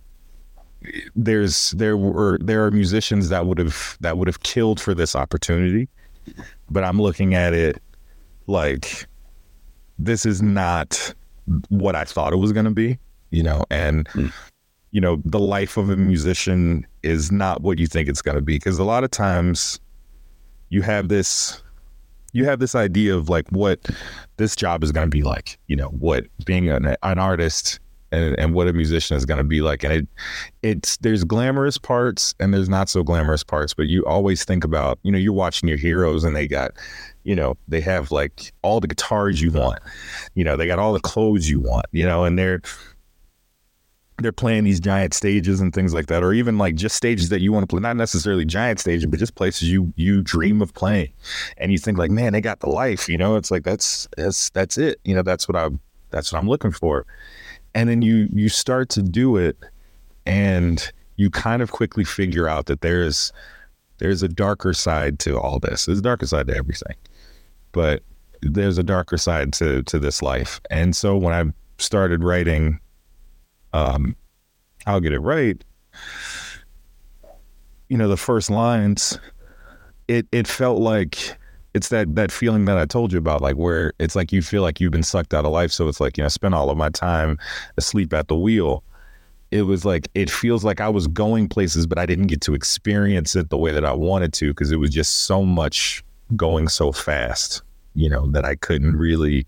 there's, 1.16 1.72
there 1.72 1.96
were, 1.98 2.38
there 2.42 2.66
are 2.66 2.72
musicians 2.72 3.30
that 3.30 3.46
would 3.46 3.58
have, 3.58 3.98
that 4.02 4.18
would 4.18 4.28
have 4.28 4.44
killed 4.44 4.80
for 4.80 4.94
this 4.94 5.16
opportunity, 5.16 5.88
but 6.70 6.84
I'm 6.84 7.02
looking 7.02 7.34
at 7.34 7.54
it 7.54 7.82
like 8.48 9.06
this 9.98 10.26
is 10.26 10.42
not 10.42 11.14
what 11.70 11.96
I 11.96 12.04
thought 12.04 12.34
it 12.34 12.38
was 12.38 12.52
going 12.52 12.66
to 12.66 12.72
be, 12.72 12.98
you 13.32 13.44
know, 13.44 13.64
and 13.70 14.08
you 14.94 15.02
know, 15.02 15.22
the 15.26 15.40
life 15.40 15.76
of 15.76 15.90
a 15.90 15.98
musician 15.98 16.86
is 17.02 17.32
not 17.32 17.62
what 17.62 17.80
you 17.80 17.88
think 17.88 18.08
it's 18.08 18.22
going 18.22 18.36
to 18.36 18.44
be 18.44 18.56
because 18.56 18.78
a 18.78 18.84
lot 18.84 19.04
of 19.04 19.10
times 19.10 19.80
you 20.70 20.84
have 20.84 21.10
this 21.10 21.62
you 22.32 22.46
have 22.46 22.60
this 22.60 22.76
idea 22.76 23.16
of 23.16 23.28
like 23.30 23.48
what 23.50 23.80
this 24.38 24.56
job 24.56 24.84
is 24.84 24.92
going 24.92 25.06
to 25.06 25.10
be 25.10 25.24
like, 25.24 25.60
you 25.68 25.76
know, 25.76 25.90
what 25.90 26.26
being 26.46 26.70
an, 26.70 26.96
an 27.04 27.20
artist 27.20 27.80
and, 28.14 28.40
and 28.40 28.54
what 28.54 28.68
a 28.68 28.74
musician 28.74 29.18
is 29.18 29.26
going 29.26 29.40
to 29.40 29.44
be 29.44 29.62
like. 29.62 29.84
And 29.84 29.94
it, 29.94 30.08
it's, 30.62 30.98
there's 30.98 31.24
glamorous 31.24 31.78
parts 31.78 32.36
and 32.40 32.54
there's 32.54 32.70
not 32.70 32.88
so 32.88 33.04
glamorous 33.04 33.44
parts, 33.44 33.74
but 33.74 33.88
you 33.88 34.06
always 34.06 34.46
think 34.46 34.64
about, 34.64 35.00
you 35.04 35.12
know, 35.12 35.18
you're 35.18 35.34
watching 35.34 35.68
your 35.68 35.78
heroes 35.78 36.24
and 36.24 36.36
they 36.36 36.48
got, 36.48 36.72
you 37.24 37.36
know, 37.36 37.58
they 37.68 37.82
have 37.82 38.12
like 38.12 38.54
all 38.62 38.80
the 38.80 38.88
guitars 38.88 39.42
you 39.42 39.52
want, 39.52 39.80
you 40.36 40.44
know, 40.44 40.56
they 40.56 40.68
got 40.68 40.80
all 40.80 40.94
the 40.94 41.00
clothes 41.00 41.50
you 41.50 41.60
want, 41.60 41.88
you 41.92 42.06
know, 42.06 42.24
and 42.24 42.38
they're, 42.38 42.62
they're 44.20 44.32
playing 44.32 44.64
these 44.64 44.80
giant 44.80 45.14
stages 45.14 45.60
and 45.60 45.74
things 45.74 45.94
like 45.94 46.06
that, 46.06 46.24
or 46.24 46.34
even 46.34 46.60
like 46.60 46.76
just 46.76 46.96
stages 46.96 47.30
that 47.30 47.42
you 47.42 47.52
want 47.52 47.64
to 47.64 47.68
play, 47.68 47.80
not 47.80 47.98
necessarily 47.98 48.46
giant 48.46 48.80
stages, 48.80 49.08
but 49.08 49.18
just 49.18 49.34
places 49.34 49.72
you 49.72 49.92
you 49.96 50.22
dream 50.22 50.62
of 50.62 50.72
playing. 50.76 51.12
And 51.58 51.72
you 51.72 51.80
think 51.80 51.98
like, 51.98 52.12
man, 52.12 52.32
they 52.32 52.40
got 52.40 52.60
the 52.60 52.70
life, 52.70 53.10
you 53.10 53.18
know, 53.18 53.36
it's 53.38 53.50
like 53.50 53.64
that's 53.64 54.08
that's 54.16 54.52
that's 54.52 54.78
it. 54.78 55.00
You 55.04 55.16
know, 55.16 55.24
that's 55.24 55.48
what 55.48 55.56
I 55.56 55.70
that's 56.12 56.32
what 56.32 56.40
I'm 56.40 56.48
looking 56.48 56.72
for. 56.72 57.08
And 57.76 57.90
then 57.90 58.02
you 58.02 58.30
you 58.32 58.50
start 58.50 58.90
to 58.90 59.02
do 59.02 59.38
it 59.38 59.58
and 60.26 60.92
you 61.16 61.30
kind 61.30 61.62
of 61.62 61.72
quickly 61.72 62.04
figure 62.04 62.48
out 62.48 62.68
that 62.68 62.82
there's 62.82 63.32
there's 63.98 64.24
a 64.24 64.28
darker 64.28 64.74
side 64.74 65.20
to 65.20 65.40
all 65.40 65.60
this. 65.60 65.86
There's 65.86 66.00
a 66.00 66.04
darker 66.04 66.26
side 66.26 66.48
to 66.48 66.56
everything. 66.56 66.96
But 67.72 68.04
there's 68.42 68.78
a 68.78 68.84
darker 68.84 69.18
side 69.18 69.54
to 69.54 69.84
to 69.84 70.00
this 70.00 70.22
life. 70.22 70.60
And 70.70 70.96
so 70.96 71.18
when 71.18 71.34
I 71.34 71.52
started 71.82 72.24
writing 72.24 72.80
um, 73.74 74.16
I'll 74.86 75.02
get 75.02 75.14
it 75.14 75.20
right. 75.20 75.62
You 77.90 77.98
know, 77.98 78.08
the 78.08 78.18
first 78.18 78.50
lines, 78.50 79.20
it 80.08 80.28
it 80.32 80.48
felt 80.48 80.80
like 80.80 81.38
it's 81.74 81.90
that 81.90 82.16
that 82.16 82.32
feeling 82.32 82.66
that 82.66 82.78
I 82.78 82.86
told 82.86 83.12
you 83.12 83.18
about, 83.18 83.42
like 83.42 83.56
where 83.56 83.94
it's 84.00 84.16
like 84.16 84.32
you 84.32 84.42
feel 84.42 84.62
like 84.62 84.80
you've 84.80 84.92
been 84.92 85.04
sucked 85.04 85.34
out 85.34 85.46
of 85.46 85.52
life. 85.52 85.72
So 85.72 85.88
it's 85.88 86.00
like, 86.00 86.18
you 86.18 86.22
know, 86.22 86.26
I 86.26 86.30
spent 86.30 86.54
all 86.54 86.70
of 86.70 86.78
my 86.78 86.90
time 86.90 87.38
asleep 87.78 88.14
at 88.14 88.28
the 88.28 88.36
wheel. 88.36 88.84
It 89.52 89.64
was 89.64 89.86
like 89.86 90.08
it 90.16 90.30
feels 90.30 90.64
like 90.64 90.82
I 90.82 90.90
was 90.90 91.08
going 91.08 91.48
places, 91.48 91.88
but 91.88 91.98
I 91.98 92.06
didn't 92.06 92.28
get 92.28 92.42
to 92.42 92.54
experience 92.54 93.36
it 93.36 93.50
the 93.50 93.58
way 93.58 93.72
that 93.72 93.86
I 93.86 93.94
wanted 93.94 94.34
to 94.34 94.50
because 94.50 94.72
it 94.72 94.78
was 94.78 94.92
just 94.92 95.26
so 95.26 95.44
much 95.44 96.04
going 96.36 96.68
so 96.68 96.92
fast, 96.92 97.62
you 97.96 98.10
know, 98.10 98.28
that 98.32 98.46
I 98.46 98.56
couldn't 98.56 98.96
really 98.96 99.46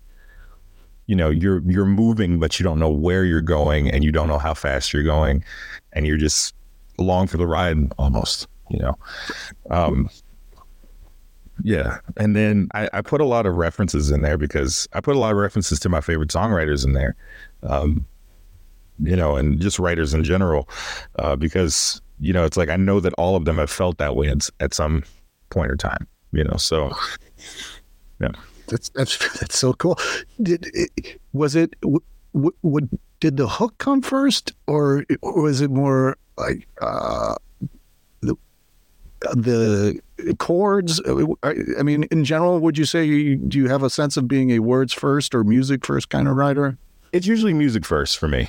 you 1.06 1.14
know 1.14 1.30
you're 1.30 1.62
you're 1.70 1.86
moving 1.86 2.40
but 2.40 2.58
you 2.58 2.64
don't 2.64 2.80
know 2.80 2.90
where 2.90 3.24
you're 3.24 3.40
going 3.40 3.90
and 3.90 4.02
you 4.02 4.10
don't 4.10 4.26
know 4.26 4.38
how 4.38 4.52
fast 4.52 4.92
you're 4.92 5.04
going 5.04 5.44
and 5.92 6.06
you're 6.06 6.16
just 6.16 6.52
along 6.98 7.28
for 7.28 7.36
the 7.36 7.46
ride 7.46 7.76
almost 7.96 8.48
you 8.70 8.78
know 8.80 8.98
um 9.70 10.10
yeah 11.62 11.98
and 12.16 12.36
then 12.36 12.68
I, 12.74 12.88
I 12.92 13.00
put 13.00 13.20
a 13.20 13.24
lot 13.24 13.46
of 13.46 13.56
references 13.56 14.10
in 14.10 14.22
there 14.22 14.36
because 14.36 14.86
i 14.92 15.00
put 15.00 15.16
a 15.16 15.18
lot 15.18 15.32
of 15.32 15.38
references 15.38 15.80
to 15.80 15.88
my 15.88 16.00
favorite 16.00 16.30
songwriters 16.30 16.84
in 16.84 16.92
there 16.92 17.16
um 17.62 18.04
you 19.02 19.16
know 19.16 19.36
and 19.36 19.60
just 19.60 19.78
writers 19.78 20.14
in 20.14 20.24
general 20.24 20.68
uh 21.18 21.36
because 21.36 22.00
you 22.20 22.32
know, 22.32 22.44
it's 22.44 22.56
like 22.56 22.68
I 22.68 22.76
know 22.76 23.00
that 23.00 23.12
all 23.14 23.36
of 23.36 23.44
them 23.44 23.58
have 23.58 23.70
felt 23.70 23.98
that 23.98 24.16
way 24.16 24.28
at, 24.28 24.48
at 24.60 24.74
some 24.74 25.04
point 25.50 25.70
or 25.70 25.76
time. 25.76 26.06
You 26.32 26.44
know, 26.44 26.56
so 26.56 26.92
yeah. 28.20 28.32
That's 28.68 28.88
that's 28.90 29.18
that's 29.40 29.58
so 29.58 29.72
cool. 29.74 29.98
Did 30.42 30.68
it, 30.74 31.20
was 31.32 31.54
it 31.54 31.78
w- 31.80 32.00
w- 32.34 32.88
did 33.20 33.36
the 33.36 33.48
hook 33.48 33.76
come 33.78 34.02
first, 34.02 34.52
or 34.66 35.04
was 35.22 35.60
it 35.60 35.70
more 35.70 36.16
like 36.36 36.66
uh, 36.80 37.36
the 39.20 40.00
chords? 40.38 41.00
Uh, 41.00 41.26
I 41.42 41.54
I 41.78 41.82
mean, 41.82 42.04
in 42.04 42.24
general, 42.24 42.58
would 42.60 42.78
you 42.78 42.84
say 42.84 43.34
do 43.34 43.58
you 43.58 43.68
have 43.68 43.82
a 43.82 43.90
sense 43.90 44.16
of 44.16 44.28
being 44.28 44.50
a 44.50 44.58
words 44.58 44.92
first 44.92 45.34
or 45.34 45.44
music 45.44 45.84
first 45.84 46.08
kind 46.08 46.28
of 46.28 46.36
writer? 46.36 46.78
it's 47.16 47.26
usually 47.26 47.54
music 47.54 47.84
first 47.84 48.18
for 48.18 48.28
me 48.28 48.48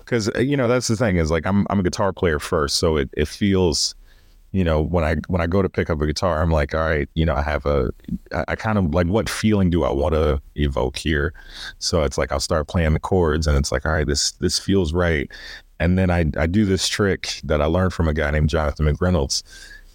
because 0.00 0.28
uh, 0.34 0.40
you 0.40 0.56
know 0.56 0.68
that's 0.68 0.88
the 0.88 0.96
thing 0.96 1.16
is 1.16 1.30
like 1.30 1.46
I'm 1.46 1.66
I'm 1.70 1.80
a 1.80 1.82
guitar 1.82 2.12
player 2.12 2.38
first, 2.38 2.76
so 2.76 2.96
it 2.96 3.08
it 3.12 3.28
feels 3.28 3.94
you 4.50 4.64
know 4.64 4.80
when 4.80 5.04
I 5.04 5.16
when 5.28 5.40
I 5.40 5.46
go 5.46 5.62
to 5.62 5.68
pick 5.68 5.88
up 5.88 6.00
a 6.00 6.06
guitar, 6.06 6.42
I'm 6.42 6.50
like, 6.50 6.74
all 6.74 6.80
right, 6.80 7.08
you 7.14 7.24
know, 7.24 7.34
I 7.34 7.42
have 7.42 7.64
a 7.64 7.90
I, 8.32 8.44
I 8.48 8.56
kind 8.56 8.78
of 8.78 8.92
like 8.94 9.06
what 9.06 9.28
feeling 9.28 9.70
do 9.70 9.84
I 9.84 9.92
want 9.92 10.14
to 10.14 10.42
evoke 10.56 10.98
here? 10.98 11.32
So 11.78 12.02
it's 12.02 12.18
like 12.18 12.32
I'll 12.32 12.40
start 12.40 12.68
playing 12.68 12.92
the 12.92 13.00
chords, 13.00 13.46
and 13.46 13.56
it's 13.56 13.72
like, 13.72 13.86
all 13.86 13.92
right, 13.92 14.06
this 14.06 14.32
this 14.32 14.58
feels 14.58 14.92
right, 14.92 15.30
and 15.78 15.96
then 15.96 16.10
I 16.10 16.26
I 16.36 16.46
do 16.46 16.64
this 16.64 16.88
trick 16.88 17.40
that 17.44 17.62
I 17.62 17.66
learned 17.66 17.92
from 17.92 18.08
a 18.08 18.14
guy 18.14 18.30
named 18.30 18.48
Jonathan 18.48 18.86
McReynolds, 18.86 19.42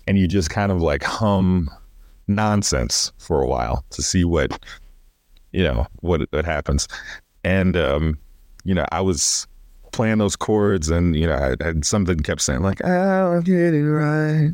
and 0.08 0.18
you 0.18 0.28
just 0.28 0.50
kind 0.50 0.72
of 0.72 0.82
like 0.82 1.04
hum 1.04 1.70
nonsense 2.28 3.12
for 3.18 3.42
a 3.42 3.48
while 3.48 3.86
to 3.90 4.02
see 4.02 4.24
what 4.24 4.60
you 5.52 5.64
know 5.64 5.86
what 6.02 6.22
what 6.32 6.46
happens. 6.46 6.88
And 7.44 7.78
um 7.78 8.18
you 8.64 8.74
know 8.74 8.86
i 8.92 9.00
was 9.00 9.48
playing 9.94 10.18
those 10.18 10.36
chords 10.36 10.90
and 10.90 11.16
you 11.16 11.26
know 11.26 11.36
i 11.36 11.64
had 11.64 11.86
something 11.86 12.20
kept 12.20 12.42
saying 12.42 12.62
like 12.62 12.84
i'll 12.84 13.42
get 13.42 13.74
it 13.74 13.90
right. 13.90 14.54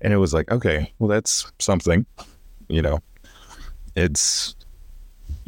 And 0.00 0.12
it 0.12 0.18
was 0.18 0.32
like 0.32 0.50
okay 0.50 0.92
well 0.98 1.08
that's 1.08 1.50
something 1.58 2.06
you 2.68 2.82
know. 2.82 3.00
It's 3.96 4.56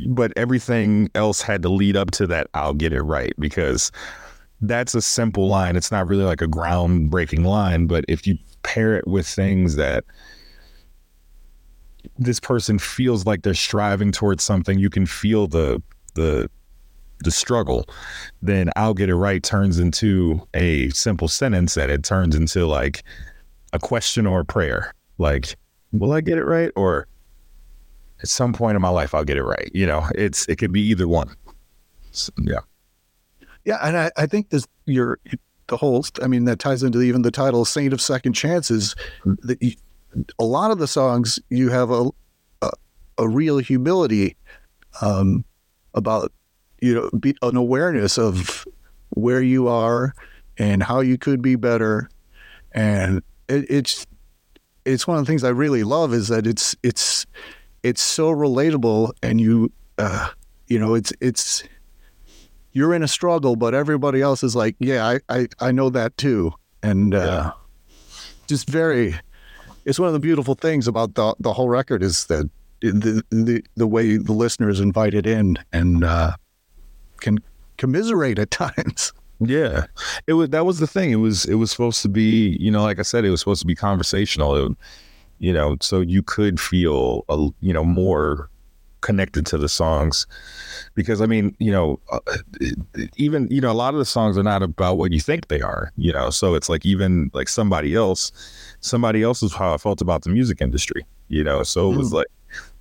but 0.08 0.32
everything 0.36 1.10
else 1.14 1.40
had 1.40 1.62
to 1.62 1.68
lead 1.68 1.96
up 1.96 2.10
to 2.12 2.26
that 2.26 2.48
i'll 2.54 2.74
get 2.74 2.92
it 2.92 3.02
right 3.02 3.32
because 3.38 3.90
that's 4.62 4.94
a 4.94 5.02
simple 5.02 5.48
line. 5.48 5.76
It's 5.76 5.90
not 5.90 6.08
really 6.08 6.24
like 6.24 6.40
a 6.42 6.46
groundbreaking 6.46 7.44
line 7.44 7.86
but 7.86 8.04
if 8.08 8.26
you 8.26 8.36
pair 8.66 8.96
it 8.96 9.06
with 9.06 9.26
things 9.26 9.76
that 9.76 10.04
this 12.18 12.40
person 12.40 12.78
feels 12.78 13.26
like 13.26 13.42
they're 13.42 13.54
striving 13.54 14.12
towards 14.12 14.42
something 14.42 14.78
you 14.78 14.90
can 14.90 15.06
feel 15.06 15.46
the 15.46 15.82
the 16.14 16.48
the 17.20 17.30
struggle 17.30 17.86
then 18.42 18.70
i'll 18.76 18.94
get 18.94 19.08
it 19.08 19.16
right 19.16 19.42
turns 19.42 19.78
into 19.78 20.40
a 20.54 20.88
simple 20.90 21.28
sentence 21.28 21.76
and 21.76 21.90
it 21.90 22.04
turns 22.04 22.34
into 22.34 22.66
like 22.66 23.02
a 23.72 23.78
question 23.78 24.26
or 24.26 24.40
a 24.40 24.44
prayer. 24.44 24.92
Like 25.18 25.56
will 25.92 26.12
i 26.12 26.20
get 26.20 26.38
it 26.38 26.44
right? 26.44 26.72
Or 26.76 27.06
at 28.20 28.28
some 28.28 28.52
point 28.52 28.74
in 28.74 28.82
my 28.82 28.88
life 28.88 29.14
i'll 29.14 29.24
get 29.24 29.36
it 29.36 29.44
right. 29.44 29.70
You 29.72 29.86
know 29.86 30.04
it's 30.14 30.46
it 30.48 30.56
could 30.56 30.72
be 30.72 30.82
either 30.82 31.08
one. 31.08 31.34
So, 32.10 32.32
yeah. 32.38 32.60
Yeah, 33.64 33.78
and 33.82 33.96
I, 33.96 34.10
I 34.16 34.26
think 34.26 34.50
this 34.50 34.66
your 34.86 35.18
the 35.68 35.76
whole. 35.76 36.04
I 36.22 36.26
mean, 36.26 36.44
that 36.44 36.58
ties 36.58 36.82
into 36.82 37.02
even 37.02 37.22
the 37.22 37.30
title 37.30 37.64
"Saint 37.64 37.92
of 37.92 38.00
Second 38.00 38.34
Chances." 38.34 38.94
That 39.24 39.62
you, 39.62 39.74
a 40.38 40.44
lot 40.44 40.70
of 40.70 40.78
the 40.78 40.86
songs 40.86 41.38
you 41.50 41.70
have 41.70 41.90
a 41.90 42.10
a, 42.62 42.70
a 43.18 43.28
real 43.28 43.58
humility 43.58 44.36
um, 45.00 45.44
about 45.94 46.32
you 46.80 46.94
know 46.94 47.10
be, 47.18 47.34
an 47.42 47.56
awareness 47.56 48.18
of 48.18 48.66
where 49.10 49.42
you 49.42 49.68
are 49.68 50.14
and 50.58 50.82
how 50.82 51.00
you 51.00 51.18
could 51.18 51.42
be 51.42 51.56
better, 51.56 52.08
and 52.72 53.22
it, 53.48 53.66
it's 53.70 54.06
it's 54.84 55.06
one 55.06 55.18
of 55.18 55.26
the 55.26 55.30
things 55.30 55.44
I 55.44 55.50
really 55.50 55.82
love 55.82 56.14
is 56.14 56.28
that 56.28 56.46
it's 56.46 56.76
it's 56.82 57.26
it's 57.82 58.00
so 58.00 58.30
relatable 58.30 59.12
and 59.22 59.40
you 59.40 59.70
uh, 59.98 60.28
you 60.68 60.78
know 60.78 60.94
it's 60.94 61.12
it's 61.20 61.62
you're 62.76 62.92
in 62.92 63.02
a 63.02 63.08
struggle, 63.08 63.56
but 63.56 63.72
everybody 63.72 64.20
else 64.20 64.44
is 64.44 64.54
like, 64.54 64.76
yeah, 64.78 65.06
I, 65.06 65.20
I, 65.30 65.48
I 65.60 65.72
know 65.72 65.88
that 65.88 66.14
too. 66.18 66.52
And 66.82 67.14
uh, 67.14 67.54
just 68.48 68.68
very, 68.68 69.14
it's 69.86 69.98
one 69.98 70.08
of 70.08 70.12
the 70.12 70.20
beautiful 70.20 70.54
things 70.54 70.86
about 70.86 71.14
the, 71.14 71.34
the 71.40 71.54
whole 71.54 71.70
record 71.70 72.02
is 72.02 72.26
that 72.26 72.50
the, 72.82 73.24
the, 73.30 73.64
the 73.76 73.86
way 73.86 74.18
the 74.18 74.34
listeners 74.34 74.78
invited 74.78 75.26
in 75.26 75.56
and 75.72 76.04
uh, 76.04 76.36
can 77.20 77.38
commiserate 77.78 78.38
at 78.38 78.50
times. 78.50 79.14
Yeah, 79.40 79.86
it 80.26 80.34
was. 80.34 80.48
That 80.48 80.64
was 80.64 80.78
the 80.78 80.86
thing. 80.86 81.10
It 81.10 81.16
was. 81.16 81.44
It 81.44 81.56
was 81.56 81.70
supposed 81.70 82.00
to 82.00 82.08
be. 82.08 82.56
You 82.58 82.70
know, 82.70 82.82
like 82.82 82.98
I 82.98 83.02
said, 83.02 83.22
it 83.26 83.28
was 83.28 83.40
supposed 83.40 83.60
to 83.60 83.66
be 83.66 83.74
conversational. 83.74 84.56
It, 84.56 84.76
you 85.38 85.52
know, 85.52 85.76
so 85.82 86.00
you 86.00 86.22
could 86.22 86.58
feel 86.58 87.22
a 87.28 87.36
you 87.60 87.74
know 87.74 87.84
more 87.84 88.48
connected 89.06 89.46
to 89.46 89.56
the 89.56 89.68
songs 89.68 90.26
because 90.96 91.20
I 91.20 91.26
mean, 91.26 91.54
you 91.60 91.70
know, 91.70 92.00
uh, 92.10 92.18
even 93.16 93.46
you 93.48 93.60
know, 93.60 93.70
a 93.70 93.78
lot 93.84 93.94
of 93.94 93.98
the 93.98 94.04
songs 94.04 94.36
are 94.36 94.42
not 94.42 94.64
about 94.64 94.98
what 94.98 95.12
you 95.12 95.20
think 95.20 95.46
they 95.46 95.60
are. 95.60 95.92
You 95.96 96.12
know, 96.12 96.30
so 96.30 96.54
it's 96.56 96.68
like 96.68 96.84
even 96.84 97.30
like 97.32 97.48
somebody 97.48 97.94
else, 97.94 98.32
somebody 98.80 99.22
else 99.22 99.44
is 99.44 99.54
how 99.54 99.72
I 99.72 99.78
felt 99.78 100.00
about 100.00 100.24
the 100.24 100.30
music 100.30 100.60
industry. 100.60 101.06
You 101.28 101.44
know, 101.44 101.62
so 101.62 101.92
it 101.92 101.96
was 101.96 102.12
like, 102.12 102.26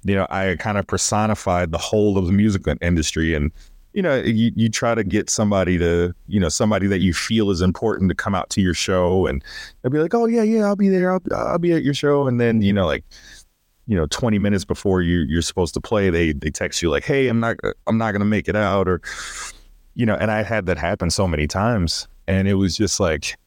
you 0.03 0.15
know, 0.15 0.25
I 0.31 0.55
kind 0.57 0.79
of 0.79 0.88
personified 0.88 1.71
the 1.71 1.77
whole 1.77 2.17
of 2.17 2.25
the 2.25 2.33
music 2.33 2.63
industry 2.81 3.35
and 3.35 3.51
you 3.93 4.01
know, 4.01 4.17
you, 4.17 4.51
you 4.57 4.67
try 4.67 4.93
to 4.93 5.05
get 5.05 5.29
somebody 5.29 5.77
to, 5.77 6.13
you 6.27 6.38
know, 6.38 6.49
somebody 6.49 6.85
that 6.85 6.99
you 6.99 7.13
feel 7.13 7.49
is 7.49 7.61
important 7.61 8.09
to 8.09 8.15
come 8.15 8.35
out 8.35 8.49
to 8.49 8.59
your 8.59 8.73
show 8.73 9.25
and 9.25 9.41
they'll 9.81 9.91
be 9.91 9.99
like, 9.99 10.13
oh, 10.13 10.25
yeah, 10.25 10.43
yeah, 10.43 10.65
I'll 10.65 10.75
be 10.75 10.89
there. 10.89 11.13
I'll, 11.13 11.21
I'll 11.33 11.59
be 11.59 11.71
at 11.71 11.81
your 11.81 11.93
show. 11.93 12.27
And 12.27 12.38
then, 12.38 12.61
you 12.61 12.73
know, 12.73 12.85
like, 12.85 13.05
you 13.88 13.95
know, 13.95 14.08
20 14.08 14.39
minutes 14.39 14.65
before 14.65 15.02
you, 15.02 15.19
you're 15.19 15.41
supposed 15.41 15.74
to 15.76 15.82
play, 15.82 16.10
they, 16.10 16.34
they 16.34 16.50
text 16.50 16.82
you 16.82 16.89
like, 16.89 17.04
hey, 17.04 17.28
I'm 17.28 17.39
not, 17.39 17.58
I'm 17.88 17.98
not 17.98 18.12
going 18.12 18.21
to 18.21 18.26
make 18.26 18.48
it 18.48 18.56
out 18.56 18.88
or, 18.88 19.02
you 19.93 20.06
know, 20.06 20.15
and 20.15 20.32
I 20.32 20.43
had 20.43 20.65
that 20.65 20.78
happen 20.78 21.10
so 21.10 21.28
many 21.28 21.48
times. 21.48 22.08
And 22.28 22.48
it 22.48 22.56
was 22.56 22.76
just 22.76 23.00
like, 23.00 23.38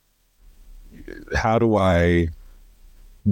how 1.35 1.59
do 1.59 1.77
I 1.77 2.29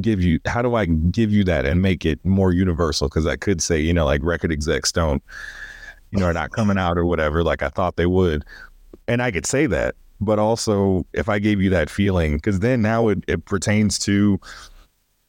give 0.00 0.22
you, 0.22 0.40
how 0.46 0.62
do 0.62 0.74
I 0.74 0.86
give 0.86 1.32
you 1.32 1.44
that 1.44 1.64
and 1.64 1.80
make 1.80 2.04
it 2.04 2.22
more 2.24 2.52
universal? 2.52 3.08
Cause 3.08 3.26
I 3.26 3.36
could 3.36 3.62
say, 3.62 3.78
you 3.78 3.92
know, 3.92 4.04
like 4.04 4.22
record 4.24 4.50
execs 4.50 4.90
don't, 4.90 5.22
you 6.10 6.18
know, 6.18 6.26
are 6.26 6.32
not 6.32 6.50
coming 6.50 6.78
out 6.78 6.98
or 6.98 7.04
whatever, 7.04 7.44
like 7.44 7.62
I 7.62 7.68
thought 7.68 7.96
they 7.96 8.06
would. 8.06 8.44
And 9.06 9.22
I 9.22 9.30
could 9.30 9.46
say 9.46 9.66
that, 9.66 9.94
but 10.20 10.40
also 10.40 11.06
if 11.12 11.28
I 11.28 11.38
gave 11.38 11.60
you 11.60 11.70
that 11.70 11.88
feeling, 11.88 12.36
because 12.36 12.58
then 12.58 12.82
now 12.82 13.08
it, 13.08 13.22
it 13.28 13.44
pertains 13.44 13.98
to, 14.00 14.40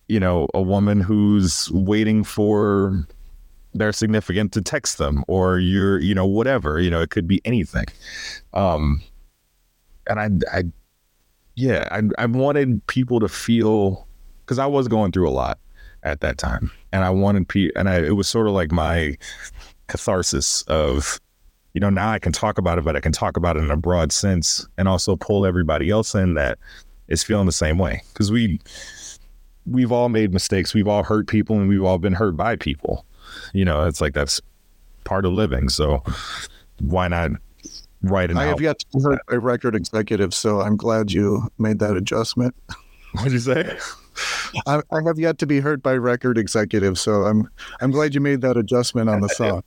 you 0.08 0.20
know, 0.20 0.48
a 0.54 0.62
woman 0.62 1.02
who's 1.02 1.72
waiting 1.72 2.24
for 2.24 3.08
their 3.74 3.92
significant 3.92 4.54
to 4.54 4.62
text 4.62 4.98
them 4.98 5.24
or 5.28 5.60
you're, 5.60 6.00
you 6.00 6.16
know, 6.16 6.26
whatever, 6.26 6.80
you 6.80 6.90
know, 6.90 7.02
it 7.02 7.10
could 7.10 7.28
be 7.28 7.42
anything. 7.46 7.86
Um, 8.54 9.02
and 10.08 10.20
I, 10.20 10.58
I, 10.58 10.64
yeah, 11.56 11.88
I, 11.92 12.04
I 12.18 12.26
wanted 12.26 12.86
people 12.88 13.20
to 13.20 13.28
feel, 13.28 14.08
because 14.46 14.60
I 14.60 14.66
was 14.66 14.88
going 14.88 15.12
through 15.12 15.28
a 15.28 15.32
lot 15.32 15.60
at 16.04 16.22
that 16.22 16.38
time, 16.38 16.72
and 16.92 17.04
I 17.04 17.10
wanted 17.10 17.48
people, 17.48 17.78
and 17.80 17.90
I, 17.90 17.98
it 17.98 18.16
was 18.16 18.28
sort 18.28 18.48
of 18.48 18.54
like 18.54 18.72
my 18.72 19.18
catharsis 19.88 20.62
of 20.64 21.20
you 21.74 21.80
know 21.80 21.90
now 21.90 22.10
i 22.10 22.20
can 22.20 22.32
talk 22.32 22.58
about 22.58 22.78
it 22.78 22.84
but 22.84 22.96
i 22.96 23.00
can 23.00 23.12
talk 23.12 23.38
about 23.38 23.56
it 23.56 23.64
in 23.64 23.72
a 23.72 23.78
broad 23.78 24.12
sense 24.12 24.68
and 24.78 24.88
also 24.88 25.16
pull 25.16 25.46
everybody 25.46 25.90
else 25.90 26.14
in 26.14 26.34
that 26.34 26.58
is 27.08 27.24
feeling 27.24 27.46
the 27.46 27.52
same 27.52 27.78
way 27.78 28.02
because 28.12 28.32
we 28.32 28.60
we've 29.70 29.92
all 29.92 30.10
made 30.10 30.34
mistakes 30.34 30.74
we've 30.74 30.88
all 30.88 31.04
hurt 31.04 31.28
people 31.28 31.58
and 31.60 31.68
we've 31.70 31.84
all 31.84 31.98
been 31.98 32.14
hurt 32.14 32.38
by 32.38 32.56
people 32.56 33.06
you 33.54 33.66
know 33.66 33.86
it's 33.86 34.02
like 34.02 34.14
that's 34.14 34.42
part 35.04 35.26
of 35.26 35.34
living 35.34 35.70
so 35.70 36.04
why 36.80 37.08
not 37.08 37.32
write 38.04 38.30
it 38.32 38.38
I 38.38 38.46
have 38.46 38.62
yet 38.62 38.80
to 38.80 38.86
hear 39.00 39.20
a 39.30 39.40
record 39.40 39.76
executive, 39.76 40.34
so 40.34 40.62
I'm 40.62 40.78
glad 40.78 41.12
you 41.12 41.50
made 41.58 41.80
that 41.80 41.98
adjustment. 41.98 42.56
what'd 43.14 43.32
you 43.34 43.40
say 43.40 43.78
I, 44.66 44.82
I 44.92 45.02
have 45.06 45.18
yet 45.20 45.38
to 45.40 45.46
be 45.48 45.60
hurt 45.60 45.82
by 45.82 45.96
record 45.96 46.38
executives, 46.38 47.02
so 47.02 47.24
I'm 47.24 47.50
I'm 47.82 47.92
glad 47.92 48.14
you 48.14 48.22
made 48.22 48.42
that 48.42 48.56
adjustment 48.58 49.10
on 49.10 49.22
the 49.22 49.28
song. 49.42 49.64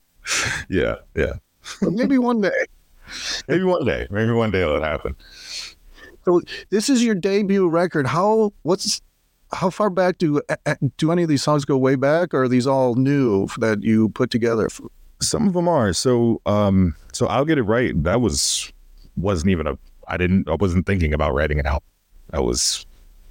yeah 0.69 0.97
yeah 1.17 1.35
But 1.83 1.93
maybe 1.93 2.19
one 2.19 2.41
day. 2.41 2.67
maybe 3.49 3.65
one 3.65 3.85
day 3.85 4.07
maybe 4.11 4.31
one 4.33 4.51
day 4.53 4.63
it'll 4.63 4.81
happen 4.83 5.17
So 6.25 6.41
this 6.71 6.89
is 6.89 7.03
your 7.03 7.15
debut 7.17 7.69
record. 7.69 8.07
How 8.07 8.53
what's 8.63 9.01
how 9.53 9.71
far 9.71 9.91
back 9.91 10.19
do 10.19 10.41
uh, 10.67 10.75
do 10.97 11.13
any 11.13 11.23
of 11.23 11.29
these 11.29 11.43
songs 11.43 11.65
go 11.65 11.77
way 11.77 11.95
back, 11.97 12.33
or 12.35 12.45
are 12.45 12.49
these 12.49 12.67
all 12.67 12.95
new 12.95 13.47
that 13.59 13.83
you 13.83 14.09
put 14.11 14.31
together? 14.31 14.69
Some 15.21 15.47
of 15.47 15.55
them 15.55 15.69
are. 15.69 15.93
So 15.93 16.41
um 16.47 16.97
so 17.13 17.27
I'll 17.27 17.45
get 17.45 17.59
it 17.59 17.65
right. 17.65 17.93
That 18.03 18.21
was 18.21 18.73
wasn't 19.17 19.51
even 19.51 19.67
a 19.67 19.77
I 20.09 20.17
didn't 20.17 20.49
I 20.49 20.55
wasn't 20.55 20.87
thinking 20.87 21.13
about 21.13 21.35
writing 21.35 21.59
it 21.59 21.67
out. 21.67 21.83
That 22.31 22.43
was 22.43 22.87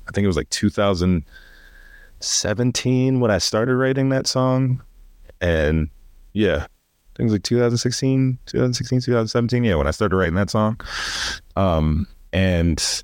I 0.08 0.12
think 0.12 0.26
it 0.26 0.28
was 0.28 0.38
like 0.38 0.50
2017 0.50 3.20
when 3.20 3.32
I 3.32 3.38
started 3.38 3.76
writing 3.76 4.10
that 4.10 4.28
song. 4.28 4.84
And 5.42 5.90
yeah, 6.34 6.68
I 7.20 7.24
was 7.24 7.32
like 7.32 7.44
2016, 7.44 8.40
2016, 8.46 9.02
2017. 9.02 9.64
Yeah, 9.64 9.76
when 9.76 9.88
I 9.88 9.92
started 9.92 10.16
writing 10.16 10.36
that 10.36 10.50
song. 10.50 10.80
Um 11.56 12.08
and 12.34 13.04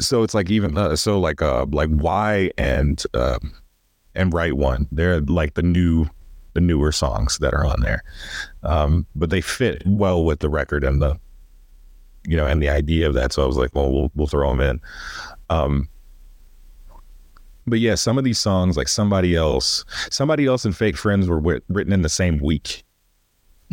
so 0.00 0.22
it's 0.22 0.34
like 0.34 0.50
even 0.50 0.76
uh, 0.76 0.96
so 0.96 1.18
like 1.18 1.42
uh 1.42 1.66
like 1.70 1.90
why 1.90 2.50
and 2.58 3.02
um 3.14 3.52
and 4.14 4.32
Right 4.32 4.54
One, 4.54 4.88
they're 4.90 5.20
like 5.20 5.54
the 5.54 5.62
new 5.62 6.06
the 6.54 6.60
newer 6.60 6.90
songs 6.90 7.38
that 7.38 7.52
are 7.52 7.66
on 7.66 7.80
there, 7.82 8.02
um, 8.62 9.06
but 9.14 9.30
they 9.30 9.42
fit 9.42 9.82
well 9.86 10.24
with 10.24 10.40
the 10.40 10.48
record 10.48 10.84
and 10.84 11.02
the 11.02 11.18
you 12.26 12.36
know 12.36 12.46
and 12.46 12.62
the 12.62 12.68
idea 12.68 13.06
of 13.06 13.14
that. 13.14 13.32
So 13.32 13.42
I 13.42 13.46
was 13.46 13.56
like, 13.56 13.74
well, 13.74 13.92
we'll 13.92 14.10
we'll 14.14 14.26
throw 14.26 14.50
them 14.50 14.60
in. 14.60 14.80
Um, 15.50 15.88
but 17.66 17.78
yeah, 17.80 17.94
some 17.94 18.16
of 18.16 18.24
these 18.24 18.38
songs, 18.38 18.76
like 18.76 18.88
somebody 18.88 19.34
else, 19.36 19.84
somebody 20.10 20.46
else 20.46 20.64
and 20.64 20.76
fake 20.76 20.96
friends 20.96 21.28
were 21.28 21.38
writ- 21.38 21.64
written 21.68 21.92
in 21.92 22.02
the 22.02 22.08
same 22.08 22.38
week. 22.38 22.84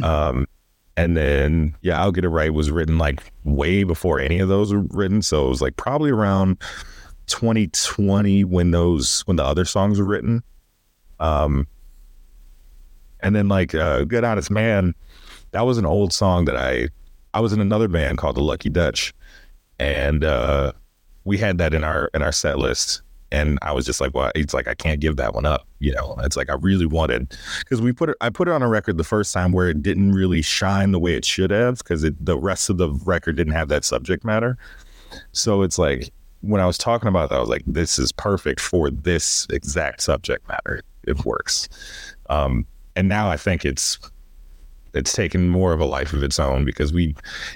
Um, 0.02 0.48
and 0.96 1.18
then 1.18 1.76
yeah, 1.82 2.00
I'll 2.02 2.12
get 2.12 2.26
it 2.26 2.30
right 2.30 2.54
was 2.54 2.72
written 2.72 2.98
like 2.98 3.32
way 3.44 3.84
before 3.84 4.20
any 4.20 4.40
of 4.40 4.50
those 4.50 4.74
were 4.74 4.82
written. 4.82 5.22
So 5.22 5.46
it 5.46 5.50
was 5.50 5.62
like 5.62 5.76
probably 5.76 6.12
around 6.12 6.62
2020 7.28 8.44
when 8.44 8.72
those 8.72 9.22
when 9.22 9.38
the 9.38 9.44
other 9.44 9.66
songs 9.66 10.00
were 10.00 10.06
written. 10.06 10.44
Um, 11.20 11.68
and 13.22 13.36
then 13.36 13.48
like 13.48 13.74
uh, 13.74 14.04
Good 14.04 14.24
Honest 14.24 14.52
Man, 14.52 14.94
that 15.52 15.62
was 15.62 15.78
an 15.78 15.86
old 15.86 16.14
song 16.14 16.46
that 16.46 16.58
I 16.58 16.90
I 17.34 17.40
was 17.40 17.54
in 17.54 17.62
another 17.62 17.88
band 17.88 18.18
called 18.18 18.36
the 18.36 18.42
Lucky 18.42 18.70
Dutch, 18.70 19.14
and 19.80 20.24
uh, 20.24 20.74
we 21.24 21.38
had 21.38 21.58
that 21.60 21.74
in 21.74 21.84
our 21.84 22.10
in 22.14 22.22
our 22.22 22.32
set 22.32 22.60
list 22.60 23.03
and 23.34 23.58
I 23.64 23.74
was 23.74 23.86
just 23.86 24.00
like, 24.00 24.14
well, 24.14 24.32
it's 24.36 24.54
like 24.54 24.68
I 24.68 24.76
can't 24.76 25.02
give 25.02 25.18
that 25.18 25.34
one 25.34 25.46
up. 25.46 25.68
You 25.80 25.92
know, 25.92 26.16
it's 26.20 26.38
like 26.38 26.50
I 26.50 26.54
really 26.54 26.86
wanted 26.86 27.36
because 27.60 27.82
we 27.82 27.92
put 27.92 28.10
it. 28.10 28.18
I 28.22 28.30
put 28.30 28.48
it 28.48 28.52
on 28.52 28.62
a 28.62 28.70
record 28.70 28.98
the 28.98 29.04
first 29.04 29.34
time 29.34 29.52
where 29.52 29.68
it 29.68 29.82
didn't 29.82 30.14
really 30.14 30.44
shine 30.44 30.92
the 30.92 31.00
way 31.00 31.16
it 31.16 31.26
should 31.26 31.50
have 31.50 31.80
because 31.80 32.04
the 32.04 32.38
rest 32.38 32.70
of 32.70 32.78
the 32.78 32.92
record 33.06 33.36
didn't 33.36 33.54
have 33.54 33.70
that 33.70 33.84
subject 33.84 34.24
matter. 34.24 34.58
So 35.32 35.64
it's 35.64 35.80
like 35.80 36.12
when 36.42 36.62
I 36.62 36.68
was 36.68 36.78
talking 36.78 37.08
about 37.08 37.30
that, 37.30 37.38
I 37.38 37.40
was 37.40 37.50
like, 37.50 37.64
this 37.66 37.98
is 37.98 38.12
perfect 38.12 38.60
for 38.60 38.92
this 38.92 39.48
exact 39.50 40.02
subject 40.02 40.48
matter. 40.48 40.82
It 41.04 41.26
works. 41.26 41.68
Um, 42.30 42.68
and 42.96 43.10
now 43.10 43.32
I 43.32 43.38
think 43.38 43.66
it's 43.66 43.98
it's 44.94 45.12
taken 45.12 45.50
more 45.50 45.74
of 45.74 45.80
a 45.80 45.86
life 45.86 46.14
of 46.14 46.22
its 46.22 46.38
own 46.38 46.66
because 46.66 46.94
we 46.94 47.16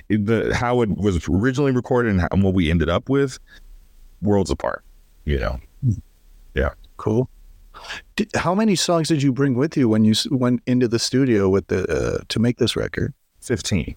the 0.10 0.56
how 0.56 0.82
it 0.82 0.90
was 0.98 1.30
originally 1.30 1.72
recorded 1.72 2.13
and, 2.13 2.22
how, 2.22 2.28
and 2.32 2.42
what 2.42 2.56
we 2.56 2.72
ended 2.72 2.90
up 2.90 3.10
with 3.10 3.38
worlds 4.24 4.50
apart 4.50 4.84
you 5.26 5.38
know 5.38 5.60
Cool. 6.98 7.30
Did, 8.15 8.30
how 8.36 8.56
many 8.56 8.76
songs 8.76 9.08
did 9.08 9.22
you 9.22 9.32
bring 9.32 9.54
with 9.54 9.78
you 9.78 9.88
when 9.88 10.04
you 10.04 10.13
went 10.32 10.62
into 10.65 10.88
the 10.88 10.98
studio 10.98 11.48
with 11.48 11.67
the 11.67 11.86
uh, 11.88 12.24
to 12.28 12.39
make 12.39 12.58
this 12.58 12.76
record? 12.76 13.13
15 13.41 13.96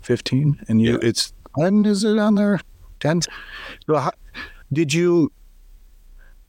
Fifteen, 0.00 0.56
and 0.68 0.80
you 0.80 0.92
Yeah. 0.92 0.98
it's 1.08 1.32
ten. 1.58 1.84
Is 1.84 2.04
it 2.04 2.18
on 2.18 2.34
there? 2.36 2.60
Ten. 3.00 3.22
So 3.86 3.96
how, 3.96 4.12
did 4.72 4.92
you? 4.94 5.32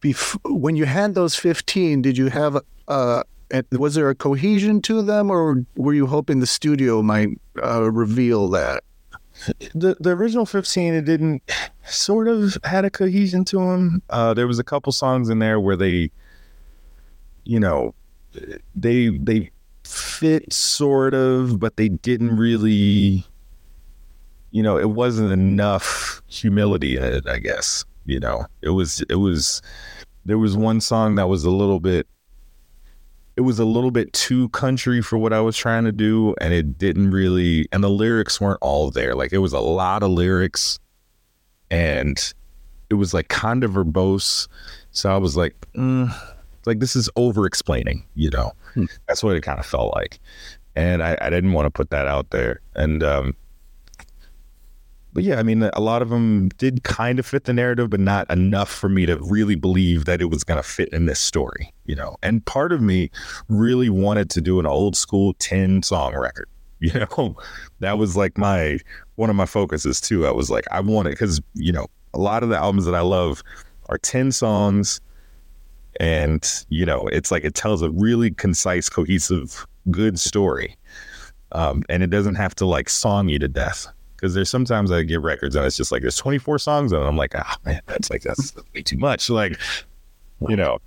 Bef- 0.02 0.38
when 0.46 0.76
you 0.76 0.86
had 0.86 1.16
those 1.16 1.36
fifteen, 1.36 2.02
did 2.04 2.18
you 2.18 2.28
have 2.30 2.58
uh? 2.88 3.24
Was 3.72 3.96
there 3.96 4.10
a 4.10 4.16
cohesion 4.16 4.82
to 4.84 5.02
them, 5.02 5.32
or 5.32 5.64
were 5.76 5.94
you 5.94 6.06
hoping 6.06 6.40
the 6.40 6.46
studio 6.48 7.02
might 7.02 7.30
uh, 7.64 7.90
reveal 7.92 8.48
that? 8.50 8.84
The 9.74 9.96
the 10.00 10.12
original 10.12 10.46
15 10.46 10.94
it 10.94 11.06
didn't 11.06 11.42
sort 11.86 12.28
of 12.28 12.58
had 12.64 12.86
a 12.86 12.90
cohesion 12.90 13.46
to 13.46 13.58
them 13.58 14.02
uh 14.10 14.34
there 14.34 14.48
was 14.48 14.60
a 14.60 14.64
couple 14.64 14.92
songs 14.92 15.30
in 15.30 15.40
there 15.40 15.60
where 15.60 15.76
they 15.76 16.12
you 17.44 17.60
know 17.60 17.94
they 18.76 19.10
they 19.10 19.52
fit 19.84 20.52
sort 20.52 21.14
of 21.14 21.60
but 21.60 21.78
they 21.78 21.90
didn't 21.90 22.36
really 22.36 23.26
you 24.52 24.62
know 24.62 24.78
it 24.78 24.90
wasn't 24.90 25.32
enough 25.32 26.22
humility 26.28 26.98
in 26.98 27.04
it 27.04 27.28
i 27.28 27.38
guess 27.38 27.86
you 28.08 28.20
know? 28.20 28.48
It 28.62 28.70
was 28.70 29.02
it 29.10 29.16
was 29.16 29.62
there 30.26 30.40
was 30.40 30.58
one 30.58 30.82
song 30.82 31.16
that 31.16 31.30
was 31.30 31.44
a 31.44 31.52
little 31.52 31.80
bit 31.80 32.08
it 33.38 33.42
was 33.42 33.60
a 33.60 33.66
little 33.66 33.92
bit 33.92 34.12
too 34.14 34.50
country 34.50 35.02
for 35.02 35.18
what 35.18 35.32
I 35.32 35.40
was 35.40 35.56
trying 35.56 35.86
to 35.86 35.92
do, 35.92 36.36
and 36.42 36.54
it 36.54 36.78
didn't 36.78 37.12
really. 37.12 37.68
And 37.72 37.84
the 37.84 37.90
lyrics 37.90 38.42
weren't 38.42 38.60
all 38.62 38.92
there. 38.92 39.16
Like 39.16 39.32
it 39.32 39.38
was 39.38 39.54
a 39.54 39.60
lot 39.60 40.04
of 40.04 40.10
lyrics, 40.12 40.80
and 41.72 42.34
it 42.90 42.96
was 42.96 43.14
like 43.14 43.28
kind 43.28 43.64
of 43.64 43.72
verbose. 43.72 44.48
So 44.92 45.14
I 45.14 45.18
was 45.18 45.38
like, 45.38 45.56
mm, 45.76 46.14
like 46.66 46.80
this 46.80 46.96
is 46.96 47.10
over 47.16 47.46
explaining. 47.46 48.04
You 48.16 48.32
know, 48.32 48.52
Hmm. 48.74 48.86
that's 49.08 49.24
what 49.24 49.36
it 49.36 49.42
kind 49.42 49.60
of 49.60 49.66
felt 49.66 49.94
like, 49.94 50.20
and 50.76 51.04
I, 51.04 51.18
I 51.22 51.30
didn't 51.30 51.54
want 51.54 51.66
to 51.68 51.72
put 51.72 51.90
that 51.92 52.08
out 52.08 52.32
there. 52.32 52.60
And 52.76 53.04
um, 53.04 53.36
but 55.14 55.24
yeah, 55.24 55.40
I 55.40 55.44
mean, 55.44 55.64
a 55.64 55.80
lot 55.80 56.02
of 56.02 56.10
them 56.10 56.50
did 56.58 56.84
kind 56.84 57.18
of 57.20 57.26
fit 57.26 57.46
the 57.46 57.54
narrative, 57.54 57.90
but 57.90 58.00
not 58.00 58.30
enough 58.30 58.70
for 58.70 58.90
me 58.90 59.06
to 59.06 59.18
really 59.18 59.56
believe 59.56 60.06
that 60.06 60.22
it 60.22 60.26
was 60.26 60.44
going 60.44 60.62
to 60.62 60.68
fit 60.68 60.90
in 60.90 61.06
this 61.06 61.20
story, 61.20 61.74
you 61.86 61.96
know. 61.96 62.18
And 62.22 62.46
part 62.46 62.72
of 62.72 62.82
me 62.82 63.10
really 63.48 63.90
wanted 63.90 64.30
to 64.32 64.42
do 64.42 64.60
an 64.60 64.66
old 64.66 64.96
school 64.96 65.34
10 65.40 65.84
song 65.84 66.16
record, 66.16 66.48
you 66.80 66.94
know. 66.94 67.36
That 67.80 67.98
was 67.98 68.16
like 68.16 68.38
my 68.38 68.80
one 69.16 69.30
of 69.30 69.36
my 69.36 69.46
focuses 69.46 70.00
too. 70.00 70.28
I 70.28 70.32
was 70.32 70.50
like, 70.50 70.66
I 70.72 70.82
want 70.82 71.08
it 71.08 71.12
because, 71.12 71.42
you 71.54 71.72
know, 71.72 71.88
a 72.14 72.20
lot 72.20 72.44
of 72.44 72.50
the 72.50 72.58
albums 72.58 72.86
that 72.86 72.96
I 72.96 73.02
love 73.02 73.44
are 73.90 73.98
10 73.98 74.32
songs. 74.32 75.02
And, 76.00 76.48
you 76.70 76.86
know, 76.86 77.08
it's 77.08 77.32
like 77.32 77.44
it 77.44 77.56
tells 77.56 77.82
a 77.82 77.90
really 77.90 78.30
concise, 78.32 78.88
cohesive, 78.88 79.66
good 79.90 80.20
story. 80.20 80.76
Um, 81.54 81.84
and 81.90 82.04
it 82.04 82.12
doesn't 82.12 82.36
have 82.36 82.54
to 82.56 82.66
like 82.66 82.90
song 82.90 83.30
you 83.30 83.40
to 83.40 83.48
death 83.48 83.88
because 84.18 84.34
there's 84.34 84.50
sometimes 84.50 84.92
I 84.92 85.04
get 85.04 85.22
records 85.22 85.56
and 85.56 85.66
it's 85.66 85.78
just 85.78 85.92
like 85.92 86.02
there's 86.02 86.18
24 86.18 86.60
songs 86.60 86.92
and 86.92 87.02
I'm 87.04 87.16
like, 87.16 87.34
ah 87.36 87.58
man, 87.66 87.80
that's 87.86 88.10
like 88.10 88.24
that's 88.24 88.54
way 88.76 88.82
too 88.82 88.98
much. 88.98 89.30
Like, 89.30 89.58
you 90.50 90.56
know, 90.58 90.80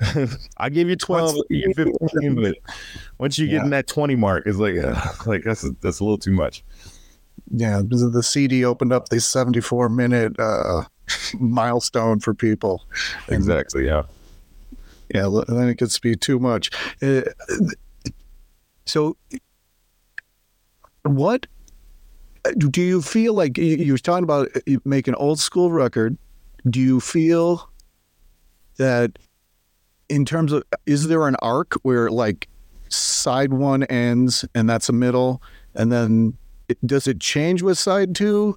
I 0.58 0.68
give 0.70 0.88
you 0.88 0.96
12, 0.96 1.36
I 1.36 1.54
give 1.54 1.78
you 1.78 1.96
15, 2.00 2.34
but 2.42 2.56
once 3.18 3.38
you 3.38 3.46
get 3.46 3.54
Yeah. 3.56 3.64
in 3.64 3.70
that 3.70 3.86
20 3.86 4.16
mark, 4.16 4.46
it's 4.46 4.58
like, 4.58 4.76
uh, 4.78 5.00
like 5.26 5.44
that's 5.44 5.62
that's 5.80 6.00
a 6.00 6.04
little 6.04 6.18
too 6.18 6.32
much. 6.32 6.64
Yeah, 7.50 7.80
the 7.84 8.10
the 8.12 8.22
CD 8.22 8.64
opened 8.64 8.92
up 8.92 9.08
the 9.08 9.20
seventy-four 9.20 9.88
minute 9.88 10.38
uh, 10.38 10.82
milestone 11.38 12.20
for 12.20 12.34
people. 12.34 12.84
Exactly. 13.28 13.86
Yeah. 13.86 14.02
Yeah, 15.14 15.30
then 15.48 15.68
it 15.68 15.78
gets 15.78 15.94
to 15.94 16.00
be 16.02 16.14
too 16.14 16.38
much. 16.38 16.70
Uh, 17.00 17.22
so, 18.84 19.16
what 21.04 21.46
do 22.56 22.82
you 22.82 23.02
feel 23.02 23.34
like? 23.34 23.58
You, 23.58 23.92
were 23.92 23.98
talking 23.98 24.24
about 24.24 24.48
making 24.84 25.14
an 25.14 25.20
old 25.20 25.40
school 25.40 25.70
record. 25.70 26.16
Do 26.68 26.80
you 26.80 27.00
feel 27.00 27.70
that, 28.76 29.18
in 30.08 30.24
terms 30.24 30.52
of, 30.52 30.64
is 30.86 31.08
there 31.08 31.26
an 31.26 31.36
arc 31.42 31.74
where 31.82 32.10
like 32.10 32.48
side 32.88 33.52
one 33.52 33.84
ends 33.84 34.44
and 34.54 34.68
that's 34.68 34.88
a 34.88 34.92
middle, 34.92 35.42
and 35.74 35.92
then 35.92 36.36
it, 36.68 36.78
does 36.86 37.06
it 37.06 37.20
change 37.20 37.62
with 37.62 37.78
side 37.78 38.14
two, 38.14 38.56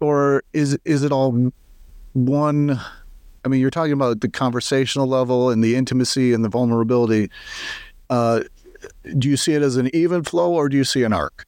or 0.00 0.42
is 0.52 0.78
is 0.84 1.02
it 1.02 1.12
all 1.12 1.52
one? 2.12 2.80
I 3.44 3.48
mean, 3.48 3.60
you're 3.60 3.70
talking 3.70 3.92
about 3.92 4.20
the 4.20 4.28
conversational 4.28 5.06
level 5.06 5.48
and 5.50 5.64
the 5.64 5.74
intimacy 5.74 6.34
and 6.34 6.44
the 6.44 6.48
vulnerability. 6.48 7.30
Uh, 8.10 8.42
do 9.18 9.28
you 9.28 9.36
see 9.36 9.54
it 9.54 9.62
as 9.62 9.76
an 9.76 9.94
even 9.94 10.24
flow 10.24 10.52
or 10.52 10.68
do 10.68 10.76
you 10.76 10.84
see 10.84 11.04
an 11.04 11.12
arc? 11.12 11.46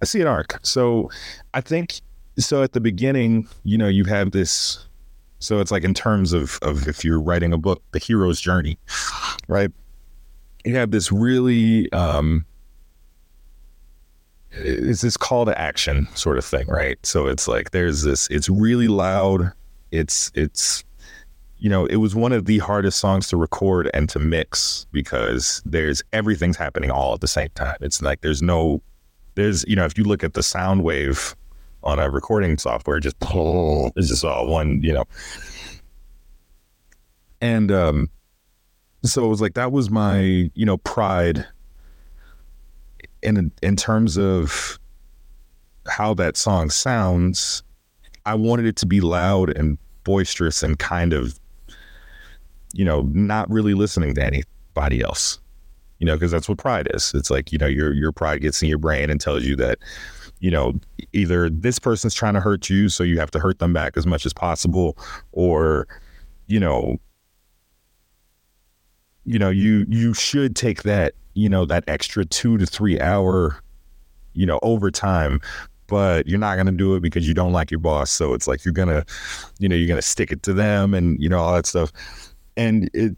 I 0.00 0.04
see 0.04 0.20
an 0.20 0.26
arc. 0.26 0.58
So 0.62 1.10
I 1.54 1.60
think 1.60 2.00
so 2.38 2.62
at 2.62 2.72
the 2.72 2.80
beginning, 2.80 3.48
you 3.64 3.78
know, 3.78 3.88
you 3.88 4.04
have 4.04 4.30
this 4.30 4.86
so 5.40 5.60
it's 5.60 5.70
like 5.70 5.84
in 5.84 5.94
terms 5.94 6.32
of 6.32 6.58
of 6.62 6.88
if 6.88 7.04
you're 7.04 7.20
writing 7.20 7.52
a 7.52 7.58
book, 7.58 7.82
the 7.92 7.98
hero's 7.98 8.40
journey, 8.40 8.78
right? 9.48 9.70
You 10.64 10.74
have 10.76 10.90
this 10.90 11.12
really 11.12 11.90
um 11.92 12.44
it's 14.50 15.02
this 15.02 15.16
call 15.16 15.44
to 15.44 15.58
action 15.58 16.08
sort 16.14 16.38
of 16.38 16.44
thing, 16.44 16.66
right? 16.68 16.98
So 17.04 17.26
it's 17.26 17.46
like 17.46 17.70
there's 17.70 18.02
this 18.02 18.28
it's 18.28 18.48
really 18.48 18.88
loud. 18.88 19.52
It's 19.90 20.30
it's 20.34 20.84
you 21.60 21.68
know, 21.68 21.86
it 21.86 21.96
was 21.96 22.14
one 22.14 22.32
of 22.32 22.44
the 22.44 22.58
hardest 22.58 23.00
songs 23.00 23.28
to 23.28 23.36
record 23.36 23.90
and 23.92 24.08
to 24.10 24.20
mix 24.20 24.86
because 24.92 25.60
there's 25.66 26.02
everything's 26.12 26.56
happening 26.56 26.90
all 26.90 27.14
at 27.14 27.20
the 27.20 27.26
same 27.26 27.48
time. 27.54 27.76
It's 27.80 28.00
like 28.00 28.20
there's 28.20 28.42
no 28.42 28.80
there's 29.38 29.64
you 29.68 29.76
know 29.76 29.84
if 29.84 29.96
you 29.96 30.04
look 30.04 30.24
at 30.24 30.34
the 30.34 30.42
sound 30.42 30.82
wave 30.82 31.36
on 31.84 31.98
a 31.98 32.10
recording 32.10 32.58
software 32.58 32.98
just 32.98 33.16
it's 33.22 34.08
just 34.08 34.24
all 34.24 34.48
one 34.48 34.82
you 34.82 34.92
know. 34.92 35.04
And 37.40 37.70
um 37.70 38.10
so 39.04 39.24
it 39.24 39.28
was 39.28 39.40
like 39.40 39.54
that 39.54 39.70
was 39.70 39.90
my 39.90 40.50
you 40.54 40.66
know 40.66 40.76
pride 40.78 41.46
in 43.22 43.52
in 43.62 43.76
terms 43.76 44.18
of 44.18 44.78
how 45.88 46.14
that 46.14 46.36
song 46.36 46.70
sounds. 46.70 47.62
I 48.26 48.34
wanted 48.34 48.66
it 48.66 48.76
to 48.76 48.86
be 48.86 49.00
loud 49.00 49.56
and 49.56 49.78
boisterous 50.04 50.62
and 50.62 50.78
kind 50.78 51.12
of 51.12 51.38
you 52.72 52.84
know 52.84 53.02
not 53.12 53.48
really 53.50 53.74
listening 53.74 54.14
to 54.14 54.24
anybody 54.24 55.00
else 55.00 55.38
you 55.98 56.06
know 56.06 56.14
because 56.14 56.30
that's 56.30 56.48
what 56.48 56.58
pride 56.58 56.88
is 56.94 57.12
it's 57.14 57.30
like 57.30 57.52
you 57.52 57.58
know 57.58 57.66
your 57.66 57.92
your 57.92 58.12
pride 58.12 58.40
gets 58.40 58.62
in 58.62 58.68
your 58.68 58.78
brain 58.78 59.10
and 59.10 59.20
tells 59.20 59.44
you 59.44 59.56
that 59.56 59.78
you 60.40 60.50
know, 60.50 60.74
either 61.12 61.50
this 61.50 61.78
person's 61.78 62.14
trying 62.14 62.34
to 62.34 62.40
hurt 62.40 62.70
you, 62.70 62.88
so 62.88 63.02
you 63.02 63.18
have 63.18 63.30
to 63.32 63.40
hurt 63.40 63.58
them 63.58 63.72
back 63.72 63.96
as 63.96 64.06
much 64.06 64.24
as 64.24 64.32
possible, 64.32 64.96
or, 65.32 65.88
you 66.46 66.60
know, 66.60 66.96
you 69.24 69.38
know, 69.38 69.50
you 69.50 69.84
you 69.88 70.14
should 70.14 70.56
take 70.56 70.84
that, 70.84 71.14
you 71.34 71.48
know, 71.48 71.64
that 71.66 71.84
extra 71.86 72.24
two 72.24 72.56
to 72.56 72.66
three 72.66 73.00
hour, 73.00 73.62
you 74.32 74.46
know, 74.46 74.58
overtime, 74.62 75.40
but 75.86 76.26
you're 76.26 76.38
not 76.38 76.56
gonna 76.56 76.72
do 76.72 76.94
it 76.94 77.00
because 77.00 77.26
you 77.28 77.34
don't 77.34 77.52
like 77.52 77.70
your 77.70 77.80
boss. 77.80 78.10
So 78.10 78.32
it's 78.32 78.46
like 78.46 78.64
you're 78.64 78.72
gonna, 78.72 79.04
you 79.58 79.68
know, 79.68 79.76
you're 79.76 79.88
gonna 79.88 80.02
stick 80.02 80.32
it 80.32 80.42
to 80.44 80.54
them 80.54 80.94
and 80.94 81.20
you 81.20 81.28
know, 81.28 81.38
all 81.38 81.54
that 81.54 81.66
stuff. 81.66 81.92
And 82.56 82.88
it 82.94 83.16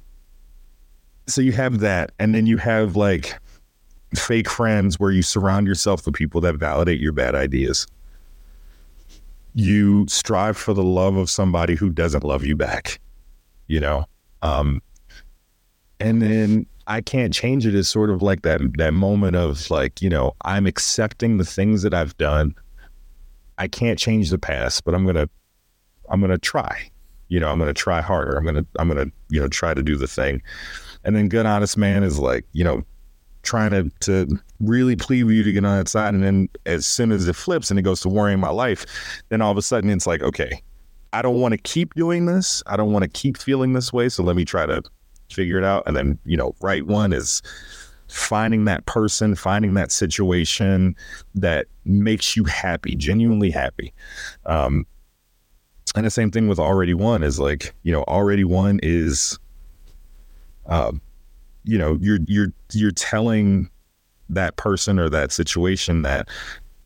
so 1.30 1.40
you 1.40 1.52
have 1.52 1.80
that, 1.80 2.12
and 2.18 2.34
then 2.34 2.46
you 2.46 2.56
have 2.58 2.96
like 2.96 3.38
fake 4.14 4.48
friends 4.48 4.98
where 4.98 5.10
you 5.10 5.22
surround 5.22 5.66
yourself 5.66 6.04
with 6.04 6.14
people 6.14 6.40
that 6.40 6.56
validate 6.56 7.00
your 7.00 7.12
bad 7.12 7.34
ideas. 7.34 7.86
You 9.54 10.06
strive 10.08 10.56
for 10.56 10.74
the 10.74 10.82
love 10.82 11.16
of 11.16 11.30
somebody 11.30 11.74
who 11.74 11.90
doesn't 11.90 12.24
love 12.24 12.44
you 12.44 12.56
back, 12.56 13.00
you 13.66 13.80
know? 13.80 14.04
Um, 14.42 14.80
and 15.98 16.22
then 16.22 16.66
I 16.86 17.00
can't 17.00 17.32
change 17.32 17.66
it 17.66 17.74
is 17.74 17.88
sort 17.88 18.10
of 18.10 18.22
like 18.22 18.42
that 18.42 18.60
that 18.78 18.94
moment 18.94 19.36
of 19.36 19.70
like, 19.70 20.02
you 20.02 20.08
know, 20.08 20.34
I'm 20.44 20.66
accepting 20.66 21.36
the 21.36 21.44
things 21.44 21.82
that 21.82 21.94
I've 21.94 22.16
done. 22.16 22.54
I 23.58 23.68
can't 23.68 23.98
change 23.98 24.30
the 24.30 24.38
past, 24.38 24.84
but 24.84 24.94
I'm 24.94 25.04
gonna 25.04 25.28
I'm 26.08 26.20
gonna 26.20 26.38
try. 26.38 26.90
You 27.28 27.38
know, 27.38 27.48
I'm 27.48 27.58
gonna 27.58 27.72
try 27.72 28.00
harder. 28.00 28.36
I'm 28.36 28.44
gonna 28.44 28.66
I'm 28.78 28.88
gonna, 28.88 29.06
you 29.28 29.40
know, 29.40 29.48
try 29.48 29.74
to 29.74 29.82
do 29.82 29.96
the 29.96 30.08
thing. 30.08 30.42
And 31.04 31.16
then 31.16 31.28
good 31.28 31.46
honest 31.46 31.76
man 31.76 32.02
is 32.02 32.18
like, 32.18 32.44
you 32.52 32.64
know, 32.64 32.82
trying 33.42 33.70
to 33.70 33.90
to 34.00 34.38
really 34.60 34.96
plead 34.96 35.24
with 35.24 35.34
you 35.34 35.42
to 35.42 35.52
get 35.52 35.64
on 35.64 35.78
that 35.78 35.88
side. 35.88 36.14
And 36.14 36.22
then 36.22 36.48
as 36.66 36.86
soon 36.86 37.12
as 37.12 37.26
it 37.26 37.36
flips 37.36 37.70
and 37.70 37.78
it 37.78 37.82
goes 37.82 38.00
to 38.02 38.08
worrying 38.08 38.40
my 38.40 38.50
life, 38.50 38.84
then 39.30 39.40
all 39.40 39.50
of 39.50 39.56
a 39.56 39.62
sudden 39.62 39.90
it's 39.90 40.06
like, 40.06 40.22
okay, 40.22 40.62
I 41.12 41.22
don't 41.22 41.40
want 41.40 41.52
to 41.52 41.58
keep 41.58 41.94
doing 41.94 42.26
this. 42.26 42.62
I 42.66 42.76
don't 42.76 42.92
want 42.92 43.02
to 43.02 43.08
keep 43.08 43.38
feeling 43.38 43.72
this 43.72 43.92
way. 43.92 44.08
So 44.08 44.22
let 44.22 44.36
me 44.36 44.44
try 44.44 44.66
to 44.66 44.82
figure 45.30 45.58
it 45.58 45.64
out. 45.64 45.84
And 45.86 45.96
then, 45.96 46.18
you 46.24 46.36
know, 46.36 46.54
right 46.60 46.86
one 46.86 47.12
is 47.12 47.42
finding 48.08 48.64
that 48.66 48.84
person, 48.86 49.34
finding 49.34 49.74
that 49.74 49.92
situation 49.92 50.94
that 51.34 51.66
makes 51.84 52.36
you 52.36 52.44
happy, 52.44 52.96
genuinely 52.96 53.50
happy. 53.50 53.92
Um, 54.46 54.86
and 55.96 56.04
the 56.04 56.10
same 56.10 56.30
thing 56.30 56.48
with 56.48 56.58
already 56.58 56.94
one 56.94 57.22
is 57.22 57.40
like, 57.40 57.74
you 57.82 57.92
know, 57.92 58.02
already 58.04 58.44
one 58.44 58.78
is, 58.82 59.38
um, 60.70 61.00
you 61.64 61.76
know, 61.76 61.98
you're 62.00 62.20
you're 62.26 62.52
you're 62.72 62.92
telling 62.92 63.68
that 64.30 64.56
person 64.56 64.98
or 64.98 65.08
that 65.10 65.32
situation 65.32 66.02
that 66.02 66.28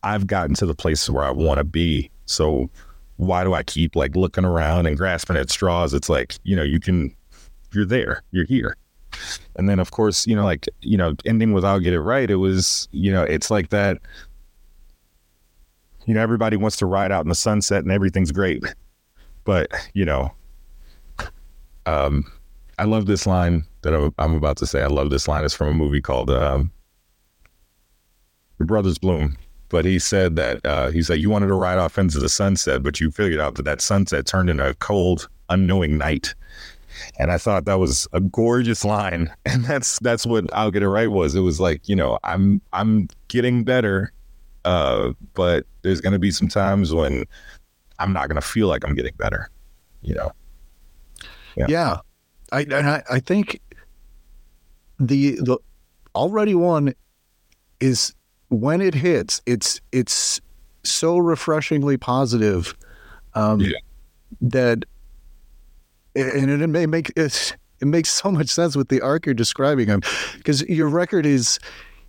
I've 0.03 0.27
gotten 0.27 0.55
to 0.55 0.65
the 0.65 0.75
place 0.75 1.09
where 1.09 1.23
I 1.23 1.31
want 1.31 1.59
to 1.59 1.63
be. 1.63 2.09
So 2.25 2.69
why 3.17 3.43
do 3.43 3.53
I 3.53 3.63
keep 3.63 3.95
like 3.95 4.15
looking 4.15 4.43
around 4.43 4.87
and 4.87 4.97
grasping 4.97 5.37
at 5.37 5.49
straws? 5.49 5.93
It's 5.93 6.09
like, 6.09 6.35
you 6.43 6.55
know, 6.55 6.63
you 6.63 6.79
can 6.79 7.15
you're 7.71 7.85
there, 7.85 8.23
you're 8.31 8.45
here. 8.45 8.75
And 9.55 9.69
then 9.69 9.79
of 9.79 9.91
course, 9.91 10.27
you 10.27 10.35
know, 10.35 10.43
like, 10.43 10.67
you 10.81 10.97
know, 10.97 11.15
ending 11.25 11.53
with 11.53 11.63
I'll 11.63 11.79
get 11.79 11.93
it 11.93 12.01
right, 12.01 12.29
it 12.29 12.35
was, 12.35 12.89
you 12.91 13.11
know, 13.11 13.23
it's 13.23 13.49
like 13.49 13.69
that, 13.69 13.99
you 16.05 16.13
know, 16.13 16.21
everybody 16.21 16.57
wants 16.57 16.77
to 16.77 16.85
ride 16.85 17.11
out 17.11 17.23
in 17.23 17.29
the 17.29 17.35
sunset 17.35 17.83
and 17.83 17.91
everything's 17.91 18.31
great. 18.31 18.63
But, 19.43 19.71
you 19.93 20.05
know, 20.05 20.31
um, 21.85 22.25
I 22.77 22.83
love 22.83 23.05
this 23.05 23.25
line 23.25 23.65
that 23.85 23.93
I'm, 23.93 24.13
I'm 24.17 24.35
about 24.35 24.57
to 24.57 24.65
say. 24.65 24.81
I 24.81 24.87
love 24.87 25.11
this 25.11 25.27
line. 25.27 25.45
It's 25.45 25.53
from 25.53 25.69
a 25.69 25.73
movie 25.73 26.01
called 26.01 26.29
um, 26.29 26.71
The 28.57 28.65
Brothers 28.65 28.97
Bloom. 28.97 29.37
But 29.69 29.85
he 29.85 29.99
said 29.99 30.35
that 30.35 30.65
uh, 30.65 30.89
he 30.89 31.01
said 31.01 31.19
you 31.19 31.29
wanted 31.29 31.47
to 31.47 31.53
ride 31.53 31.77
off 31.77 31.97
into 31.97 32.19
the 32.19 32.29
sunset, 32.29 32.83
but 32.83 32.99
you 32.99 33.09
figured 33.11 33.39
out 33.39 33.55
that 33.55 33.63
that 33.63 33.81
sunset 33.81 34.25
turned 34.25 34.49
into 34.49 34.67
a 34.67 34.73
cold, 34.75 35.27
unknowing 35.49 35.97
night. 35.97 36.35
And 37.19 37.31
I 37.31 37.37
thought 37.37 37.65
that 37.65 37.79
was 37.79 38.07
a 38.13 38.19
gorgeous 38.19 38.85
line, 38.85 39.33
and 39.45 39.65
that's 39.65 39.99
that's 39.99 40.25
what 40.25 40.51
I'll 40.53 40.71
get 40.71 40.83
it 40.83 40.89
right 40.89 41.09
was. 41.09 41.35
It 41.35 41.41
was 41.41 41.59
like 41.59 41.89
you 41.89 41.95
know 41.95 42.19
I'm 42.23 42.61
I'm 42.73 43.07
getting 43.27 43.63
better, 43.63 44.13
uh, 44.65 45.13
but 45.33 45.65
there's 45.81 45.99
gonna 45.99 46.19
be 46.19 46.31
some 46.31 46.47
times 46.47 46.93
when 46.93 47.25
I'm 47.99 48.13
not 48.13 48.27
gonna 48.27 48.41
feel 48.41 48.67
like 48.67 48.85
I'm 48.85 48.95
getting 48.95 49.15
better, 49.17 49.49
you 50.03 50.13
know. 50.13 50.31
Yeah. 51.57 51.65
Yeah, 51.67 51.97
I 52.51 52.65
I, 52.71 53.03
I 53.15 53.19
think 53.19 53.59
the 54.99 55.35
the 55.41 55.57
already 56.13 56.55
one 56.55 56.93
is 57.79 58.13
when 58.49 58.81
it 58.81 58.93
hits, 58.93 59.41
it's 59.45 59.81
it's 59.91 60.39
so 60.83 61.17
refreshingly 61.17 61.97
positive 61.97 62.75
um, 63.33 63.59
Yeah. 63.59 63.77
that 64.41 64.85
and 66.15 66.49
it 66.49 66.67
may 66.67 66.85
make 66.85 67.11
it, 67.17 67.57
it 67.81 67.85
makes 67.85 68.09
so 68.09 68.31
much 68.31 68.47
sense 68.49 68.75
with 68.75 68.87
the 68.89 69.01
arc 69.01 69.25
you're 69.25 69.35
describing 69.35 69.87
him 69.87 70.01
because 70.37 70.61
your 70.69 70.87
record 70.87 71.25
is 71.25 71.59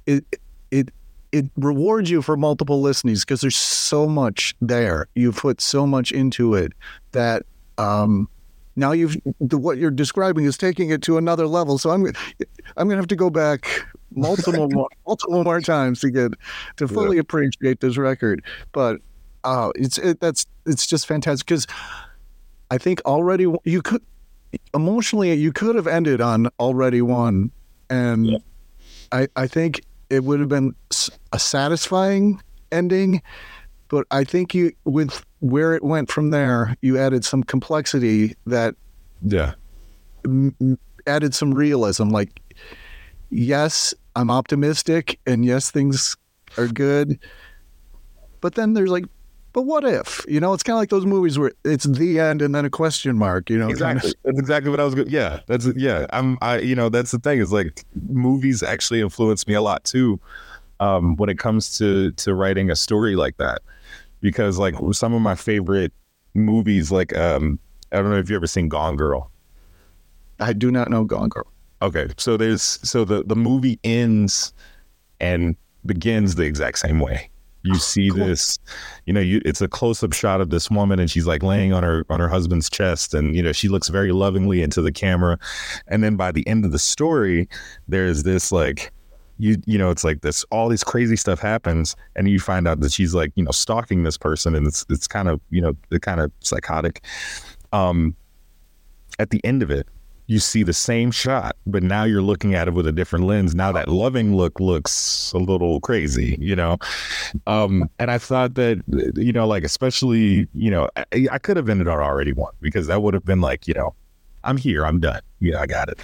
it 0.06 0.24
it 0.70 0.90
it 1.32 1.46
rewards 1.56 2.08
you 2.10 2.22
for 2.22 2.36
multiple 2.36 2.80
listenings 2.80 3.24
because 3.24 3.40
there's 3.40 3.56
so 3.56 4.06
much 4.06 4.54
there 4.60 5.08
you 5.14 5.32
put 5.32 5.60
so 5.60 5.86
much 5.86 6.12
into 6.12 6.54
it 6.54 6.72
that 7.12 7.42
um 7.78 8.28
now 8.76 8.92
you've 8.92 9.16
the, 9.40 9.58
what 9.58 9.78
you're 9.78 9.90
describing 9.90 10.44
is 10.44 10.56
taking 10.58 10.90
it 10.90 11.02
to 11.02 11.16
another 11.18 11.46
level. 11.46 11.78
So 11.78 11.90
i'm 11.90 12.06
i'm 12.76 12.88
gonna 12.88 12.96
have 12.96 13.06
to 13.08 13.16
go 13.16 13.30
back 13.30 13.66
multiple 14.14 14.68
more, 14.70 14.88
multiple 15.06 15.42
more 15.44 15.60
times 15.60 16.00
to 16.00 16.10
get 16.10 16.32
to 16.76 16.86
fully 16.86 17.18
appreciate 17.18 17.80
this 17.80 17.96
record. 17.96 18.44
But 18.72 19.00
uh 19.44 19.70
it's 19.74 19.98
it, 19.98 20.20
that's 20.20 20.46
it's 20.66 20.86
just 20.86 21.06
fantastic 21.06 21.46
because 21.46 21.66
i 22.70 22.78
think 22.78 23.00
already 23.04 23.46
you 23.64 23.80
could 23.82 24.02
emotionally 24.74 25.32
you 25.34 25.52
could 25.52 25.74
have 25.76 25.86
ended 25.86 26.20
on 26.20 26.48
already 26.58 27.02
one. 27.02 27.50
And 27.90 28.26
Yeah. 28.26 28.38
i 29.12 29.28
i 29.36 29.46
think 29.46 29.82
it 30.10 30.24
would 30.24 30.38
have 30.40 30.48
been 30.48 30.74
a 31.32 31.38
satisfying 31.38 32.40
ending. 32.72 33.22
But 33.88 34.06
i 34.10 34.24
think 34.24 34.54
you 34.54 34.72
with 34.84 35.24
where 35.50 35.74
it 35.74 35.82
went 35.84 36.10
from 36.10 36.30
there 36.30 36.76
you 36.82 36.98
added 36.98 37.24
some 37.24 37.42
complexity 37.42 38.34
that 38.46 38.74
Yeah. 39.22 39.52
m- 40.24 40.78
added 41.06 41.34
some 41.34 41.54
realism 41.54 42.08
like 42.08 42.40
yes 43.30 43.94
i'm 44.14 44.30
optimistic 44.30 45.18
and 45.26 45.44
yes 45.44 45.70
things 45.70 46.16
are 46.56 46.66
good 46.68 47.18
but 48.40 48.54
then 48.54 48.74
there's 48.74 48.90
like 48.90 49.04
but 49.52 49.62
what 49.62 49.84
if 49.84 50.24
you 50.28 50.38
know 50.40 50.52
it's 50.52 50.62
kind 50.62 50.74
of 50.74 50.80
like 50.80 50.90
those 50.90 51.06
movies 51.06 51.38
where 51.38 51.52
it's 51.64 51.84
the 51.84 52.20
end 52.20 52.42
and 52.42 52.54
then 52.54 52.64
a 52.64 52.70
question 52.70 53.16
mark 53.16 53.48
you 53.50 53.58
know 53.58 53.68
kind 53.72 53.98
of- 53.98 54.04
Exactly. 54.04 54.12
That's 54.24 54.38
exactly 54.38 54.70
what 54.70 54.80
I 54.80 54.84
was 54.84 54.94
good. 54.94 55.10
Yeah, 55.10 55.40
that's 55.46 55.66
yeah. 55.76 56.06
I'm 56.10 56.36
I 56.42 56.58
you 56.58 56.74
know 56.74 56.88
that's 56.90 57.10
the 57.12 57.18
thing 57.18 57.38
is 57.38 57.52
like 57.52 57.82
movies 58.10 58.62
actually 58.62 59.00
influence 59.00 59.46
me 59.46 59.54
a 59.54 59.62
lot 59.62 59.82
too, 59.84 60.20
um, 60.80 61.16
when 61.16 61.30
it 61.30 61.38
comes 61.38 61.78
to 61.78 62.10
to 62.12 62.34
writing 62.34 62.70
a 62.70 62.76
story 62.76 63.16
like 63.16 63.38
that, 63.38 63.62
because 64.26 64.58
like 64.58 64.74
some 64.90 65.14
of 65.14 65.22
my 65.22 65.36
favorite 65.36 65.92
movies, 66.34 66.90
like 66.90 67.16
um, 67.16 67.60
I 67.92 67.96
don't 67.98 68.10
know 68.10 68.18
if 68.18 68.28
you 68.28 68.34
ever 68.34 68.48
seen 68.48 68.68
Gone 68.68 68.96
Girl. 68.96 69.30
i 70.40 70.52
do 70.52 70.72
not 70.72 70.90
know 70.90 71.04
gone 71.04 71.28
girl 71.28 71.46
Okay, 71.80 72.08
so 72.16 72.36
there's 72.36 72.62
so 72.62 73.04
the 73.04 73.22
the 73.22 73.36
movie 73.36 73.78
ends 73.84 74.52
and 75.20 75.54
begins 75.84 76.34
the 76.34 76.42
exact 76.42 76.80
same 76.80 76.98
way. 76.98 77.30
You 77.62 77.76
see 77.76 78.08
cool. 78.08 78.24
this, 78.24 78.58
you 79.06 79.12
know, 79.12 79.20
you 79.20 79.40
it's 79.44 79.60
a 79.60 79.68
close 79.68 80.02
up 80.02 80.12
shot 80.12 80.40
of 80.40 80.50
this 80.50 80.70
woman 80.70 80.98
and 80.98 81.08
she's 81.08 81.26
like 81.26 81.44
laying 81.44 81.72
on 81.72 81.84
her 81.84 82.04
on 82.10 82.18
her 82.18 82.28
husband's 82.28 82.68
chest 82.68 83.14
and 83.14 83.36
you 83.36 83.42
know 83.42 83.52
she 83.52 83.68
looks 83.68 83.88
very 83.88 84.10
lovingly 84.10 84.62
into 84.62 84.82
the 84.82 84.90
camera, 84.90 85.38
and 85.86 86.02
then 86.02 86.16
by 86.16 86.32
the 86.32 86.44
end 86.48 86.64
of 86.64 86.72
the 86.72 86.80
story, 86.80 87.48
there's 87.86 88.24
this 88.24 88.50
like. 88.50 88.90
You 89.38 89.56
you 89.66 89.78
know 89.78 89.90
it's 89.90 90.04
like 90.04 90.22
this 90.22 90.44
all 90.50 90.68
this 90.68 90.84
crazy 90.84 91.16
stuff 91.16 91.40
happens 91.40 91.94
and 92.14 92.28
you 92.28 92.40
find 92.40 92.66
out 92.66 92.80
that 92.80 92.92
she's 92.92 93.14
like 93.14 93.32
you 93.34 93.44
know 93.44 93.50
stalking 93.50 94.02
this 94.02 94.16
person 94.16 94.54
and 94.54 94.66
it's 94.66 94.86
it's 94.88 95.06
kind 95.06 95.28
of 95.28 95.40
you 95.50 95.60
know 95.60 95.74
the 95.90 96.00
kind 96.00 96.20
of 96.20 96.32
psychotic 96.40 97.02
um 97.72 98.16
at 99.18 99.30
the 99.30 99.44
end 99.44 99.62
of 99.62 99.70
it 99.70 99.86
you 100.26 100.38
see 100.38 100.62
the 100.62 100.72
same 100.72 101.10
shot, 101.10 101.56
but 101.66 101.82
now 101.82 102.04
you're 102.04 102.22
looking 102.22 102.54
at 102.54 102.68
it 102.68 102.74
with 102.74 102.86
a 102.86 102.92
different 102.92 103.26
lens. 103.26 103.54
Now 103.54 103.70
that 103.72 103.88
loving 103.88 104.36
look 104.36 104.58
looks 104.58 105.32
a 105.32 105.38
little 105.38 105.80
crazy, 105.80 106.36
you 106.40 106.56
know. 106.56 106.78
Um, 107.46 107.88
and 107.98 108.10
I 108.10 108.18
thought 108.18 108.54
that, 108.54 108.82
you 109.16 109.32
know, 109.32 109.46
like 109.46 109.62
especially, 109.62 110.48
you 110.52 110.70
know, 110.70 110.88
I, 110.96 111.28
I 111.30 111.38
could 111.38 111.56
have 111.56 111.68
ended 111.68 111.88
on 111.88 112.00
already 112.00 112.32
one 112.32 112.52
because 112.60 112.88
that 112.88 113.02
would 113.02 113.14
have 113.14 113.24
been 113.24 113.40
like, 113.40 113.68
you 113.68 113.74
know, 113.74 113.94
I'm 114.42 114.56
here, 114.56 114.84
I'm 114.84 115.00
done, 115.00 115.20
yeah, 115.40 115.60
I 115.60 115.66
got 115.66 115.88
it. 115.88 116.00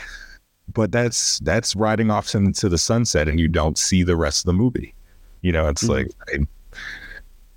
But 0.72 0.92
that's 0.92 1.38
that's 1.40 1.74
riding 1.76 2.10
off 2.10 2.34
into 2.34 2.68
the 2.68 2.78
sunset, 2.78 3.28
and 3.28 3.38
you 3.38 3.48
don't 3.48 3.76
see 3.76 4.02
the 4.02 4.16
rest 4.16 4.42
of 4.42 4.46
the 4.46 4.52
movie. 4.52 4.94
You 5.42 5.52
know, 5.52 5.68
it's 5.68 5.84
like. 5.84 6.08
I, 6.28 6.40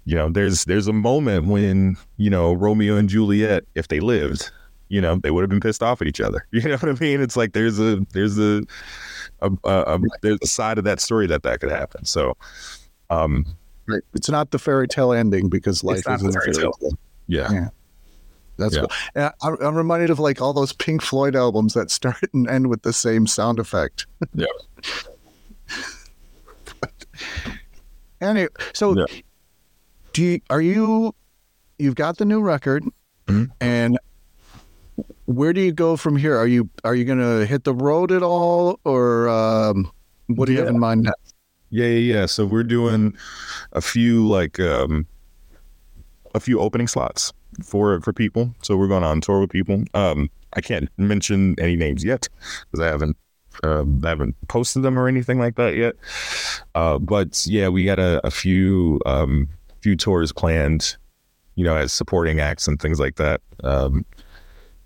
you 0.07 0.15
know, 0.15 0.29
there's 0.29 0.65
there's 0.65 0.87
a 0.87 0.93
moment 0.93 1.47
when 1.47 1.97
you 2.17 2.29
know 2.29 2.53
Romeo 2.53 2.95
and 2.95 3.09
Juliet, 3.09 3.63
if 3.73 3.87
they 3.87 3.99
lived, 3.99 4.51
you 4.87 5.01
know, 5.01 5.15
they 5.15 5.31
would 5.31 5.41
have 5.41 5.49
been 5.49 5.59
pissed 5.59 5.81
off 5.81 6.01
at 6.01 6.07
each 6.07 6.21
other. 6.21 6.45
You 6.51 6.61
know 6.61 6.77
what 6.77 6.89
I 6.89 6.99
mean? 6.99 7.21
It's 7.21 7.35
like 7.35 7.53
there's 7.53 7.79
a 7.79 7.97
there's 8.13 8.37
a, 8.37 8.61
a, 9.41 9.51
a, 9.63 9.95
a 9.95 9.99
there's 10.21 10.39
a 10.43 10.47
side 10.47 10.77
of 10.77 10.83
that 10.83 10.99
story 10.99 11.27
that 11.27 11.43
that 11.43 11.59
could 11.59 11.71
happen. 11.71 12.05
So, 12.05 12.37
um. 13.09 13.45
It's 14.15 14.29
not 14.29 14.49
the 14.49 14.57
fairy 14.57 14.87
tale 14.87 15.13
ending 15.13 15.47
because 15.47 15.83
life 15.83 16.03
the 16.05 16.13
a 16.13 16.17
fairy 16.17 16.31
fairy 16.33 16.53
tale. 16.53 16.73
tale. 16.81 16.97
Yeah. 17.27 17.51
Yeah. 17.51 17.67
That's 18.57 18.75
Yeah. 18.75 18.81
cool. 18.81 18.91
And 19.15 19.33
I, 19.41 19.65
I'm 19.67 19.75
reminded 19.75 20.09
of 20.09 20.19
like 20.19 20.41
all 20.41 20.53
those 20.53 20.73
Pink 20.73 21.01
Floyd 21.01 21.35
albums 21.35 21.73
that 21.73 21.91
start 21.99 22.17
and 22.33 22.47
end 22.49 22.67
with 22.67 22.81
the 22.83 22.93
same 22.93 23.27
sound 23.27 23.59
effect. 23.59 24.05
Yeah. 24.33 24.45
anyway, 28.21 28.47
so 28.73 28.97
Yeah. 28.97 29.05
do 30.13 30.23
you, 30.23 30.41
are 30.49 30.61
you? 30.61 31.13
You've 31.77 31.95
got 31.95 32.17
the 32.17 32.25
new 32.25 32.41
record, 32.41 32.83
Mhm. 33.27 33.49
and 33.59 33.99
where 35.25 35.51
do 35.51 35.59
you 35.61 35.71
go 35.73 35.97
from 35.97 36.15
here? 36.15 36.37
Are 36.37 36.47
you 36.47 36.69
are 36.85 36.95
you 36.95 37.03
gonna 37.03 37.45
hit 37.45 37.63
the 37.65 37.73
road 37.73 38.11
at 38.11 38.23
all, 38.23 38.79
or 38.85 39.27
um, 39.27 39.91
what 40.27 40.45
do 40.45 40.53
you 40.53 40.59
have 40.59 40.69
in 40.69 40.79
mind? 40.79 41.03
next? 41.03 41.33
Yeah, 41.69 41.87
yeah, 41.87 42.13
yeah. 42.19 42.25
So 42.27 42.45
we're 42.45 42.63
doing 42.63 43.13
a 43.73 43.81
few 43.81 44.25
like 44.27 44.59
um 44.59 45.05
a 46.33 46.39
few 46.39 46.59
opening 46.61 46.87
slots 46.87 47.33
for 47.63 47.99
for 48.01 48.13
people. 48.13 48.53
So 48.61 48.77
we're 48.77 48.87
going 48.87 49.03
on 49.03 49.21
tour 49.21 49.41
with 49.41 49.49
people. 49.49 49.83
Um 49.93 50.29
I 50.53 50.61
can't 50.61 50.89
mention 50.97 51.55
any 51.59 51.75
names 51.75 52.03
yet 52.03 52.29
because 52.71 52.85
I 52.85 52.87
haven't 52.87 53.17
uh, 53.63 53.85
I 54.03 54.09
haven't 54.09 54.35
posted 54.47 54.83
them 54.83 54.99
or 54.99 55.07
anything 55.07 55.39
like 55.39 55.55
that 55.55 55.75
yet. 55.75 55.95
Uh 56.73 56.99
but 56.99 57.45
yeah, 57.47 57.67
we 57.69 57.85
got 57.85 57.99
a, 57.99 58.25
a 58.25 58.31
few 58.31 58.99
um 59.05 59.47
few 59.81 59.95
tours 59.95 60.31
planned, 60.31 60.97
you 61.55 61.63
know, 61.63 61.75
as 61.75 61.93
supporting 61.93 62.39
acts 62.39 62.67
and 62.67 62.79
things 62.79 62.99
like 62.99 63.15
that. 63.15 63.41
Um 63.63 64.05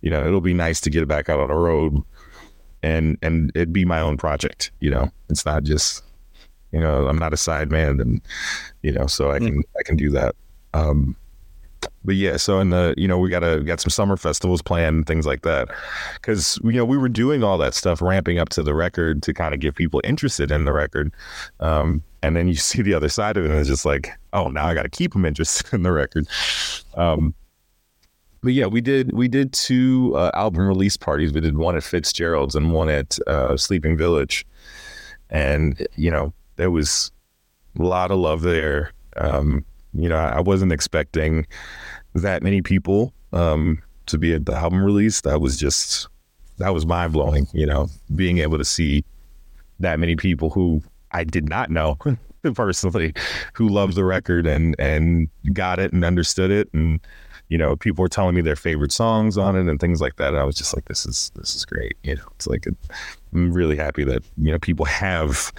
you 0.02 0.10
know, 0.10 0.26
it'll 0.26 0.42
be 0.42 0.54
nice 0.54 0.80
to 0.82 0.90
get 0.90 1.08
back 1.08 1.30
out 1.30 1.40
on 1.40 1.50
the 1.50 1.56
road 1.56 2.02
and 2.84 3.18
and 3.22 3.52
it'd 3.56 3.74
be 3.74 3.86
my 3.86 4.00
own 4.00 4.18
project, 4.18 4.72
you 4.80 4.90
know. 4.90 5.10
It's 5.30 5.46
not 5.46 5.64
just 5.64 6.04
you 6.72 6.80
know 6.80 7.08
i'm 7.08 7.18
not 7.18 7.34
a 7.34 7.38
side 7.38 7.72
man 7.72 8.00
and 8.00 8.22
you 8.82 8.92
know 8.92 9.08
so 9.08 9.32
i 9.32 9.40
can 9.40 9.64
i 9.80 9.84
can 9.84 9.96
do 9.96 10.10
that 10.10 10.36
um 10.74 11.16
but 12.04 12.16
yeah 12.16 12.38
so 12.38 12.60
in 12.60 12.70
the 12.70 12.94
you 12.98 13.08
know 13.08 13.18
we 13.18 13.30
got 13.30 13.44
a 13.44 13.62
got 13.62 13.80
some 13.80 13.90
summer 13.90 14.18
festivals 14.18 14.62
planned 14.62 15.08
things 15.08 15.26
like 15.26 15.42
that 15.42 15.68
because 16.16 16.60
you 16.64 16.74
know 16.74 16.86
we 16.86 16.98
were 16.98 17.10
doing 17.10 17.44
all 17.44 17.58
that 17.58 17.74
stuff 17.74 18.02
ramping 18.02 18.40
up 18.40 18.50
to 18.50 18.64
the 18.64 18.74
record 18.74 19.22
to 19.24 19.34
kind 19.34 19.54
of 19.54 19.60
get 19.60 19.76
people 19.76 20.02
interested 20.04 20.52
in 20.52 20.66
the 20.66 20.74
record 20.74 21.12
um 21.60 22.02
and 22.22 22.36
then 22.36 22.48
you 22.48 22.56
see 22.70 22.82
the 22.82 22.94
other 22.94 23.10
side 23.10 23.38
of 23.38 23.46
it 23.46 23.52
and 23.52 23.60
it's 23.60 23.70
just 23.70 23.86
like 23.86 24.10
oh 24.34 24.48
now 24.50 24.66
i 24.66 24.74
got 24.74 24.84
to 24.84 24.90
keep 24.90 25.14
them 25.14 25.26
interested 25.26 25.74
in 25.74 25.84
the 25.84 25.92
record 25.92 26.28
um 26.96 27.34
but 28.42 28.54
yeah, 28.54 28.68
we 28.68 28.82
did 28.82 29.12
we 29.12 29.28
did 29.28 29.52
two 29.52 30.14
uh, 30.16 30.32
album 30.34 30.66
release 30.66 30.96
parties. 30.96 31.34
We 31.34 31.42
did 31.42 31.58
one 31.58 31.76
at 31.76 31.84
Fitzgerald's 31.84 32.56
and 32.56 32.72
one 32.72 32.90
at 32.90 33.20
uh, 33.28 33.58
Sleeping 33.58 33.98
Village, 33.98 34.46
and 35.30 35.86
you 35.96 36.10
know 36.10 36.34
there 36.56 36.72
was 36.72 37.12
a 37.78 37.84
lot 37.84 38.12
of 38.12 38.18
love 38.18 38.42
there. 38.42 38.94
Um, 39.18 39.66
you 39.94 40.10
know, 40.10 40.18
I 40.18 40.42
wasn't 40.42 40.72
expecting 40.72 41.46
that 42.16 42.44
many 42.44 42.62
people 42.62 43.14
um, 43.34 43.82
to 44.08 44.18
be 44.18 44.34
at 44.34 44.46
the 44.46 44.56
album 44.56 44.84
release. 44.84 45.22
That 45.22 45.42
was 45.42 45.58
just 45.58 46.08
that 46.58 46.74
was 46.74 46.86
mind 46.86 47.14
blowing. 47.14 47.48
You 47.54 47.66
know, 47.66 47.88
being 48.16 48.40
able 48.40 48.58
to 48.58 48.66
see 48.66 49.04
that 49.80 50.00
many 50.00 50.16
people 50.16 50.50
who 50.50 50.82
I 51.12 51.24
did 51.24 51.50
not 51.50 51.70
know 51.70 51.98
personally 52.54 53.14
who 53.54 53.68
loved 53.68 53.96
the 53.96 54.06
record 54.06 54.46
and 54.46 54.76
and 54.80 55.30
got 55.54 55.80
it 55.80 55.92
and 55.94 56.06
understood 56.06 56.52
it 56.52 56.70
and 56.74 57.00
you 57.50 57.58
know 57.58 57.76
people 57.76 58.02
were 58.02 58.10
telling 58.10 58.36
me 58.36 58.42
their 58.42 58.56
favorite 58.56 58.92
songs 58.92 59.38
on 59.38 59.56
it 59.56 59.68
and 59.68 59.80
things 59.80 60.00
like 60.00 60.16
that 60.18 60.30
and 60.30 60.38
I 60.38 60.44
was 60.44 60.56
just 60.56 60.76
like 60.76 60.86
this 60.86 61.06
is 61.06 61.32
this 61.36 61.56
is 61.56 61.66
great 61.66 61.98
you 62.04 62.16
know 62.16 62.24
it's 62.36 62.48
like 62.48 62.66
I'm 63.34 63.52
really 63.52 63.76
happy 63.76 64.04
that 64.06 64.24
you 64.38 64.52
know 64.52 64.60
people 64.60 64.86
have 64.86 65.52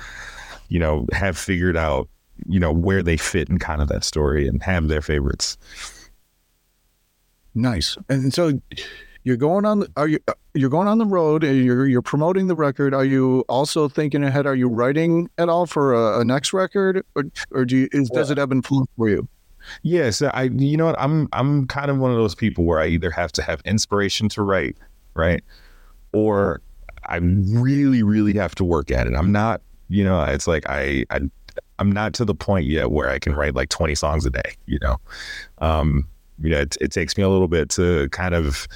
you 0.68 0.78
know 0.78 1.06
have 1.12 1.36
figured 1.36 1.76
out 1.76 2.08
you 2.48 2.60
know 2.60 2.72
where 2.72 3.02
they 3.02 3.16
fit 3.16 3.48
in 3.48 3.58
kind 3.58 3.82
of 3.82 3.88
that 3.88 4.04
story 4.04 4.46
and 4.46 4.62
have 4.62 4.88
their 4.88 5.02
favorites 5.02 5.56
Nice. 7.54 7.96
And 8.08 8.32
so 8.32 8.60
you're 9.24 9.36
going 9.36 9.64
on. 9.64 9.86
Are 9.96 10.08
you? 10.08 10.18
Uh, 10.28 10.34
you're 10.54 10.70
going 10.70 10.88
on 10.88 10.98
the 10.98 11.06
road. 11.06 11.44
And 11.44 11.64
you're 11.64 11.86
you're 11.86 12.02
promoting 12.02 12.46
the 12.46 12.54
record. 12.54 12.94
Are 12.94 13.04
you 13.04 13.44
also 13.48 13.88
thinking 13.88 14.24
ahead? 14.24 14.46
Are 14.46 14.54
you 14.54 14.68
writing 14.68 15.28
at 15.38 15.48
all 15.48 15.66
for 15.66 15.94
a, 15.94 16.20
a 16.20 16.24
next 16.24 16.52
record, 16.52 17.04
or 17.14 17.24
or 17.50 17.64
do 17.64 17.76
you, 17.76 17.88
is, 17.92 18.08
does 18.10 18.30
it 18.30 18.38
ebb 18.38 18.52
and 18.52 18.64
flow 18.64 18.86
for 18.96 19.08
you? 19.08 19.28
Yes, 19.82 20.22
I. 20.22 20.44
You 20.44 20.76
know 20.76 20.86
what? 20.86 20.98
I'm. 20.98 21.28
I'm 21.32 21.66
kind 21.66 21.90
of 21.90 21.98
one 21.98 22.10
of 22.10 22.16
those 22.16 22.34
people 22.34 22.64
where 22.64 22.80
I 22.80 22.86
either 22.86 23.10
have 23.10 23.32
to 23.32 23.42
have 23.42 23.60
inspiration 23.64 24.28
to 24.30 24.42
write, 24.42 24.76
right, 25.14 25.42
or 26.12 26.62
I 27.04 27.16
really, 27.16 28.02
really 28.02 28.34
have 28.34 28.54
to 28.56 28.64
work 28.64 28.90
at 28.90 29.06
it. 29.06 29.14
I'm 29.14 29.32
not. 29.32 29.60
You 29.88 30.04
know, 30.04 30.22
it's 30.22 30.46
like 30.46 30.64
I. 30.68 31.04
I 31.10 31.20
I'm 31.80 31.90
not 31.90 32.12
to 32.14 32.24
the 32.24 32.34
point 32.34 32.66
yet 32.66 32.92
where 32.92 33.08
I 33.08 33.18
can 33.18 33.34
write 33.34 33.54
like 33.54 33.70
20 33.70 33.94
songs 33.94 34.26
a 34.26 34.30
day. 34.30 34.54
You 34.66 34.78
know, 34.80 34.96
um, 35.58 36.06
you 36.40 36.50
know, 36.50 36.60
it, 36.60 36.76
it 36.80 36.92
takes 36.92 37.16
me 37.16 37.24
a 37.24 37.28
little 37.28 37.48
bit 37.48 37.70
to 37.70 38.08
kind 38.10 38.34
of 38.34 38.68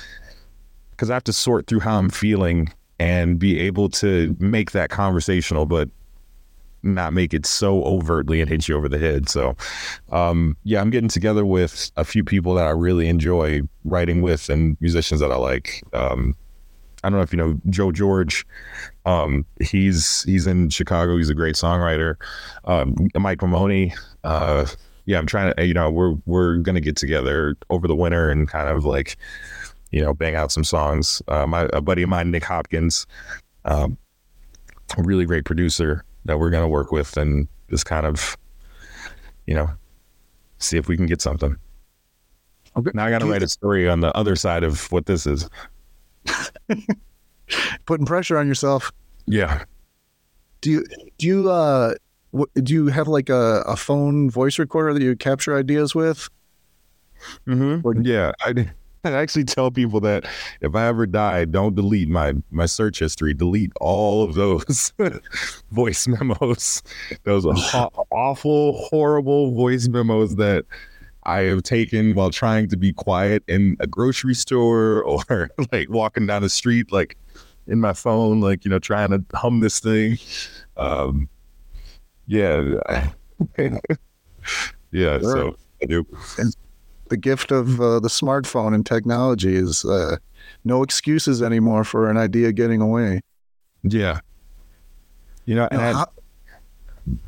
because 0.91 1.11
I 1.11 1.15
have 1.15 1.25
to 1.25 1.33
sort 1.33 1.67
through 1.67 1.81
how 1.81 1.99
I'm 1.99 2.11
feeling 2.11 2.73
and 2.99 3.39
be 3.39 3.61
able 3.61 3.89
to 3.91 4.35
make 4.39 4.71
that 4.73 4.91
conversational, 4.91 5.67
but 5.67 5.91
not 6.83 7.13
make 7.13 7.35
it 7.35 7.47
so 7.47 7.83
overtly 7.85 8.41
and 8.41 8.49
hit 8.49 8.69
you 8.69 8.77
over 8.77 8.89
the 8.89 8.99
head. 8.99 9.29
So, 9.29 9.57
um, 10.11 10.57
yeah, 10.65 10.81
I'm 10.81 10.91
getting 10.91 11.09
together 11.09 11.45
with 11.45 11.91
a 11.97 12.05
few 12.05 12.23
people 12.23 12.55
that 12.55 12.67
I 12.67 12.71
really 12.71 13.09
enjoy 13.09 13.63
writing 13.85 14.23
with 14.23 14.49
and 14.49 14.77
musicians 14.81 15.21
that 15.21 15.33
I 15.33 15.37
like. 15.37 15.83
Um, 15.93 16.37
I 17.03 17.11
don't 17.11 17.19
know 17.19 17.23
if 17.23 17.33
you 17.33 17.37
know 17.37 17.61
Joe 17.69 17.93
George. 17.93 18.47
Um, 19.05 19.45
he's 19.61 20.23
he's 20.23 20.47
in 20.47 20.71
Chicago. 20.71 21.17
He's 21.17 21.29
a 21.29 21.35
great 21.35 21.55
songwriter. 21.55 22.17
Um, 22.65 23.09
Mike 23.15 23.43
Ramone. 23.43 23.93
Uh, 24.23 24.67
yeah, 25.07 25.19
I'm 25.19 25.27
trying 25.27 25.55
to. 25.55 25.65
You 25.67 25.75
know, 25.75 25.91
we're 25.91 26.15
we're 26.27 26.57
gonna 26.57 26.81
get 26.81 26.97
together 26.97 27.57
over 27.71 27.87
the 27.87 27.97
winter 27.97 28.31
and 28.31 28.49
kind 28.49 28.69
of 28.69 28.85
like, 28.85 29.17
you 29.91 30.01
know, 30.01 30.15
bang 30.15 30.35
out 30.35 30.53
some 30.53 30.65
songs. 30.65 31.21
Uh, 31.29 31.47
my 31.47 31.69
a 31.73 31.81
buddy 31.81 32.03
of 32.03 32.09
mine, 32.09 32.31
Nick 32.31 32.45
Hopkins, 32.45 33.07
um, 33.65 33.99
a 34.97 35.03
really 35.03 35.27
great 35.27 35.45
producer 35.45 36.05
that 36.25 36.39
we're 36.39 36.51
gonna 36.51 36.69
work 36.69 36.91
with 36.91 37.17
and 37.17 37.47
just 37.71 37.87
kind 37.87 38.07
of, 38.07 38.37
you 39.47 39.55
know, 39.55 39.69
see 40.59 40.79
if 40.79 40.89
we 40.89 40.97
can 40.97 41.07
get 41.07 41.21
something. 41.21 41.57
Okay. 42.77 42.91
Now 42.95 43.07
I 43.07 43.11
got 43.11 43.21
to 43.21 43.27
write 43.27 43.43
a 43.43 43.49
story 43.49 43.89
on 43.89 44.01
the 44.01 44.17
other 44.17 44.35
side 44.35 44.65
of 44.65 44.91
what 44.91 45.07
this 45.07 45.27
is. 45.27 45.49
Putting 47.87 48.07
pressure 48.07 48.39
on 48.39 48.47
yourself. 48.47 48.93
Yeah. 49.27 49.65
Do 50.61 50.71
you 50.71 50.85
do 51.19 51.27
you 51.27 51.51
uh 51.51 51.95
what, 52.31 52.49
do 52.55 52.73
you 52.73 52.87
have 52.89 53.07
like 53.07 53.29
a, 53.29 53.63
a 53.67 53.77
phone 53.77 54.29
voice 54.29 54.59
recorder 54.59 54.93
that 54.95 55.03
you 55.03 55.15
capture 55.15 55.57
ideas 55.57 55.95
with? 55.95 56.29
Mm-hmm. 57.47 57.87
Or- 57.87 57.95
yeah. 58.03 58.33
I, 58.41 58.73
I 59.05 59.13
actually 59.13 59.45
tell 59.45 59.71
people 59.71 60.01
that 60.01 60.25
if 60.63 60.75
I 60.75 60.87
ever 60.87 61.07
die, 61.07 61.45
don't 61.45 61.75
delete 61.75 62.09
my 62.09 62.35
my 62.51 62.67
search 62.67 62.99
history. 62.99 63.35
Delete 63.35 63.73
all 63.81 64.23
of 64.23 64.35
those 64.35 64.93
voice 65.71 66.09
memos. 66.09 66.83
Those 67.25 67.45
aw- 67.75 67.91
awful, 68.11 68.73
horrible 68.89 69.53
voice 69.53 69.89
memos 69.89 70.37
that 70.37 70.65
I 71.25 71.41
have 71.41 71.63
taken 71.63 72.15
while 72.15 72.31
trying 72.31 72.69
to 72.69 72.77
be 72.77 72.93
quiet 72.93 73.43
in 73.47 73.77
a 73.81 73.87
grocery 73.87 74.35
store 74.35 75.03
or 75.03 75.51
like 75.73 75.91
walking 75.91 76.27
down 76.27 76.43
the 76.43 76.49
street, 76.49 76.91
like 76.91 77.17
in 77.67 77.81
my 77.81 77.93
phone, 77.93 78.41
like 78.41 78.65
you 78.65 78.71
know, 78.71 78.79
trying 78.79 79.11
to 79.11 79.25
hum 79.35 79.61
this 79.61 79.81
thing. 79.81 80.19
Um, 80.77 81.29
yeah, 82.27 83.11
yeah. 84.91 85.19
So 85.21 85.57
I 85.83 85.87
do. 85.87 86.07
The 87.09 87.17
gift 87.19 87.51
of 87.53 87.81
uh, 87.81 88.01
the 88.01 88.09
smartphone 88.09 88.75
and 88.75 88.85
technology 88.85 89.55
is 89.55 89.85
uh, 89.85 90.17
no 90.65 90.83
excuses 90.83 91.43
anymore 91.43 91.85
for 91.85 92.09
an 92.11 92.17
idea 92.17 92.51
getting 92.53 92.81
away. 92.81 93.21
Yeah. 93.83 94.21
You 95.45 95.55
know, 95.57 95.69
and 95.71 95.81
Now, 95.81 95.93
how- 95.93 96.13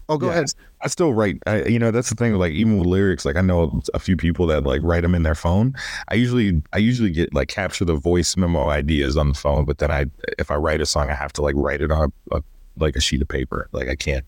oh, 0.09 0.19
go 0.19 0.27
yeah, 0.27 0.33
ahead. 0.33 0.47
I 0.81 0.89
still 0.89 1.13
write. 1.13 1.39
I, 1.47 1.65
you 1.65 1.79
know, 1.79 1.91
that's 1.91 2.09
the 2.11 2.15
thing. 2.15 2.35
Like 2.35 2.53
even 2.53 2.79
with 2.79 2.87
lyrics, 2.87 3.25
like 3.25 3.37
I 3.37 3.41
know 3.41 3.81
a 3.95 3.99
few 3.99 4.17
people 4.17 4.47
that 4.47 4.65
like 4.65 4.83
write 4.83 5.03
them 5.03 5.15
in 5.15 5.23
their 5.23 5.35
phone. 5.35 5.75
I 6.09 6.15
usually, 6.15 6.63
I 6.73 6.79
usually 6.79 7.11
get 7.11 7.35
like 7.35 7.49
capture 7.49 7.85
the 7.85 7.95
voice 7.95 8.37
memo 8.37 8.69
ideas 8.69 9.17
on 9.17 9.29
the 9.29 9.35
phone, 9.35 9.65
but 9.65 9.79
then 9.79 9.91
I, 9.91 10.07
if 10.39 10.51
I 10.51 10.57
write 10.57 10.81
a 10.81 10.87
song, 10.87 11.11
I 11.11 11.15
have 11.15 11.33
to 11.35 11.43
like 11.43 11.55
write 11.57 11.81
it 11.81 11.91
on 11.91 12.13
a, 12.33 12.37
a 12.37 12.43
like 12.79 12.97
a 12.97 13.01
sheet 13.01 13.23
of 13.23 13.29
paper. 13.29 13.69
Like 13.73 13.89
I 13.89 13.97
can't, 13.97 14.25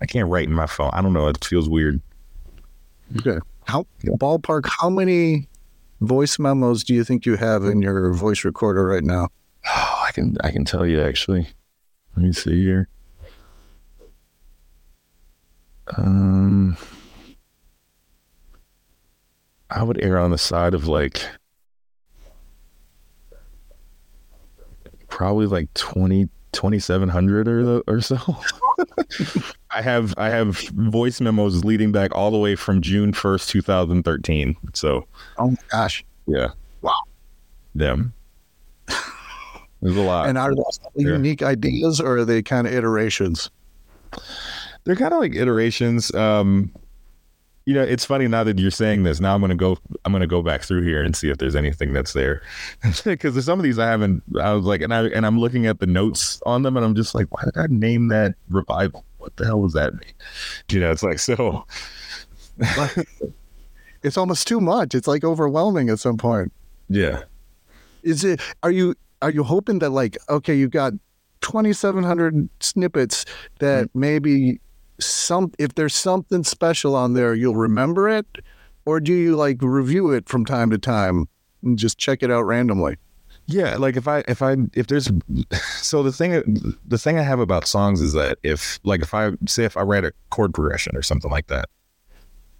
I 0.00 0.06
can't 0.06 0.28
write 0.28 0.48
in 0.48 0.54
my 0.54 0.66
phone. 0.66 0.90
I 0.92 1.02
don't 1.02 1.12
know. 1.12 1.28
It 1.28 1.44
feels 1.44 1.68
weird. 1.68 2.00
Okay. 3.18 3.38
How 3.64 3.86
ballpark? 4.04 4.68
How 4.80 4.90
many 4.90 5.48
voice 6.00 6.38
memos 6.38 6.84
do 6.84 6.94
you 6.94 7.04
think 7.04 7.26
you 7.26 7.36
have 7.36 7.64
in 7.64 7.82
your 7.82 8.12
voice 8.12 8.44
recorder 8.44 8.86
right 8.86 9.04
now? 9.04 9.28
Oh, 9.68 10.04
I 10.06 10.12
can, 10.12 10.36
I 10.42 10.50
can 10.50 10.64
tell 10.64 10.86
you 10.86 11.00
actually. 11.02 11.48
Let 12.16 12.24
me 12.24 12.32
see 12.32 12.62
here. 12.62 12.88
Um, 15.96 16.76
I 19.70 19.82
would 19.82 20.02
err 20.02 20.18
on 20.18 20.30
the 20.30 20.38
side 20.38 20.74
of 20.74 20.86
like 20.88 21.22
probably 25.08 25.46
like 25.46 25.72
20, 25.74 26.28
2700 26.52 27.48
or, 27.48 27.64
the, 27.64 27.82
or 27.86 28.00
so. 28.00 28.16
I 29.70 29.82
have 29.82 30.14
I 30.16 30.30
have 30.30 30.58
voice 30.70 31.20
memos 31.20 31.64
leading 31.64 31.92
back 31.92 32.14
all 32.14 32.30
the 32.30 32.38
way 32.38 32.56
from 32.56 32.80
June 32.80 33.12
first, 33.12 33.48
two 33.50 33.60
thousand 33.60 34.04
thirteen. 34.04 34.56
So 34.74 35.06
Oh 35.38 35.50
my 35.50 35.56
gosh! 35.70 36.04
yeah, 36.26 36.48
Wow. 36.82 36.94
yeah. 37.74 37.96
There's 39.82 39.96
a 39.96 40.00
lot. 40.00 40.28
And 40.28 40.38
are 40.38 40.54
those 40.54 40.80
Yeah. 40.94 41.12
unique 41.12 41.42
ideas, 41.42 42.00
or 42.00 42.18
are 42.18 42.24
they 42.24 42.42
kind 42.42 42.66
of 42.66 42.72
iterations? 42.72 43.50
They're 44.86 44.96
kind 44.96 45.12
of 45.12 45.18
like 45.18 45.34
iterations. 45.34 46.14
Um, 46.14 46.72
you 47.66 47.74
know, 47.74 47.82
it's 47.82 48.04
funny 48.04 48.28
now 48.28 48.44
that 48.44 48.60
you're 48.60 48.70
saying 48.70 49.02
this. 49.02 49.20
Now 49.20 49.34
I'm 49.34 49.40
gonna 49.40 49.56
go. 49.56 49.76
I'm 50.04 50.12
gonna 50.12 50.28
go 50.28 50.40
back 50.40 50.62
through 50.62 50.82
here 50.82 51.02
and 51.02 51.16
see 51.16 51.28
if 51.28 51.38
there's 51.38 51.56
anything 51.56 51.92
that's 51.92 52.12
there, 52.12 52.40
because 53.04 53.34
there's 53.34 53.44
some 53.44 53.58
of 53.58 53.64
these 53.64 53.78
I 53.78 53.86
haven't. 53.86 54.22
I 54.40 54.52
was 54.52 54.64
like, 54.64 54.80
and 54.80 54.94
I 54.94 55.08
and 55.08 55.26
I'm 55.26 55.38
looking 55.38 55.66
at 55.66 55.80
the 55.80 55.86
notes 55.86 56.40
on 56.46 56.62
them, 56.62 56.76
and 56.76 56.86
I'm 56.86 56.94
just 56.94 57.14
like, 57.14 57.26
why 57.34 57.42
did 57.44 57.58
I 57.58 57.66
name 57.68 58.08
that 58.08 58.36
revival? 58.48 59.04
What 59.18 59.36
the 59.36 59.44
hell 59.44 59.60
was 59.60 59.72
that? 59.72 59.92
Mean? 59.94 60.12
You 60.70 60.80
know, 60.80 60.92
it's 60.92 61.02
like 61.02 61.18
so. 61.18 61.66
It's 64.02 64.16
almost 64.16 64.46
too 64.46 64.60
much. 64.60 64.94
It's 64.94 65.08
like 65.08 65.24
overwhelming 65.24 65.88
at 65.88 65.98
some 65.98 66.16
point. 66.16 66.52
Yeah. 66.88 67.24
Is 68.04 68.22
it? 68.22 68.40
Are 68.62 68.70
you? 68.70 68.94
Are 69.20 69.30
you 69.32 69.42
hoping 69.42 69.80
that 69.80 69.90
like 69.90 70.16
okay, 70.28 70.54
you've 70.54 70.70
got 70.70 70.92
2,700 71.40 72.48
snippets 72.60 73.24
that 73.58 73.90
maybe 73.94 74.60
some 75.00 75.52
if 75.58 75.74
there's 75.74 75.94
something 75.94 76.44
special 76.44 76.94
on 76.94 77.14
there, 77.14 77.34
you'll 77.34 77.56
remember 77.56 78.08
it, 78.08 78.26
or 78.84 79.00
do 79.00 79.12
you 79.12 79.36
like 79.36 79.58
review 79.60 80.10
it 80.10 80.28
from 80.28 80.44
time 80.44 80.70
to 80.70 80.78
time 80.78 81.28
and 81.62 81.78
just 81.78 81.98
check 81.98 82.22
it 82.22 82.30
out 82.30 82.42
randomly? 82.42 82.96
Yeah, 83.46 83.76
like 83.76 83.96
if 83.96 84.08
I 84.08 84.24
if 84.26 84.42
I 84.42 84.56
if 84.74 84.88
there's 84.88 85.10
so 85.76 86.02
the 86.02 86.12
thing 86.12 86.76
the 86.86 86.98
thing 86.98 87.18
I 87.18 87.22
have 87.22 87.40
about 87.40 87.66
songs 87.66 88.00
is 88.00 88.12
that 88.14 88.38
if 88.42 88.80
like 88.84 89.02
if 89.02 89.14
I 89.14 89.32
say 89.46 89.64
if 89.64 89.76
I 89.76 89.82
write 89.82 90.04
a 90.04 90.12
chord 90.30 90.52
progression 90.52 90.96
or 90.96 91.02
something 91.02 91.30
like 91.30 91.46
that, 91.48 91.68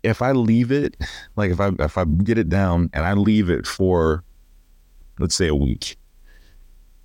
if 0.03 0.22
I 0.22 0.32
leave 0.32 0.70
it 0.70 0.97
like 1.34 1.51
if 1.51 1.61
I 1.61 1.72
if 1.80 1.99
I 1.99 2.05
get 2.05 2.39
it 2.39 2.49
down 2.49 2.91
and 2.93 3.05
I 3.05 3.14
leave 3.14 3.51
it 3.51 3.66
for 3.66 4.22
let's 5.18 5.34
say 5.34 5.49
a 5.49 5.55
week, 5.55 5.97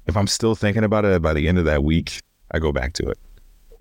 if 0.06 0.16
I'm 0.16 0.28
still 0.28 0.56
thinking 0.56 0.84
about 0.84 1.06
it 1.06 1.22
by 1.22 1.34
the 1.34 1.48
end 1.48 1.58
of 1.58 1.66
that 1.66 1.84
week, 1.84 2.20
I 2.52 2.60
go 2.60 2.72
back 2.72 2.94
to 2.94 3.10
it. 3.10 3.18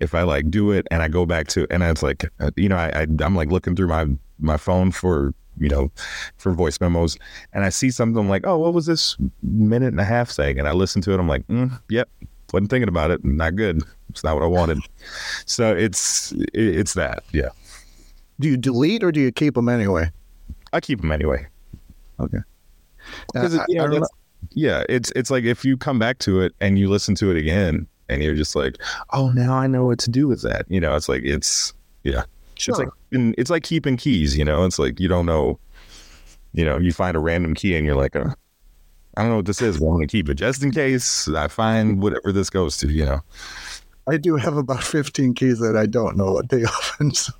If 0.01 0.13
I 0.15 0.23
like 0.23 0.49
do 0.49 0.71
it 0.71 0.87
and 0.91 1.01
I 1.01 1.07
go 1.07 1.25
back 1.25 1.47
to 1.49 1.67
and 1.69 1.83
it's 1.83 2.03
like 2.03 2.25
uh, 2.39 2.51
you 2.57 2.67
know 2.67 2.75
I, 2.77 2.89
I 3.01 3.07
I'm 3.23 3.35
like 3.35 3.49
looking 3.51 3.75
through 3.75 3.87
my 3.87 4.07
my 4.39 4.57
phone 4.57 4.91
for 4.91 5.33
you 5.59 5.69
know 5.69 5.91
for 6.37 6.51
voice 6.53 6.79
memos 6.81 7.17
and 7.53 7.63
I 7.63 7.69
see 7.69 7.91
something 7.91 8.17
I'm 8.19 8.29
like, 8.29 8.45
oh, 8.47 8.57
what 8.57 8.73
was 8.73 8.85
this 8.87 9.15
minute 9.43 9.89
and 9.89 9.99
a 9.99 10.03
half 10.05 10.29
saying? 10.31 10.57
And 10.59 10.67
I 10.67 10.71
listen 10.71 11.01
to 11.03 11.11
it. 11.13 11.19
I'm 11.19 11.27
like, 11.27 11.45
mm, 11.47 11.71
yep, 11.89 12.09
wasn't 12.51 12.69
thinking 12.71 12.89
about 12.89 13.11
it. 13.11 13.23
Not 13.23 13.55
good. 13.55 13.83
It's 14.09 14.23
not 14.23 14.35
what 14.35 14.43
I 14.43 14.47
wanted. 14.47 14.79
so 15.45 15.75
it's 15.75 16.31
it, 16.31 16.49
it's 16.53 16.93
that. 16.95 17.23
Yeah, 17.31 17.49
Do 18.39 18.47
you 18.49 18.57
delete 18.57 19.03
or 19.03 19.11
do 19.11 19.19
you 19.21 19.31
keep 19.31 19.53
them 19.55 19.69
anyway? 19.69 20.09
I 20.73 20.79
keep 20.79 21.01
them 21.01 21.11
anyway. 21.11 21.47
Okay. 22.19 22.39
'Cause 23.35 23.53
it- 23.53 23.61
I- 23.61 23.65
you 23.67 23.75
know, 23.75 23.97
I 23.97 24.01
yeah, 24.53 24.83
it's 24.89 25.11
it's 25.15 25.29
like 25.29 25.43
if 25.43 25.63
you 25.63 25.77
come 25.77 25.99
back 25.99 26.17
to 26.19 26.41
it 26.41 26.53
and 26.59 26.79
you 26.79 26.89
listen 26.89 27.13
to 27.15 27.29
it 27.29 27.37
again 27.37 27.87
and 28.11 28.21
you're 28.21 28.35
just 28.35 28.55
like, 28.55 28.77
oh, 29.11 29.29
now 29.29 29.53
I 29.53 29.67
know 29.67 29.85
what 29.85 29.99
to 29.99 30.09
do 30.09 30.27
with 30.27 30.41
that. 30.41 30.65
You 30.69 30.79
know, 30.79 30.95
it's 30.95 31.09
like 31.09 31.23
it's 31.23 31.73
yeah. 32.03 32.23
Sure. 32.55 32.73
It's 32.73 32.79
like 32.79 33.33
it's 33.37 33.49
like 33.49 33.63
keeping 33.63 33.97
keys. 33.97 34.37
You 34.37 34.45
know, 34.45 34.65
it's 34.65 34.77
like 34.77 34.99
you 34.99 35.07
don't 35.07 35.25
know. 35.25 35.59
You 36.53 36.65
know, 36.65 36.77
you 36.77 36.91
find 36.91 37.15
a 37.15 37.19
random 37.19 37.53
key 37.53 37.77
and 37.77 37.85
you're 37.85 37.95
like, 37.95 38.15
uh, 38.15 38.33
I 39.15 39.21
don't 39.21 39.29
know 39.29 39.37
what 39.37 39.45
this 39.45 39.61
is. 39.61 39.79
but 39.79 39.85
I'm 39.85 39.93
gonna 39.93 40.07
keep 40.07 40.27
it 40.27 40.35
just 40.35 40.61
in 40.61 40.71
case 40.71 41.29
I 41.29 41.47
find 41.47 42.01
whatever 42.01 42.31
this 42.31 42.49
goes 42.49 42.77
to. 42.77 42.89
You 42.89 43.05
know. 43.05 43.21
I 44.07 44.17
do 44.17 44.35
have 44.35 44.57
about 44.57 44.83
15 44.83 45.35
keys 45.35 45.59
that 45.59 45.77
I 45.77 45.85
don't 45.85 46.17
know 46.17 46.33
what 46.33 46.49
they 46.49 46.63
are. 46.99 47.11
So 47.13 47.31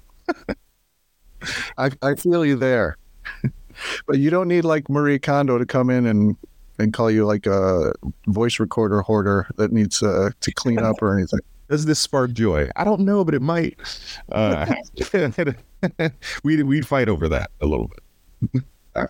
I, 1.77 1.91
I 2.01 2.15
feel 2.15 2.45
you 2.45 2.55
there. 2.55 2.97
but 4.07 4.19
you 4.19 4.29
don't 4.29 4.47
need 4.47 4.63
like 4.63 4.89
Marie 4.89 5.19
Kondo 5.19 5.57
to 5.57 5.65
come 5.65 5.89
in 5.89 6.05
and, 6.05 6.37
and 6.81 6.93
call 6.93 7.09
you 7.11 7.25
like 7.25 7.45
a 7.45 7.93
voice 8.27 8.59
recorder 8.59 9.01
hoarder 9.01 9.47
that 9.57 9.71
needs 9.71 10.01
uh, 10.03 10.31
to 10.39 10.51
clean 10.53 10.79
up 10.79 11.01
or 11.01 11.17
anything. 11.17 11.39
Does 11.69 11.85
this 11.85 11.99
spark 11.99 12.33
joy? 12.33 12.69
I 12.75 12.83
don't 12.83 13.01
know, 13.01 13.23
but 13.23 13.33
it 13.33 13.41
might. 13.41 13.79
Uh, 14.29 14.73
we'd 16.43 16.63
we'd 16.63 16.85
fight 16.85 17.07
over 17.07 17.29
that 17.29 17.51
a 17.61 17.65
little 17.65 17.89
bit. 18.93 19.09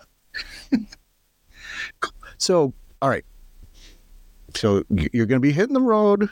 So, 2.38 2.74
all 3.00 3.08
right. 3.08 3.24
So 4.56 4.82
you're 4.90 5.26
going 5.26 5.40
to 5.40 5.40
be 5.40 5.52
hitting 5.52 5.74
the 5.74 5.80
road. 5.80 6.28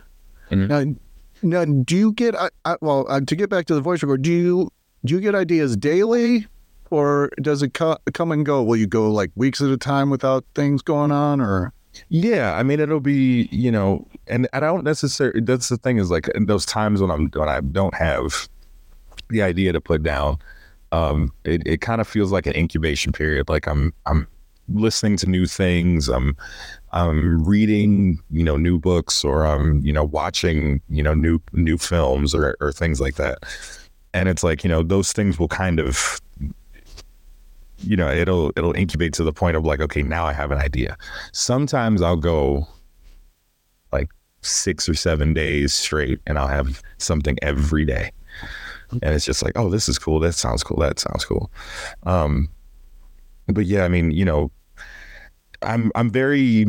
Mhm. 0.51 0.69
Now, 0.69 0.97
now, 1.43 1.65
do 1.65 1.97
you 1.97 2.13
get, 2.13 2.35
I, 2.35 2.51
I, 2.65 2.77
well, 2.81 3.07
uh, 3.09 3.21
to 3.21 3.37
get 3.37 3.49
back 3.49 3.67
to 3.67 3.75
the 3.75 3.81
voice 3.81 4.03
recorder, 4.03 4.21
do 4.21 4.33
you, 4.33 4.73
do 5.05 5.15
you 5.15 5.21
get 5.21 5.37
ideas 5.37 5.77
daily 5.77 6.49
or 6.91 7.31
does 7.41 7.63
it 7.63 7.75
co- 7.75 7.99
come 8.13 8.33
and 8.33 8.45
go? 8.45 8.63
Will 8.63 8.77
you 8.77 8.87
go 8.87 9.11
like 9.11 9.31
weeks 9.35 9.61
at 9.61 9.71
a 9.71 9.77
time 9.77 10.11
without 10.11 10.45
things 10.55 10.83
going 10.83 11.13
on 11.13 11.41
or? 11.41 11.73
Yeah, 12.09 12.55
I 12.55 12.63
mean 12.63 12.81
it'll 12.81 13.01
be 13.01 13.49
you 13.51 13.71
know, 13.71 14.07
and 14.27 14.49
I 14.53 14.61
don't 14.61 14.85
necessarily. 14.85 15.41
That's 15.41 15.69
the 15.69 15.77
thing 15.77 15.99
is 15.99 16.11
like 16.11 16.29
in 16.29 16.47
those 16.47 16.65
times 16.67 17.01
when 17.01 17.11
I'm 17.11 17.29
when 17.35 17.49
I 17.49 17.61
don't 17.61 17.95
have 17.95 18.49
the 19.29 19.43
idea 19.43 19.73
to 19.73 19.81
put 19.81 20.03
down, 20.03 20.39
um, 20.93 21.33
it 21.45 21.63
it 21.67 21.81
kind 21.81 22.01
of 22.01 22.09
feels 22.09 22.33
like 22.33 22.47
an 22.47 22.55
incubation 22.55 23.13
period. 23.13 23.49
Like 23.49 23.67
I'm 23.67 23.93
I'm 24.07 24.27
listening 24.69 25.17
to 25.19 25.27
new 25.27 25.47
things. 25.47 26.09
I'm 26.09 26.37
I'm 26.93 27.45
reading 27.45 28.21
you 28.31 28.45
know 28.45 28.57
new 28.57 28.79
books 28.79 29.25
or 29.25 29.45
I'm 29.45 29.81
you 29.85 29.93
know 29.93 30.05
watching 30.05 30.81
you 30.89 31.03
know 31.03 31.15
new 31.15 31.41
new 31.53 31.79
films 31.79 32.35
or 32.35 32.57
or 32.61 32.73
things 32.73 33.01
like 33.01 33.17
that. 33.17 33.39
And 34.15 34.29
it's 34.29 34.43
like 34.43 34.65
you 34.65 34.71
know 34.71 34.83
those 34.83 35.13
things 35.13 35.39
will 35.39 35.49
kind 35.49 35.81
of 35.81 36.21
you 37.83 37.97
know 37.97 38.11
it'll 38.11 38.53
it'll 38.57 38.75
incubate 38.75 39.13
to 39.15 39.25
the 39.25 39.33
point 39.33 39.57
of 39.57 39.65
like 39.65 39.81
okay 39.81 40.03
now 40.03 40.27
i 40.27 40.33
have 40.33 40.51
an 40.51 40.59
idea. 40.59 40.97
Sometimes 41.33 42.03
i'll 42.03 42.17
go 42.17 42.67
like 43.93 44.11
six 44.43 44.89
or 44.89 44.95
seven 44.95 45.35
days 45.35 45.73
straight 45.73 46.21
and 46.27 46.39
i'll 46.39 46.49
have 46.49 46.83
something 46.99 47.39
every 47.43 47.85
day. 47.85 48.13
And 48.91 49.15
it's 49.15 49.25
just 49.25 49.43
like 49.43 49.53
oh 49.57 49.71
this 49.71 49.89
is 49.89 49.99
cool. 49.99 50.21
That 50.21 50.33
sounds 50.33 50.63
cool. 50.63 50.79
That 50.81 50.99
sounds 50.99 51.25
cool. 51.25 51.51
Um 52.05 52.49
but 53.49 53.67
yeah 53.67 53.85
i 53.85 53.89
mean 53.89 54.13
you 54.13 54.25
know 54.25 54.51
i'm 55.63 55.91
i'm 55.95 56.09
very 56.09 56.67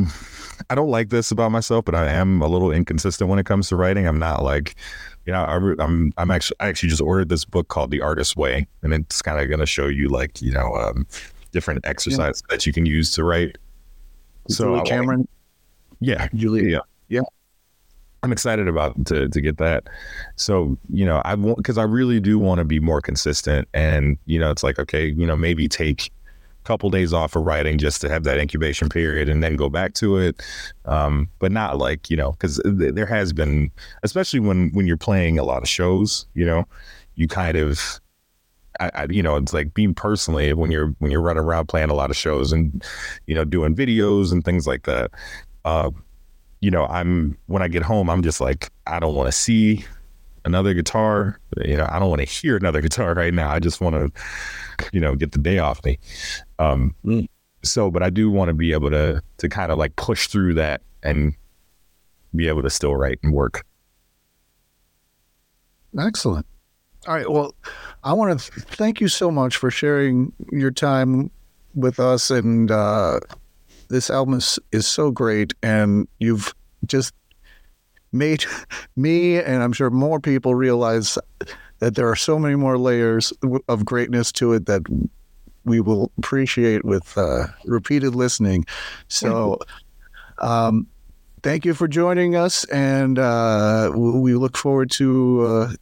i 0.70 0.76
don't 0.76 0.89
like 0.89 1.09
this 1.09 1.32
about 1.32 1.51
myself 1.51 1.86
but 1.86 1.93
i 1.93 2.09
am 2.09 2.41
a 2.41 2.47
little 2.47 2.72
inconsistent 2.72 3.30
when 3.30 3.38
it 3.39 3.45
comes 3.45 3.70
to 3.70 3.76
writing. 3.76 4.07
I'm 4.07 4.20
not 4.20 4.43
like 4.43 4.76
know, 5.28 5.43
I, 5.43 5.84
I'm 5.84 6.13
I'm 6.17 6.32
actually 6.32 6.57
I 6.59 6.67
actually 6.67 6.89
just 6.89 7.01
ordered 7.01 7.30
this 7.30 7.45
book 7.45 7.67
called 7.67 7.91
The 7.91 8.01
Artist's 8.01 8.36
Way, 8.36 8.67
and 8.82 8.93
it's 8.93 9.22
kind 9.22 9.39
of 9.39 9.47
going 9.47 9.59
to 9.59 9.65
show 9.65 9.88
you 9.88 10.09
like 10.09 10.41
you 10.41 10.51
know 10.51 10.74
um, 10.76 11.05
different 11.51 11.86
exercises 11.86 12.41
that 12.49 12.65
you 12.65 12.74
can 12.74 12.86
use 12.86 13.11
to 13.13 13.24
write. 13.24 13.57
So 14.47 14.76
Julie 14.76 14.89
Cameron, 14.89 15.28
yeah, 15.99 16.28
Julie, 16.34 16.72
yeah, 16.72 16.80
yeah. 17.09 17.22
I'm 18.24 18.32
excited 18.32 18.67
about 18.67 19.05
to 19.05 19.30
to 19.30 19.41
get 19.41 19.57
that. 19.57 19.88
So 20.36 20.78
you 20.89 21.05
know, 21.05 21.22
I 21.24 21.36
want 21.36 21.57
because 21.57 21.78
I 21.78 21.84
really 21.84 22.19
do 22.19 22.39
want 22.39 22.59
to 22.59 22.65
be 22.65 22.80
more 22.80 23.01
consistent, 23.01 23.67
and 23.74 24.17
you 24.26 24.39
know, 24.39 24.51
it's 24.51 24.63
like 24.63 24.80
okay, 24.80 25.07
you 25.07 25.26
know, 25.26 25.36
maybe 25.36 25.67
take 25.67 26.11
couple 26.64 26.89
days 26.89 27.14
off 27.14 27.36
of 27.36 27.43
writing 27.45 27.78
just 27.78 28.01
to 28.01 28.09
have 28.09 28.24
that 28.24 28.38
incubation 28.38 28.89
period, 28.89 29.30
and 29.30 29.43
then 29.43 29.55
go 29.55 29.70
back 29.70 29.93
to 29.95 30.18
it. 30.18 30.41
Um, 30.86 31.30
but 31.39 31.51
not 31.51 31.78
like 31.78 32.09
you 32.09 32.18
know, 32.18 32.32
because 32.32 32.62
there 32.66 33.05
has 33.05 33.34
been, 33.34 33.72
especially 34.03 34.39
when 34.39 34.70
when 34.72 34.88
you're 34.88 34.97
playing 34.97 35.39
a 35.39 35.43
lot 35.43 35.62
of 35.62 35.70
shows, 35.70 36.26
you 36.34 36.45
know, 36.45 36.66
you 37.16 37.28
kind 37.28 37.57
of. 37.57 37.99
I, 38.80 38.89
I, 38.95 39.07
you 39.09 39.22
know, 39.22 39.36
it's 39.36 39.53
like 39.53 39.74
being 39.74 39.93
personally 39.93 40.53
when 40.53 40.72
you're 40.72 40.95
when 40.99 41.12
you're 41.12 41.22
running 41.22 41.43
around 41.43 41.68
playing 41.68 41.89
a 41.89 41.93
lot 41.93 42.09
of 42.09 42.16
shows 42.16 42.53
and 42.53 42.84
you 43.28 43.36
know 43.36 43.43
doing 43.43 43.76
videos 43.76 44.32
and 44.32 44.43
things 44.43 44.66
like 44.66 44.84
that. 44.84 45.12
Uh, 45.66 45.91
you 46.62 46.72
know, 46.72 46.86
I'm 46.86 47.38
when 47.47 47.62
I 47.62 47.68
get 47.68 47.84
home, 47.84 48.09
I'm 48.09 48.24
just 48.24 48.39
like, 48.39 48.72
I 48.88 48.99
don't 48.99 49.14
want 49.14 49.28
to 49.28 49.32
see 49.34 49.84
another 50.45 50.73
guitar. 50.73 51.39
You 51.63 51.77
know, 51.77 51.87
I 51.89 51.99
don't 51.99 52.09
want 52.09 52.21
to 52.21 52.27
hear 52.27 52.55
another 52.57 52.81
guitar 52.87 53.13
right 53.13 53.33
now. 53.33 53.51
I 53.51 53.59
just 53.59 53.81
want 53.81 53.95
to, 53.95 54.11
you 54.93 54.99
know, 54.99 55.15
get 55.15 55.31
the 55.31 55.39
day 55.39 55.59
off 55.59 55.83
me. 55.85 55.99
Um, 56.59 56.95
Mm. 57.05 57.27
so, 57.63 57.91
but 57.91 58.03
I 58.03 58.09
do 58.09 58.29
want 58.31 58.49
to 58.49 58.53
be 58.53 58.71
able 58.73 58.89
to 58.91 59.21
to 59.37 59.49
kind 59.49 59.71
of 59.71 59.77
like 59.77 59.95
push 59.95 60.27
through 60.27 60.53
that 60.55 60.81
and 61.03 61.33
be 62.35 62.47
able 62.47 62.61
to 62.61 62.69
still 62.69 62.95
write 62.95 63.19
and 63.23 63.33
work. 63.33 63.65
Excellent. 65.99 66.45
All 67.07 67.15
right. 67.15 67.29
Well, 67.29 67.53
I 68.03 68.13
want 68.13 68.39
to 68.39 68.51
thank 68.61 69.01
you 69.01 69.07
so 69.07 69.31
much 69.31 69.57
for 69.57 69.71
sharing 69.71 70.31
your 70.51 70.71
time 70.71 71.31
with 71.75 71.99
us. 71.99 72.29
And 72.29 72.69
uh, 72.71 73.19
this 73.89 74.09
album 74.09 74.35
is, 74.35 74.59
is 74.71 74.87
so 74.87 75.11
great. 75.11 75.53
And 75.63 76.07
you've 76.19 76.53
just 76.85 77.13
made 78.12 78.45
me, 78.95 79.38
and 79.38 79.64
I'm 79.64 79.74
sure 79.74 79.89
more 79.89 80.20
people, 80.20 80.55
realize 80.55 81.18
that 81.80 81.95
there 81.95 82.07
are 82.07 82.16
so 82.16 82.38
many 82.38 82.55
more 82.55 82.78
layers 82.78 83.34
of 83.68 83.86
greatness 83.86 84.32
to 84.34 84.53
it 84.53 84.66
that 84.68 84.84
we 85.64 85.80
will 85.80 86.12
appreciate 86.18 86.84
with 86.86 87.18
uh, 87.18 87.47
repeated 87.66 88.16
listening. 88.16 88.66
So, 89.07 89.59
um, 90.39 90.88
thank 91.43 91.66
you 91.66 91.74
for 91.74 91.88
joining 91.88 92.36
us. 92.36 92.64
And 92.66 93.20
uh, 93.20 93.91
we 93.95 94.36
look 94.36 94.57
forward 94.57 94.91
to. 94.91 95.45
Uh, 95.45 95.74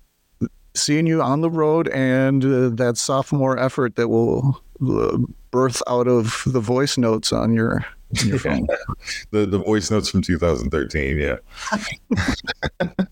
seeing 0.75 1.07
you 1.07 1.21
on 1.21 1.41
the 1.41 1.49
road 1.49 1.87
and 1.89 2.45
uh, 2.45 2.69
that 2.69 2.95
sophomore 2.95 3.57
effort 3.57 3.95
that 3.95 4.07
will 4.07 4.61
uh, 4.87 5.17
birth 5.51 5.81
out 5.87 6.07
of 6.07 6.43
the 6.45 6.59
voice 6.59 6.97
notes 6.97 7.33
on 7.33 7.53
your, 7.53 7.85
your 8.23 8.39
phone. 8.39 8.67
the 9.31 9.45
the 9.45 9.59
voice 9.59 9.91
notes 9.91 10.09
from 10.09 10.21
2013. 10.21 11.17
Yeah. 11.17 11.37